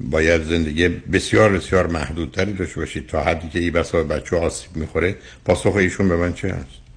[0.00, 5.16] باید زندگی بسیار بسیار محدودتری داشته باشید تا حدی که این بسا بچه آسیب می‌خوره.
[5.44, 6.87] پاسخ ایشون به من چه هست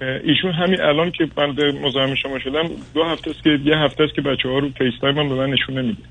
[0.00, 4.14] ایشون همین الان که بنده مزاحم شما شدم دو هفته است که یه هفته است
[4.14, 6.02] که بچه ها رو FaceTime هم به من نشون نمیده.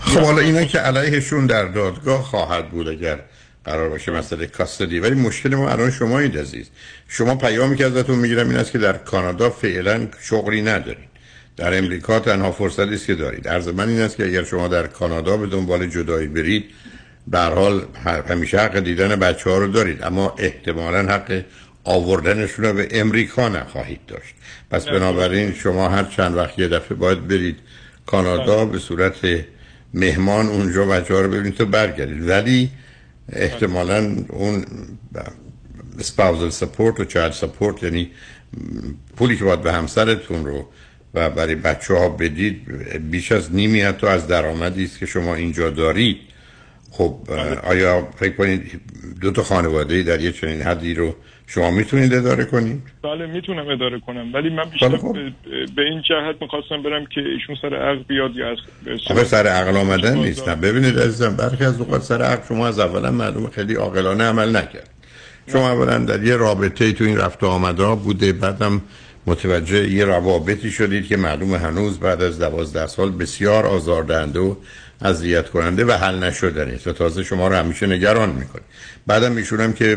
[0.00, 3.18] خب حالا اینا که علیهشون در دادگاه خواهد بود اگر
[3.64, 6.70] قرار باشه مسئله custody ولی مشکل ما الان شما این عزیز.
[7.08, 11.08] شما پیامی که ازتون می‌گیرم این است که در کانادا فعلا شغلی ندارید.
[11.56, 13.48] در امریکا تنها فرصتی است که دارید.
[13.48, 16.64] عرض من این است که اگر شما در کانادا به دنبال جدایی برید
[17.30, 17.82] به هر حال
[18.28, 21.42] همیشه حق دیدن بچه ها رو دارید اما احتمالا حق
[21.84, 24.34] آوردنشون رو به امریکا نخواهید داشت.
[24.70, 27.56] پس بنابراین شما هر چند وقت یه دفعه باید برید
[28.06, 29.44] کانادا به صورت
[29.94, 32.28] مهمان اونجا بچه ها رو ببینید تو برگردید.
[32.28, 32.70] ولی
[33.32, 34.64] احتمالا اون
[35.98, 38.10] spousal support و child support یعنی
[39.16, 40.68] پولی که باید به همسرتون رو
[41.14, 42.68] و برای بچه ها بدید
[43.10, 46.16] بیش از نیمی حتی از درآمدی است که شما اینجا دارید.
[46.98, 47.14] خب
[47.64, 48.80] آیا فکر کنید
[49.20, 51.14] دو تا خانواده در یه چنین حدی رو
[51.46, 55.12] شما می‌تونید اداره کنید؟ بله می‌تونم اداره کنم ولی من بیشتر بله، خب.
[55.12, 55.32] به,
[55.76, 58.58] به این جهت می‌خواستم برم که ایشون سر عقل بیاد یا از
[59.08, 60.48] خب سر عقل آمدن نیست.
[60.48, 64.56] نه ببینید عزیزم برخی از اوقات سر عقل شما از اولا معلوم خیلی عاقلانه عمل
[64.56, 64.90] نکرد.
[65.52, 68.82] شما اولا در یه رابطه تو این رفت و آمده بوده بعدم
[69.26, 74.54] متوجه یه روابطی شدید که معلوم هنوز بعد از دوازده سال بسیار آزاردهنده و
[75.02, 78.62] اذیت کننده و حل نشدنی است و تازه شما رو همیشه نگران می‌کنه.
[79.06, 79.96] بعدم ایشون هم که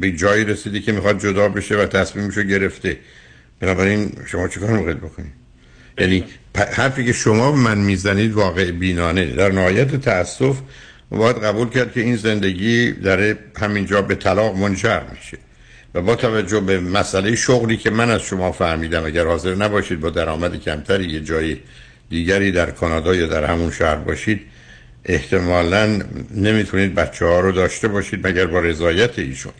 [0.00, 2.96] به- جایی رسیدی که می‌خواد جدا بشه و تصمیمشو گرفته.
[3.60, 5.32] بنابراین شما چیکار می‌خواید بکنید؟
[5.98, 6.24] یعنی
[6.72, 9.24] حرفی که شما من می‌زنید واقع بینانه.
[9.24, 10.58] در نهایت تاسف
[11.10, 15.38] باید قبول کرد که این زندگی در همینجا به طلاق منجر میشه.
[15.94, 20.10] و با توجه به مسئله شغلی که من از شما فهمیدم اگر حاضر نباشید با
[20.10, 21.56] درآمد کمتری یه جای
[22.10, 24.40] دیگری در کانادا یا در همون شهر باشید
[25.04, 26.02] احتمالا
[26.34, 29.52] نمی‌تونید بچه ها رو داشته باشید مگر با رضایت ایشون.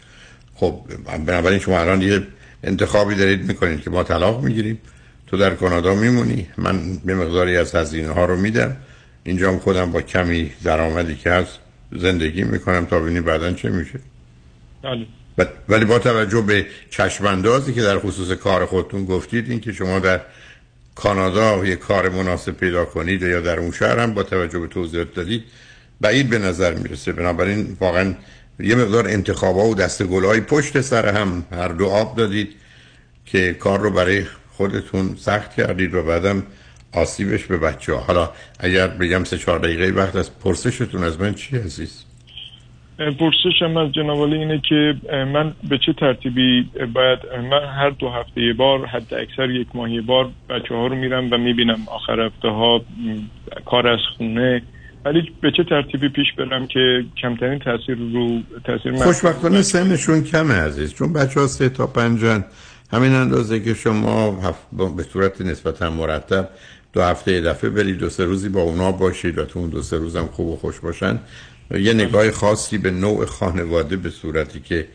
[0.54, 0.80] خب
[1.26, 2.22] بنابراین شما الان یه
[2.64, 4.78] انتخابی دارید می‌کنید که ما طلاق می‌گیریم.
[5.26, 8.76] تو در کانادا میمونی من یه مقداری از هزینه ها رو میدم.
[9.24, 11.58] اینجا هم خودم با کمی درآمدی که هست
[11.92, 12.86] زندگی می‌کنم.
[12.86, 14.00] تا ببینیم بعدا چه میشه.
[14.82, 15.06] بله.
[15.68, 20.20] ولی با توجه به چشماندازی که در خصوص کار خودتون گفتید این که شما در
[20.96, 25.14] کانادا یه کار مناسب پیدا کنید یا در اون شهر هم با توجه به توضیحات
[25.14, 25.44] دادید
[26.00, 27.12] بعید به نظر می‌رسه.
[27.12, 28.14] بنابراین واقعا
[28.60, 32.54] یه مقدار انتخابا و دست گلهای پشت سر هم هر دو آب دادید
[33.26, 36.42] که کار رو برای خودتون سخت کردید و بعدم
[36.92, 41.34] آسیبش به بچه ها حالا اگر بگم سه چهار دقیقه وقت از پرسشتون از من
[41.34, 42.05] چی عزیز؟
[42.98, 47.18] پرسشم از جناب اینه که من به چه ترتیبی باید
[47.50, 50.96] من هر دو هفته یه بار حد اکثر یک ماه یه بار بچه ها رو
[50.96, 52.80] میرم و می‌بینم آخر هفته ها
[53.64, 54.62] کار از خونه.
[55.04, 60.54] ولی به چه ترتیبی پیش برم که کمترین تاثیر رو تاثیر من- خوشبختانه سنشون کمه
[60.54, 62.44] عزیز چون بچه ها سه تا پنجن.
[62.92, 66.48] همین اندازه که شما هف- با- به صورت نسبتا مرتب
[66.92, 69.82] دو هفته یه دفعه برید دو سه روزی با اونا باشید و تو اون دو
[69.82, 71.18] سه روز هم خوب و خوش باشن.
[71.70, 74.88] یه نگاه خاصی به نوع خانواده به صورتی که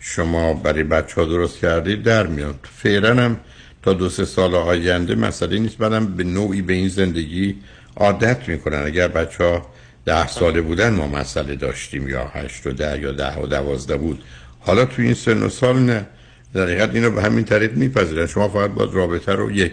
[0.00, 2.58] شما برای بچه ها درست کردید در میاد.
[2.82, 3.36] فعلا هم
[3.82, 7.56] تا دو سه سال آینده مسئله نیست بعدم به نوعی به این زندگی
[7.96, 8.82] عادت می‌کنن.
[8.86, 9.66] اگر بچه ها
[10.04, 14.22] ده ساله بودن ما مسئله داشتیم یا هشت و ده یا ده و دوازده بود.
[14.60, 16.06] حالا تو این سن و سال نه.
[16.54, 18.26] در حقیقت اینو به همین طریق میپذیرن.
[18.26, 19.72] شما فقط باید رابطه رو یک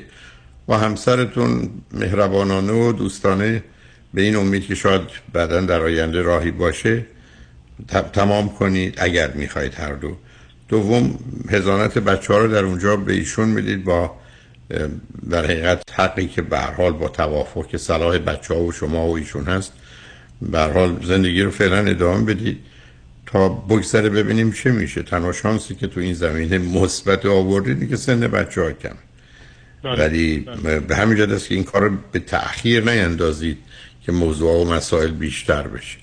[0.66, 3.64] با همسرتون مهربانانه و دوستانه
[4.14, 5.02] به این امید که شاید
[5.34, 7.06] بعدا در آینده راهی باشه
[8.14, 10.18] تمام کنید اگر می‌خواید هر دو.
[10.70, 11.20] دوم
[11.50, 14.16] هزانت بچه ها رو در اونجا به ایشون می‌دید با
[15.30, 19.18] در حقیقت حقی که به حال با توافق که صلاح بچه ها و شما و
[19.18, 19.74] ایشون هست
[20.42, 22.58] به حال زندگی رو فعلا ادامه بدید
[23.26, 25.04] تا بگذره ببینیم چه میشه.
[25.04, 28.96] تنها شانسی که تو این زمینه مثبت آوردید که سن بچه ها کم
[29.84, 30.46] ولی
[30.88, 33.58] به همین جد است که این کار رو به تأخیر نیندازید.
[34.06, 35.98] که موضوع و مسائل بیشتر بشه.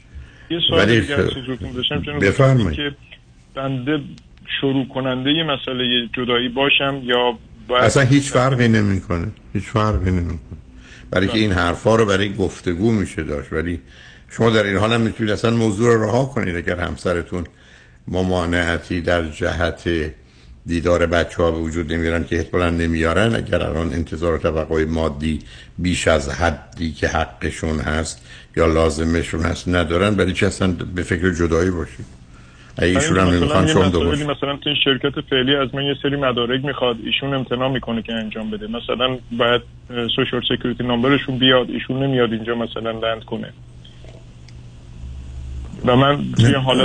[0.50, 1.16] یه سوال دیگه
[2.20, 2.76] بفرمایید.
[2.76, 2.94] که
[3.54, 4.00] بنده
[4.60, 9.26] شروع کننده یه مسئله جدایی باشم یا باید اصلا هیچ فرقی نمی‌کنه.
[9.52, 10.58] هیچ فرقی نمی‌کنه.
[11.10, 13.52] برای که این حرفا رو برای گفتگو میشه داشت.
[13.52, 13.80] ولی
[14.30, 17.44] شما در این حال هم می‌تونید اصلا موضوع رو رها کنید اگر همسرتون
[18.08, 19.88] ممانعتی در جهت
[20.66, 23.34] دیدار بچه ها به وجود نمیارن که احتمالا نمیارن.
[23.34, 25.38] اگر الان انتظار و توقع مادی
[25.78, 28.26] بیش از حدی که حقشون هست
[28.56, 32.06] یا لازمشون هست ندارن برای چی اصلا به فکر جدایی باشید
[32.82, 36.16] ایشون هم نمی‌خوان شما دو مثلا مثلا تو این شرکت فعلی از من یه سری
[36.16, 38.66] مدارک می‌خواد ایشون امتناع می‌کنه که انجام بده.
[38.66, 39.62] مثلا باید
[40.16, 43.52] social security number شون بیاد ایشون نمیاد اینجا مثلا land کنه.
[45.84, 46.24] و من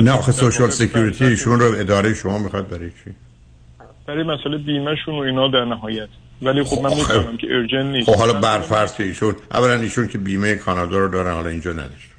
[0.01, 3.11] نه آخه social security ایشون رو اداره شما می‌خواد برای چی؟
[4.11, 6.07] برای مسئله بیمهشون و اینا در نهایت.
[6.41, 8.09] ولی خب من می‌فهمم که urgent نیست.
[8.09, 12.11] خب حالا برفرض که ایشون اولا ایشون که بیمه کانادا رو دارن حالا اینجا نداشت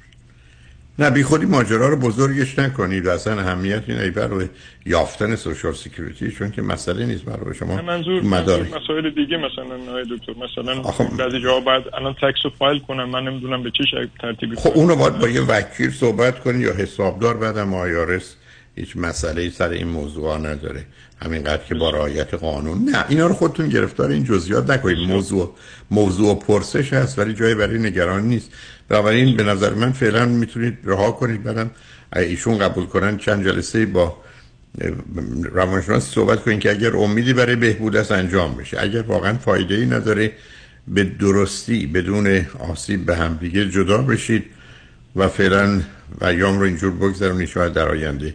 [0.99, 3.07] نه بی خودی ماجرا رو بزرگش نکنید.
[3.07, 4.43] اصلا اهمیت این رو
[4.85, 7.81] یافتن social security چون که مسئله نیست برای شما.
[7.81, 10.33] منظور مدار مسائل دیگه مثلا نه دکتر.
[10.33, 10.81] مثلا
[11.17, 14.71] بعضی جاها بعد الان تکس رو فایل کنم من نمی‌دونم به چه شکل ترتیبی خب
[14.75, 18.35] اونو باید با یه وکیل صحبت کنید یا حسابدار بعدم آیارس
[18.75, 20.85] هیچ مسئله سر این موضوع نداره.
[21.21, 22.89] همینقدر که با رعایت قانون.
[22.89, 24.97] نه اینا رو خودتون گرفتار این جزئیات نکنید.
[24.97, 25.55] موضوع
[25.91, 28.49] موضوع پرسش هست ولی جایی برای نگران نیست.
[28.89, 31.43] بنابراین به نظر من فعلا می‌تونید رها کنید.
[31.43, 31.71] بعدم
[32.15, 34.17] ایشون قبول کنن چند جلسه با
[35.43, 38.77] روانشناس صحبت کنید که اگر امیدی برای بهبود است انجام بشه.
[38.81, 40.31] اگر واقعا فایده ای نداره
[40.87, 44.45] به درستی بدون آسیب به هم دیگه جدا بشید
[45.15, 45.81] و فعلا
[46.21, 48.33] ایام رو اینجور بگذارونید شاید در آینده.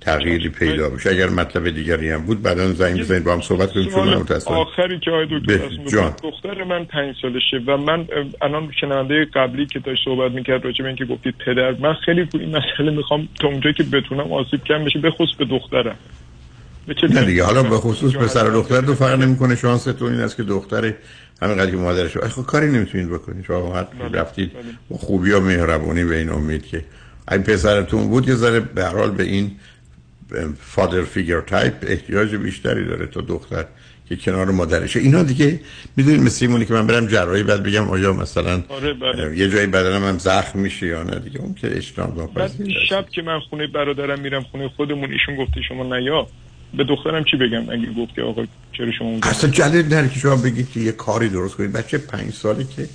[0.00, 3.90] تغییری پیدا بشه اگر مطلب دیگری هم بود بعدا زنگ بزنید با هم صحبت کنیم.
[3.90, 6.12] چون متاسفم آخری که آقای دکتر.
[6.22, 8.06] دختر من پنج سالشه و من
[8.42, 12.38] الان شنونده قبلی که داشت صحبت می‌کرد راجع به اینکه گفتید پدر من خیلی تو
[12.38, 15.96] این مسئله می‌خوام تا اونجایی که بتونم آسیب کم بشه به خصوص به دخترم.
[17.10, 19.56] نه دیگه حالا به خصوص پسر و دختر تو فرق نمی‌کنه.
[19.56, 20.94] تو این است که دختر
[21.42, 23.44] همینقدر که مادرش خب کاری نمی‌تونید بکنید.
[23.44, 24.62] شما هر بله، رفتید بله.
[24.90, 26.84] با خوبی و مهربونی به این امید که.
[27.30, 29.50] این پسرتون بود یه ذره به حال به این
[30.60, 33.64] father figure type احتیاج بیشتری داره تا دختر
[34.08, 35.00] که کنار مادرشه.
[35.00, 35.60] اینا دیگه
[35.96, 39.38] می‌دونید مثل اینه که من برم جراحی بعد بگم آیا مثلا آره بله.
[39.38, 43.22] یه جایی بدنم هم زخم میشه یا نه؟ دیگه اون که اجتناب ناپذیره شب که
[43.22, 46.26] من خونه برادرم میرم خونه خودمون ایشون گفته شما نیا.
[46.74, 50.36] به دخترم چی بگم؟ اگه گفت که آقا چرا شما اصلا جلد نره که شما
[50.36, 51.72] بگید که یه کاری درست کنید.
[51.72, 52.88] بچه پنج ساله که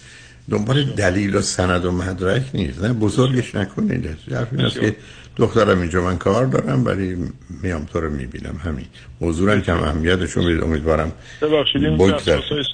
[0.49, 2.83] دنبال دلیل و سند و مدرک نیست.
[2.83, 4.05] نه بزرگش نکنید.
[4.31, 4.95] حرف این است که
[5.35, 7.17] دخترم اینجا من کار دارم ولی
[7.63, 8.59] میام تو رو می‌بینم.
[8.63, 8.85] همین.
[9.21, 11.97] موضوع کم اهمیتشون بدید امیدوارم ببخشید این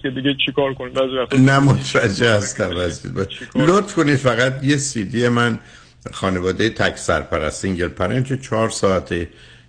[0.02, 0.98] که دیگه چیکار کنید
[1.40, 2.70] نه متوجه هستم
[3.56, 5.60] لطف کنید فقط یه سی دی من
[6.12, 9.28] خانواده تک سرپرست single parent چهار ساعته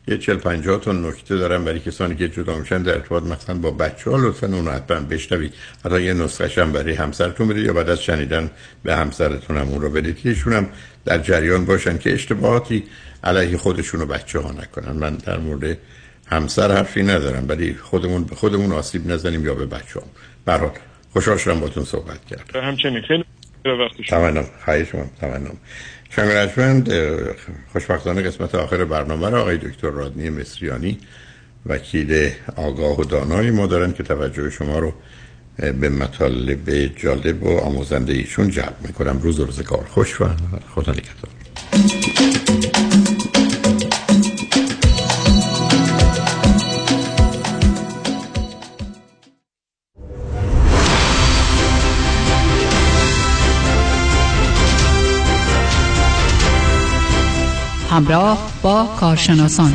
[0.08, 3.70] یه چل پنجاه تا نکته دارم برای کسانی که جدا میشن در ارتباط مثلا با
[3.70, 5.54] بچه ها لطفا اون حتما بشنوید.
[5.84, 8.50] حتی یه نسخه هم برای همسرتون بدید یا بعد از شنیدن
[8.82, 10.68] به همسرتون هم اون رو بدید که هم
[11.04, 12.84] در جریان باشن که اشتباهاتی
[13.24, 14.92] علیه خودشون و بچه ها نکنن.
[14.92, 15.78] من در مورد
[16.26, 20.06] همسر حرفی ندارم ولی خودمون به خودمون آسیب نزنیم یا به بچه هم
[20.44, 20.70] برحال
[21.12, 23.02] خوشحال شدم باتون صحبت کرد همچنین.
[23.02, 23.24] خیلی
[24.64, 25.56] خواهی شما تمام
[26.16, 26.92] شنگرشمند
[27.72, 30.98] خوشبختانه قسمت آخر برنامه را آقای دکتر رادنی مصریانی
[31.66, 34.92] وکیل آگاه و دانایی ما دارن که توجه شما رو
[35.56, 39.18] به مطالب جالب و آموزنده ایشون جلب می‌کنم.
[39.22, 40.24] روز و روزگار خوش و
[40.74, 42.41] خدا نگهدار.
[57.92, 59.74] همراه با کارشناسان.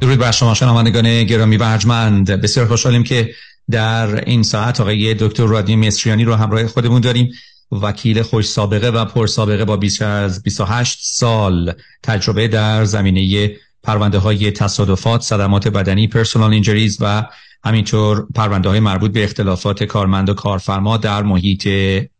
[0.00, 2.30] درود بر شما شنوندگان گرامی و ارجمند.
[2.30, 3.30] بسیار خوشحالیم که
[3.70, 7.32] در این ساعت آقای دکتر رادی مصریانی رو همراه خودمون داریم.
[7.72, 11.72] وکیل خوش سابقه و پر سابقه با بیش از 28 سال
[12.02, 13.50] تجربه در زمینه
[13.82, 17.24] پرونده های تصادفات، صدمات بدنی، پرسونال اینجریز و
[17.64, 21.68] همینطور پرونده های مربوط به اختلافات کارمند و کارفرما در محیط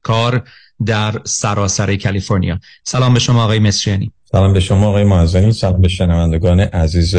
[0.02, 0.43] کار
[0.86, 2.60] در سراسر کالیفرنیا.
[2.85, 4.12] سلام به شما آقای مصریانی.
[4.32, 5.52] سلام به شما آقای معزنی.
[5.52, 7.15] سلام به شنوندگان عزیز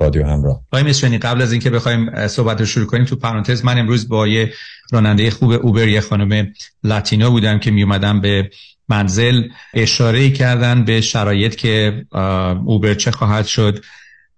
[0.00, 0.60] رادیو همراه.
[0.72, 4.28] آقای مصریانی قبل از اینکه بخوایم صحبت رو شروع کنیم تو پرانتز من امروز با
[4.28, 4.52] یه
[4.92, 6.52] راننده خوب اوبر یه خانم
[6.84, 8.50] لاتینو بودم که می اومدم به
[8.88, 9.42] منزل.
[9.74, 12.04] اشاره کردن به شرایط که
[12.64, 13.84] اوبر چه خواهد شد.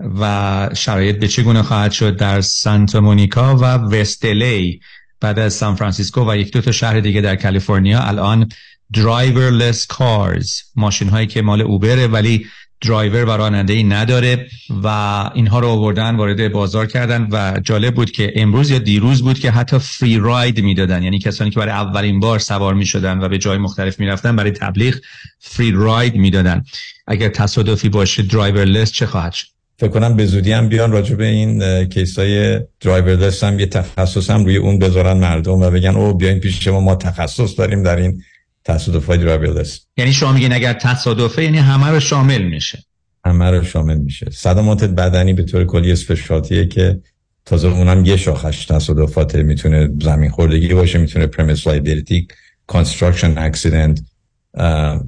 [0.00, 4.80] و شرایط به چگونه خواهد شد در سانتا مونیکا و West LA
[5.20, 8.00] بعد از سان فرانسیسکو و یک دو تا شهر دیگه در کالیفرنیا.
[8.00, 8.48] الان
[8.94, 12.46] driverless cars ماشین هایی که مال اوبره ولی
[12.80, 14.48] درایور و راننده ای نداره
[14.82, 14.88] و
[15.34, 19.50] اینها رو آوردن وارد بازار کردن و جالب بود که امروز یا دیروز بود که
[19.50, 21.02] حتی free ride می‌دادن.
[21.02, 24.50] یعنی کسانی که برای اولین بار سوار می شدن و به جای مختلف می‌رفتن برای
[24.50, 24.96] تبلیغ
[25.38, 26.64] free ride می‌دادن.
[27.06, 31.26] اگر تصادفی باشه driverless چه خواهد شد؟ فکر کنم به زودی هم بیان راجع به
[31.26, 36.14] این case های درایور هم یه تخصص هم روی اون بذارن مردم و بگن او
[36.14, 38.22] بیاین پیش ما ما تخصص داریم در این
[38.64, 39.66] تصادف های درایور
[39.96, 42.78] یعنی شما میگین اگر تصادفه یعنی همه رو شامل میشه.
[43.24, 44.30] همه رو شامل میشه.
[44.30, 47.00] صدمات بدنی به طور کلی specialty یه که
[47.44, 52.28] تازه اونم یه شاخش تصادفات می‌تونه زمین خوردگی باشه می‌تونه premises liability
[52.66, 54.00] construction accident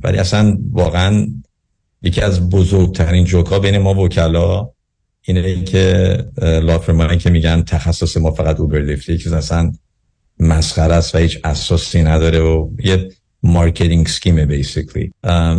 [0.02, 1.26] ولی اصلا واقعا
[2.02, 4.70] یکی از بزرگترین جوکا بین ما وکلا
[5.22, 9.72] اینه که law firm هایی که میگن تخصص ما فقط اوبر لیفت یکی اصلا
[10.40, 13.08] مسخره است و هیچ اساسی نداره و یه
[13.42, 15.12] marketing scheme ه basically.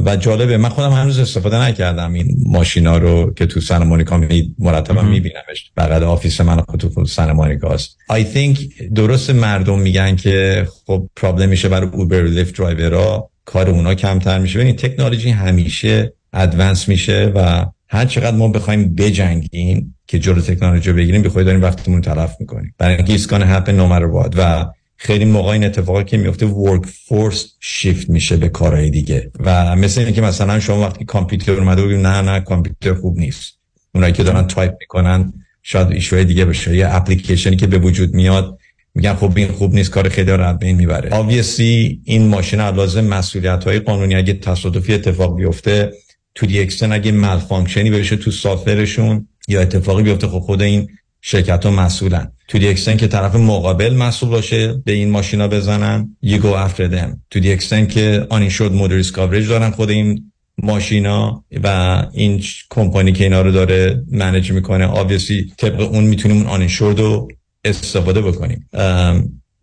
[0.05, 4.55] و جالبه من خودم هنوز استفاده نکردم این ماشینا رو که تو سن مونیکا می
[4.59, 5.71] مرتبا میبینمش.
[5.77, 7.97] بغل office من خود تو سن مونیکا است.
[8.11, 13.95] I think درست مردم میگن که خب problem میشه برای اوبر لیفت درایورها کار اونا
[13.95, 14.59] کمتر میشه.
[14.59, 21.21] ببینید تکنولوژی همیشه advance میشه و هر چقدر ما بخوایم بجنگیم که جلو تکنولوژی بگیریم
[21.21, 22.75] به داریم وقتمون تلف می‌کنیم.
[22.77, 24.65] برای اینکه it's gonna happen no matter what و
[24.97, 29.31] خیلی موقع این اتفاقی که میفته workforce shift میشه به کارهای دیگه.
[29.39, 33.57] و مثل اینکه مثلا شما وقتی کامپیوتر اومده بگید نه نه کامپیوتر خوب نیست.
[33.95, 35.33] اونایی که دارن تایپ می‌کنن
[35.63, 36.75] شاید issue های دیگه بشه.
[36.75, 38.57] یه اپلیکیشنی که به وجود میاد
[38.95, 41.09] میگن خب این خوب نیست کار خیلی رو بین می‌بره.
[41.09, 45.91] Obviously این ماشین لازم مسئولیت های قانونی اگه تصادفی اتفاق بیفته
[46.35, 50.61] to the extent اگه malfunction ی بشه تو software شون یا اتفاقی بیفته خب خود
[50.61, 50.87] این
[51.21, 52.31] شرکت ها مسئولن.
[52.47, 56.91] تو دی اکستن که طرف مقابل مسئول باشه به این ماشینا بزنن you go after
[56.93, 57.17] them.
[57.29, 60.31] تو دی اکستن که uninsured motorist coverage دارن خود این
[60.63, 61.67] ماشینا و
[62.13, 67.27] این کمپانی که اینا رو داره منیج می‌کنه obviously طبق اون می‌تونیم اون uninsured رو
[67.65, 68.69] استفاده بکنیم.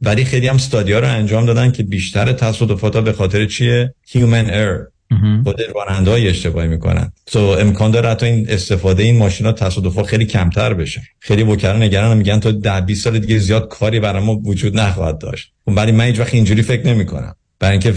[0.01, 4.96] ولی خیلی هم ها رو انجام دادن که بیشتر تصادفات به خاطر چیه؟ human error.
[5.45, 7.13] خود راننده های اشتباهی می‌کنن.
[7.27, 11.03] تو امکان داره حتی این استفاده این ماشین ها تصادف خیلی کمتر بشه.
[11.19, 15.19] خیلی وکلا نگران میگن تا ده 20 سال دیگه زیاد کاری برای ما وجود نخواهد
[15.19, 15.53] داشت.
[15.67, 17.95] ولی من هیچ وقت اینجوری فکر نمی کنم برای اینکه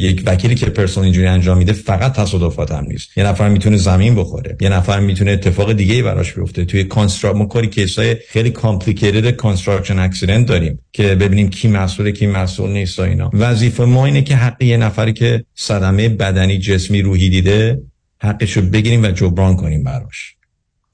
[0.00, 3.18] یک وکیلی که personal injury انجام میده فقط تصادفات هم نیست.
[3.18, 6.64] یه نفر می‌تونه زمین بخوره یه نفر می‌تونه اتفاق دیگه ای براش بیفته.
[6.64, 12.12] توی construction ما کاری case های خیلی complicated construction accident داریم که ببینیم کی مسئوله
[12.12, 13.30] کی مسئول نیست اینا.
[13.34, 17.82] وظیفه ما اینه که حق یه نفری که صدمه بدنی جسمی روحی دیده
[18.22, 20.35] حقشو بگیریم و جبران کنیم براش.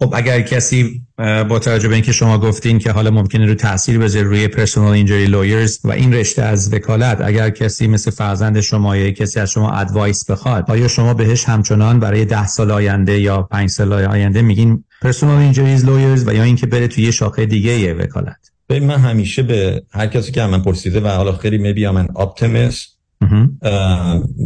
[0.02, 1.02] خب اگر کسی
[1.48, 5.26] با توجه به اینکه شما گفتین که حالا ممکنه رو تاثیر بذاره روی personal injury
[5.26, 9.70] lawyers و این رشته از وکالت اگر کسی مثل فرزند شما یا کسی از شما
[9.70, 14.84] advice بخواد آیا شما بهش همچنان برای ده سال آینده یا پنج سال آینده میگین
[15.02, 19.42] personal injury lawyers و یا اینکه بره توی یه شاخه دیگه یه وکالت؟ من همیشه
[19.42, 22.98] به هر کسی که من پرسیده و حالا خیلی maybe من optimist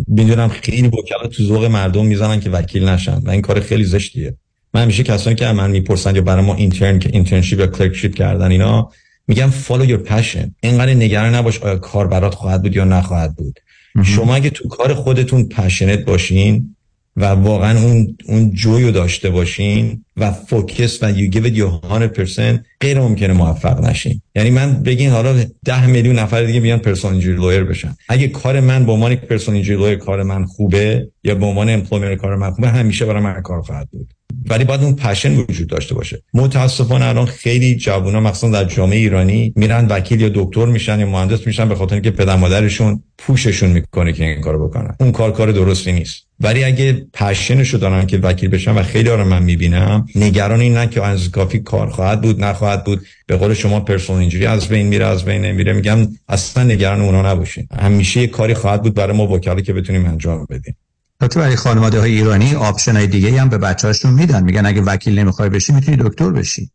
[0.09, 4.37] می‌دونم خیلی وکالت تو ذوق مردم می‌زنن که وکیل نشن و این کار خیلی زشتیه.
[4.77, 8.51] من همیشه کسانی که من می‌پرسن یا برای ما intern که internship یا clerkship کردن
[8.51, 8.91] اینا
[9.29, 13.61] میگم follow your passion اینقدر نگران نباش آیا کار برات خواهد بود یا نخواهد بود.
[14.05, 16.77] شما اگه تو کار خودتون passionate باشین
[17.17, 22.41] و واقعا اون اون joy و داشته باشین و focus و you give your 100%
[22.81, 24.23] غیر ممکنه موفق نشین.
[24.35, 27.97] یعنی من بگین حالا 10 میلیون نفر دیگه بیان personal injury lawyer بشن.
[28.09, 32.15] اگه کار من به عنوان personal injury lawyer کار من خوبه یا به عنوان employer
[32.15, 34.16] کار من خوبه همیشه برای من کار خواهد بود.
[34.51, 36.23] ولی باید اون passion وجود داشته باشه.
[36.35, 41.47] متاسفانه الان خیلی جوونا مخصوصا در جامعه ایرانی میرن وکیل یا دکتر میشن یا مهندس
[41.47, 44.97] میشن به خاطر اینکه پدر مادرشون push شون می‌کنه که این کارو بکنن.
[45.01, 46.27] اون کار کار درستی نیست.
[46.41, 50.77] ولی اگه passion شو دارن که وکیل بشن و خیلی رو من می‌بینم نگران این
[50.77, 53.01] نه که از کافی کار خواهد بود نخواهد بود.
[53.27, 55.73] به قول شما personal injury از بین میره از بین نمیره.
[55.73, 57.69] میگم اصلا نگران اونا نباشین.
[57.81, 60.77] همیشه یه کاری خواهد بود برای ما وکلایی که بتونیم انجام بدیم.
[61.23, 64.45] حتی برای خانواده های ایرانی option های دیگه هم به بچه هاشون میدن.
[64.45, 66.71] میگن اگه وکیل نمی‌خوای بشی می‌تونی دکتر بشی.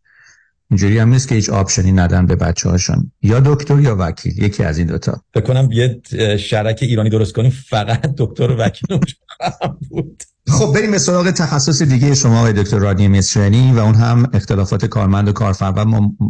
[0.72, 4.43] اینجوری هم نیست که هیچ option ی ندن به بچه هاشون یا دکتر یا وکیل
[4.43, 6.01] یکی از این دوتا فکر کنم یه
[6.38, 8.99] شهرک ایرانی درست کنیم فقط دکتر و وکیل
[9.89, 10.23] بود.
[10.47, 14.85] خب بریم به سراغ تخصص دیگه شما آقای دکتر رادنی مصریانی و اون هم اختلافات
[14.85, 15.31] کارمند و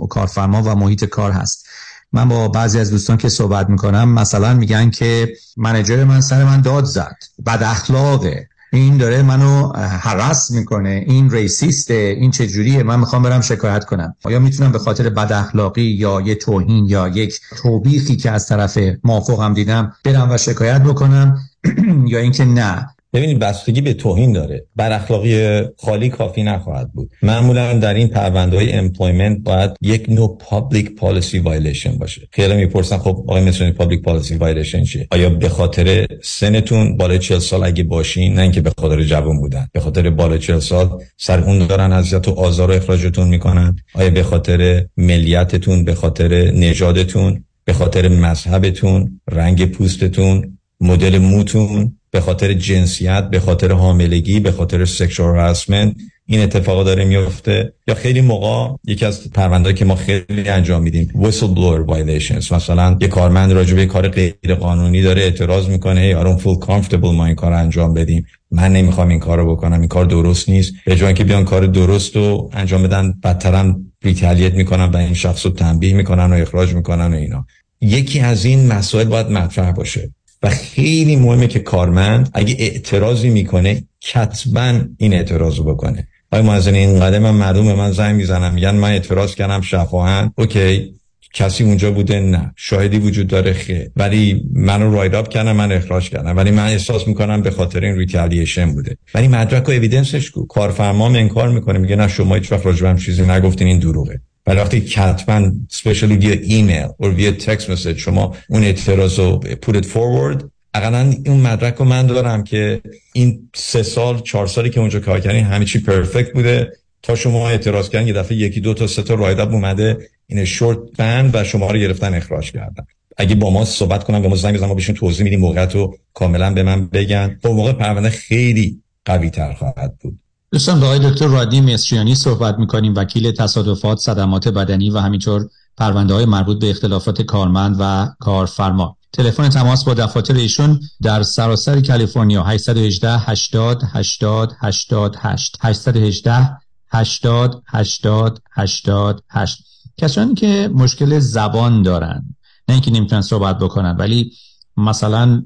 [0.09, 1.67] کارفرما و محیط کار هست.
[2.13, 6.61] من با بعضی از دوستان که صحبت می‌کنم مثلا میگن که manager من سر من
[6.61, 7.17] داد زد.
[7.45, 8.47] بد اخلاقه.
[8.73, 11.03] این داره منو harass می‌کنه.
[11.07, 11.93] این racist ه.
[11.93, 14.15] این چجوریه؟ من می‌خوام برم شکایت کنم.
[14.23, 18.77] آیا می‌تونم به خاطر بد اخلاقی یا یه توهین یا یک توبیخی که از طرف
[19.03, 21.37] مافوقم دیدم برم و شکایت بکنم؟
[22.07, 22.87] یا اینکه نه.
[23.13, 24.65] ببینید بستگی به توهین داره.
[24.75, 27.11] بد اخلاقی خالی کافی نخواهد بود.
[27.21, 32.27] معمولا در این پرونده های employment باید یک نوع public policy violation باشه.
[32.31, 37.39] خیلی می‌پرسن خب آقای مثل public policy violation چیه؟ آیا به خاطر سنتون بالای 40
[37.39, 41.43] سال اگه باشین نه اینکه به خاطر جوان بودن به خاطر بالای 40 سال سر
[41.43, 47.43] اون دارن اذیت و آزار و اخراجتون می‌کنن؟ آیا به خاطر ملیتتون به خاطر نژادتون
[47.65, 54.85] به خاطر مذهبتون رنگ پوستتون مدل موتون؟ به خاطر جنسیت به خاطر حاملگی به خاطر
[54.85, 57.73] سکشوال هراسمنت این اتفاقا داره میفته.
[57.87, 62.51] یا خیلی موقع یکی از پروندهایی که ما خیلی انجام میدیم whistleblower violations.
[62.51, 67.13] مثلا یه کارمند راجع به کار غیر قانونی داره اعتراض می‌کنه ای آرون فول comfortable
[67.13, 68.25] ما این کار انجام بدیم.
[68.51, 69.79] من نمی‌خوام این کارو بکنم.
[69.79, 70.73] این کار درست نیست.
[70.85, 75.45] به جای اینکه بیان کار درست رو انجام بدن بدترم retaliate می‌کنن و این شخص
[75.45, 77.45] رو تنبیه می‌کنن و اخراج می‌کنن و اینا.
[77.81, 80.11] یکی از این مسائل باید مطرح باشه.
[80.43, 86.07] و خیلی مهمه که کارمند اگه اعتراضی می‌کنه کتبا این اعتراض رو بکنه.
[86.31, 90.33] آقای معزنی این قدم من مردم به من زنگ می‌زنم میگن من اعتراض کردم شفاهن
[90.37, 90.93] okay.
[91.33, 92.53] کسی اونجا بوده؟ نه.
[92.55, 93.89] شاهدی وجود داره؟ خیر.
[93.95, 96.37] ولی منو write up کردم من اخراج کردم.
[96.37, 98.97] ولی من احساس می‌کنم به خاطر این retaliation بوده.
[99.15, 101.79] ولی مدرک و evidence ش کو؟ کارفرما انکار می‌کنه.
[101.79, 104.21] میگه نه شما هیچ وقت راجبم چیزی نگفتین این دروغه.
[104.51, 109.73] ولی وقتی کتبا سپیشلی ویا ایمیل و ویا تکست مسیج شما اون اعتراض رو put
[109.73, 112.81] it forward اقلا اون مدرک رو من دارم که
[113.13, 116.71] این سه سال چهار سالی که اونجا کار کردین همه چی پرفکت بوده.
[117.03, 119.97] تا شما اعتراض کردن یه دفعه یکی دو تا سه تا رایداب اومده
[120.27, 122.85] این شورت بند و شما رو گرفتن اخراج کردن.
[123.17, 125.97] اگه با ما صحبت کنم به ما زنگ بزنن ما بهشون توضیح میدیم موقعیت رو
[126.13, 127.39] کاملا به من بگن.
[127.41, 130.19] با موقع پرونده خیلی قوی تر خواهد بود.
[130.53, 132.93] دوستان با آقای دکتر رادی مصریانی صحبت می‌کنیم.
[132.95, 138.97] وکیل تصادفات صدمات بدنی و همینطور پرونده های مربوط به اختلافات کارمند و کارفرما.
[139.13, 146.57] تلفن تماس با دفاتر ایشون در سراسر کالیفرنیا 818 80 80 88 818
[146.89, 149.63] 80 80 88
[149.97, 152.35] کسانی که مشکل زبان دارن
[152.67, 154.31] نه اینکه نمی‌تونن صحبت بکنن ولی
[154.77, 155.43] مثلا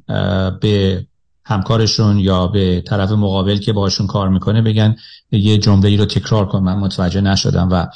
[0.61, 1.05] به
[1.45, 4.95] همکارشون یا به طرف مقابل که باشون کار می‌کنه بگن
[5.31, 6.59] یه جمله ای رو تکرار کن.
[6.59, 7.87] من متوجه نشدم و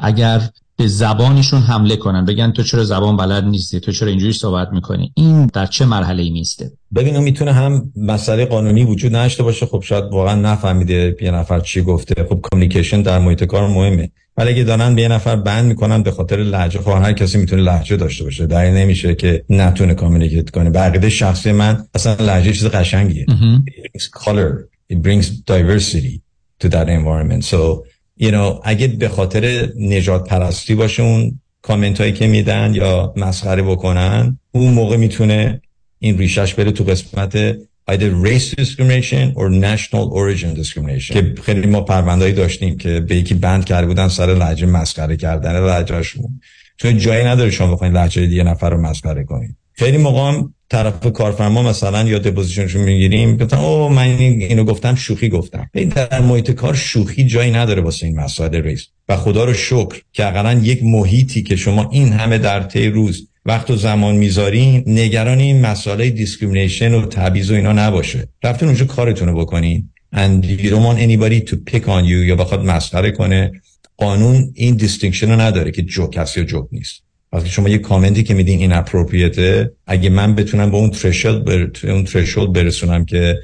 [0.00, 0.50] اگر
[0.80, 2.24] به زبانشون حمله کنن.
[2.24, 6.22] بگن تو چرا زبان بلد نیستی؟ تو چرا اینجوری صحبت می‌کنی؟ این در چه مرحله
[6.22, 9.66] ای میسته ببینم می‌تونه هم مسئله قانونی وجود نداشته باشه.
[9.66, 12.24] خب شاید واقعا نفهمیده یه نفر چی گفته.
[12.28, 14.10] خب کامیکیشن در محیط کار مهمه.
[14.36, 17.62] ولی اگه دارن به یه نفر بند می‌کنن به خاطر لهجه خب هر کسی می‌تونه
[17.62, 18.46] لهجه داشته باشه.
[18.46, 20.70] در نمیشه که نتونه کامیکیت کنه.
[20.90, 23.26] به شخصی من اصلا لهجه چیز قشنگیه.
[23.26, 24.68] it brings color.
[24.92, 26.22] It brings diversity
[26.60, 27.44] to that environment.
[27.44, 27.84] So
[28.20, 33.62] you know, اگه به خاطر نجات پرستی باشه اون کامنت هایی که میدن یا مسخره
[33.62, 35.60] بکنن اون موقع می‌تونه
[35.98, 37.52] این ریشش بره تو قسمت
[37.90, 41.12] either race discrimination or national origin discrimination.
[41.12, 45.66] که خیلی ما پروندهایی داشتیم که به یکی بند کرده بودن سر لحجه مسخره کردن
[45.66, 46.40] لهجهشون
[46.76, 51.62] چون جایی نداره شما بخواین لهجه دیگه نفر رو مسخره کنید خیلی موقع طرف کارفرما
[51.62, 55.70] مثلا یا deposition شون می‌گیریم گفتن oh من اینو گفتم شوخی گفتم.
[55.74, 60.02] این در محیط کار شوخی جایی نداره واسه این مسائل race و خدا رو شکر
[60.12, 64.84] که اقلا یک محیطی که شما این همه در طی روز وقت و زمان می‌ذارین
[64.86, 68.28] نگران این مسائل discrimination و تبعیض و اینا نباشه.
[68.44, 69.90] رفتون اونجا کارتون رو بکنین.
[70.14, 73.52] And you don't want anybody to pick on you یا بخواد مسخره کنه.
[73.96, 77.02] قانون این distinction رو نداره که جوکه یا جوک نیست.
[77.32, 81.90] وقتی شما یه کامنتی که میدین این اپروپریته اگه من بتونم به اون ترشولد بر...
[81.90, 83.38] اون ترشولد برسونم که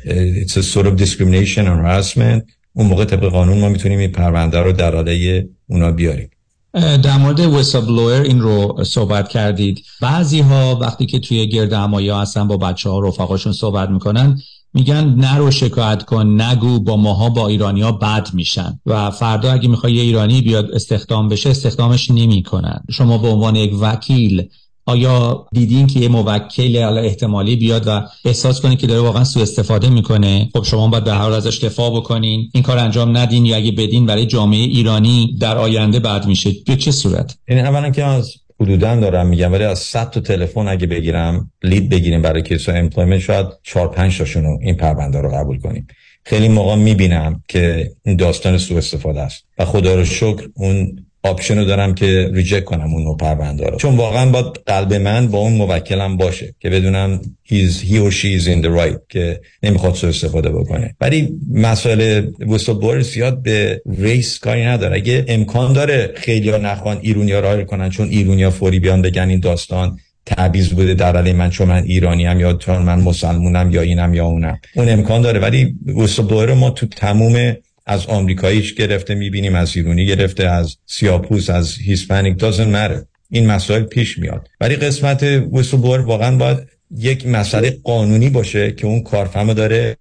[0.46, 2.42] it's a sort of discrimination or harassment
[2.72, 6.30] اون موقع طبق قانون ما می‌تونیم این پرونده رو در حاله اونا بیاریم.
[6.74, 9.82] در مورد ویسابلویر این رو صحبت کردید.
[10.00, 14.38] بعضی ها وقتی که توی گرد همایی هستن با بچه ها رفقاشون صحبت می‌کنن
[14.76, 18.80] میگن نرو شکایت کن نگو با ماها با ایرانیا بد میشن.
[18.86, 22.80] و فردا اگه می‌خوای یه ایرانی بیاد استخدام بشه استخدامش نمی‌کنن.
[22.90, 24.48] شما به عنوان یک وکیل
[24.86, 29.88] آیا دیدین که یه موکل احتمالی بیاد و احساس کنه که داره واقعا سوء استفاده
[29.88, 32.50] می‌کنه؟ خب شما باید به هر حال ازش دفاع بکنین.
[32.54, 36.52] این کار انجام ندین یا اگه بدین برای جامعه ایرانی در آینده بد میشه.
[36.66, 40.68] به چه صورت؟ این اولا که از حدودا دارم میگم ولی از 100 تا تلفن
[40.68, 45.60] اگه بگیرم lead بگیریم برای case employment شاید 4 5 تاشون این پرونده رو قبول
[45.60, 45.86] کنیم.
[46.24, 51.64] خیلی موقع می‌بینم که این داستان سوء استفاده است و خدا رو شکر اون option
[51.64, 53.76] دارم که reject کنم اون پرونده رو.
[53.76, 58.40] چون واقعا با قلب من با اون موکلم باشه که بدونم he's, he or she
[58.40, 60.94] is in the right که نمی‌خواد سو استفاده بکنه.
[61.00, 64.96] ولی مسئله whistle زیاد به race کاری نداره.
[64.96, 69.98] اگه امکان داره خیلی نخوان ایرونیا hire کنن چون ایرونیا فوری بیان بگن این داستان
[70.26, 74.14] تبعیض بوده در علیه من چون من ایرانی هم یا چون من مسلمونم یا اینم
[74.14, 74.58] یا اونم.
[74.74, 75.40] اون امکان داره.
[75.40, 77.56] ولی whistle ما تو تموم
[77.86, 83.04] از آمریکاییش گرفته می‌بینیم از ایرانی گرفته از سیاپوست از Hispanic doesn't matter.
[83.30, 84.48] این مسائل پیش میاد.
[84.60, 85.22] ولی قسمت
[85.52, 86.58] whistle واقعا باید
[86.96, 89.96] یک مسئله قانونی باشه که اون کارفرما داره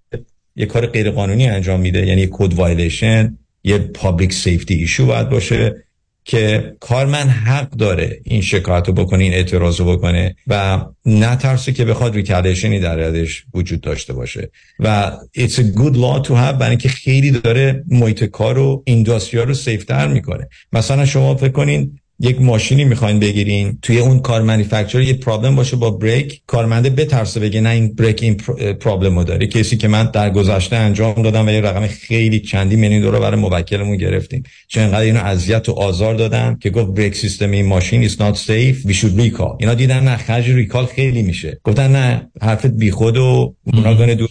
[0.56, 2.08] یه کار غیر قانونی انجام میده.
[2.08, 5.76] یعنی code violation یه public safety issue باید باشه.
[6.26, 11.86] که کارمند حق داره این شکایت رو بکنه این اعتراض رو بکنه و نترسه که
[11.86, 14.52] بخواد retaliation ی در علیهش وجود داشته باشه.
[14.80, 19.37] و it's a good law to have برای اینکه خیلی داره محیط کار و industry
[19.37, 20.48] ا رو safe تر می‌کنه.
[20.74, 25.76] مثلا شما فکر کنین یک ماشینی می‌خواین بگیرین توی اون کار منیفکتچر یه پرابلم باشه
[25.76, 28.36] با بریک کارمنده بترسه بگه نه این بریک این
[28.74, 32.76] پرابلم رو داره کسی که من در گذشته انجام دادم و یه رقم خیلی چندی
[32.76, 34.44] میلیون دلار برای موکلمون گرفتیم.
[34.68, 38.36] چون انقدر اینو اذیت و آزار دادم که گفت بریک سیستم این ماشین is not
[38.36, 39.56] safe we should recall.
[39.60, 41.60] اینا دیدن نه خرج ریکال خیلی میشه.
[41.64, 44.30] گفتن نه حرفت بیخود و اونا دور.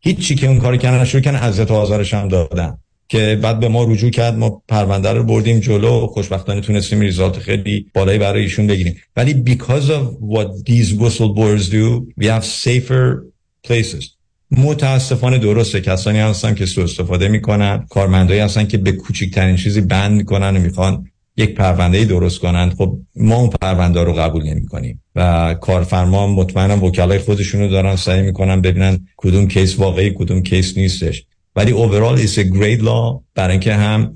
[0.00, 2.78] هیچی که اون کار کردن شروع کردن اذیت و آزارش هم دادن.
[3.08, 7.86] که بعد به ما رجوع کرد ما پرونده رو بردیم جلو خوشبختانه تونستیم ریزالت خیلی
[7.94, 8.96] بالایی برای ایشون بگیریم.
[9.16, 10.04] ولی because of
[10.34, 13.22] what these whistleblowers do we have safer
[13.68, 14.16] places.
[14.50, 20.12] متاسفانه درسته کسانی هستن که سو استفاده می‌کنن کارمندایی هستن که به کوچکترین چیزی بند
[20.12, 21.06] می‌کنن و می‌خوان
[21.36, 22.74] یک پرونده درست کنند.
[22.74, 28.22] خب ما اون پرونده رو قبول نمی کنیم و کارفرما مطمئنم وکلای خودشونو دارن سعی
[28.22, 31.24] می‌کنن ببینن کدوم کیس واقعی کدوم کیس نیستش.
[31.56, 34.14] ولی overall a great law برای اینکه هم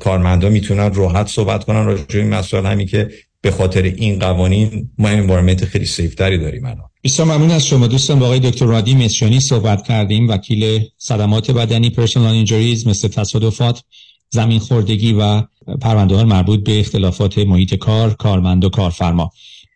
[0.00, 2.66] کارمندا می‌تونن راحت صحبت کنن راجع به این مسائل.
[2.66, 6.88] همین که به خاطر این قوانین ما environment خیلی safe تری داریم الان.
[7.04, 7.86] بسیار ممنون از شما.
[7.86, 10.28] دوستان با آقای دکتر رادی مصریانی صحبت کردیم.
[10.28, 13.82] وکیل صدمات بدنی personal injuries مثل تصادفات
[14.30, 15.42] زمین خوردگی و
[15.80, 19.30] پرونده مربوط به اختلافات محیط کار کارمند و کارفرما.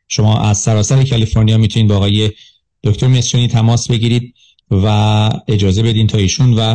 [0.09, 2.31] شما از سراسر کالیفرنیا می‌تونید با آقای
[2.85, 4.35] دکتر مصریانی تماس بگیرید.
[4.70, 4.86] و
[5.48, 6.74] اجازه بدین تا ایشون و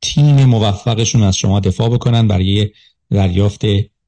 [0.00, 2.70] تیم موفقشون از شما دفاع بکنن برای
[3.10, 3.64] دریافت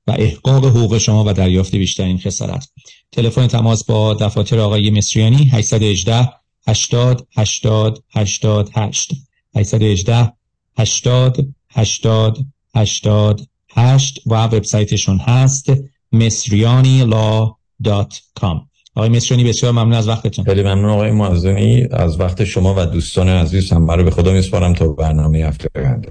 [0.07, 2.69] و احقاق حقوق شما و دریافت بیشترین خسارت.
[3.13, 6.29] تلفن تماس با دفاتر آقای مصریانی 818
[6.69, 9.13] 80 80 88
[9.57, 10.33] 818
[10.79, 12.39] 80 80
[12.75, 15.73] 88 و وبسایتشون هست
[16.13, 20.45] مصریانی.com آقای مصریانی بسیار ممنون از وقتتون.
[20.45, 24.75] خیلی ممنون آقای معزنی از وقت شما و دوستان عزیز هم برای به خدا میسپارم
[24.75, 26.09] تا برنامه هفته آینده.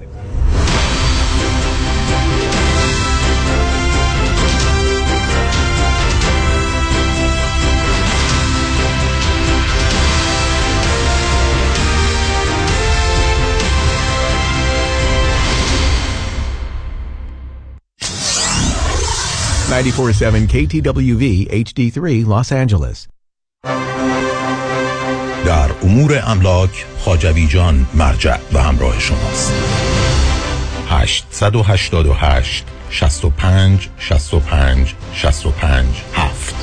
[19.72, 23.07] 947 KTWV HD3 Los Angeles.
[25.45, 29.53] در امور املاک خاجوی جان مرجع و همراه شماست.
[30.89, 36.56] 888 65 65 65 7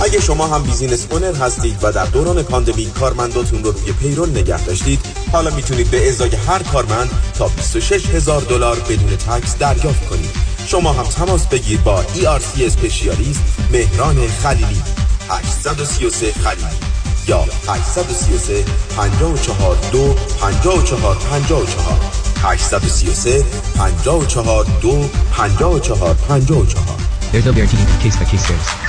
[0.01, 4.65] اگه شما هم business owner هستید و در دوران پاندمی کارمنداتون رو روی payroll نگه
[4.65, 5.01] داشتید
[5.33, 10.31] حالا می‌تونید به ازای هر کارمند تا 26 هزار دلار بدون تکس دریافت کنید.
[10.67, 13.43] شما هم تماس بگیر با ERC اسپشیالیست
[13.73, 14.83] مهران خلیلی.
[15.31, 16.77] 833 خلیلی.
[17.29, 18.65] یا 833
[18.97, 21.67] 54 دو 54 54
[22.43, 23.45] 833
[23.77, 26.67] 54 دو 54 54
[27.33, 28.88] There's no guarantee case by case service.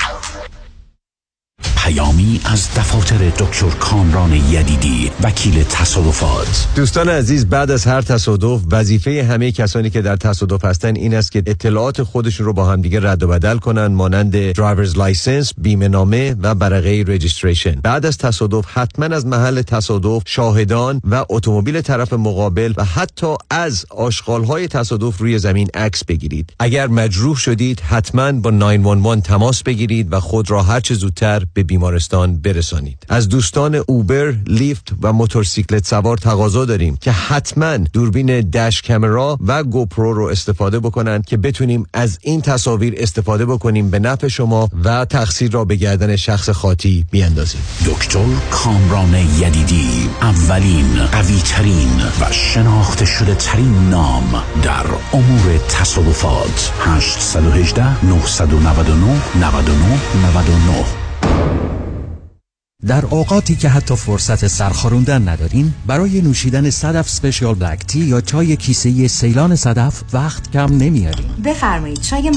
[1.90, 9.24] پیامی از دفاتر دکتر کامران یدیدی وکیل تصادفات دوستان عزیز بعد از هر تصادف وظیفه
[9.24, 13.22] همه کسانی که در تصادف هستن این است که اطلاعات خودشون رو با همدیگه رد
[13.22, 17.80] و بدل کنن مانند driver's license، بیمه نامه و برگه registration.
[17.82, 23.86] بعد از تصادف حتما از محل تصادف شاهدان و اتومبیل طرف مقابل و حتی از
[23.90, 26.52] آشغالهای تصادف روی زمین عکس بگیرید.
[26.58, 31.62] اگر مجروح شدید حتما با 911 تماس بگیرید و خود را هر چه زودتر به
[31.80, 33.06] بیمارستان برسانید.
[33.08, 39.64] از دوستان Uber، Lyft و موتورسیکلت سوار تقاضا داریم که حتما دوربین dash camera و
[39.64, 45.04] GoPro رو استفاده بکنن که بتونیم از این تصاویر استفاده بکنیم به نفع شما و
[45.04, 47.60] تقصیر را به گردن شخص خاطی بیاندازیم.
[47.86, 56.72] دکتر کامران یدیدی اولین قوی ترین و شناخته شده ترین نام در امور تصادفات.
[56.80, 60.00] 818 999 99
[60.36, 60.99] 99
[62.86, 68.56] در اوقاتی که حتی فرصت سرخاروندن ندارین برای نوشیدن صدف سپیشال بلک تی یا چای
[68.56, 72.28] کیسه سیلان صدف وقت کم نمیارین بفرمایید چای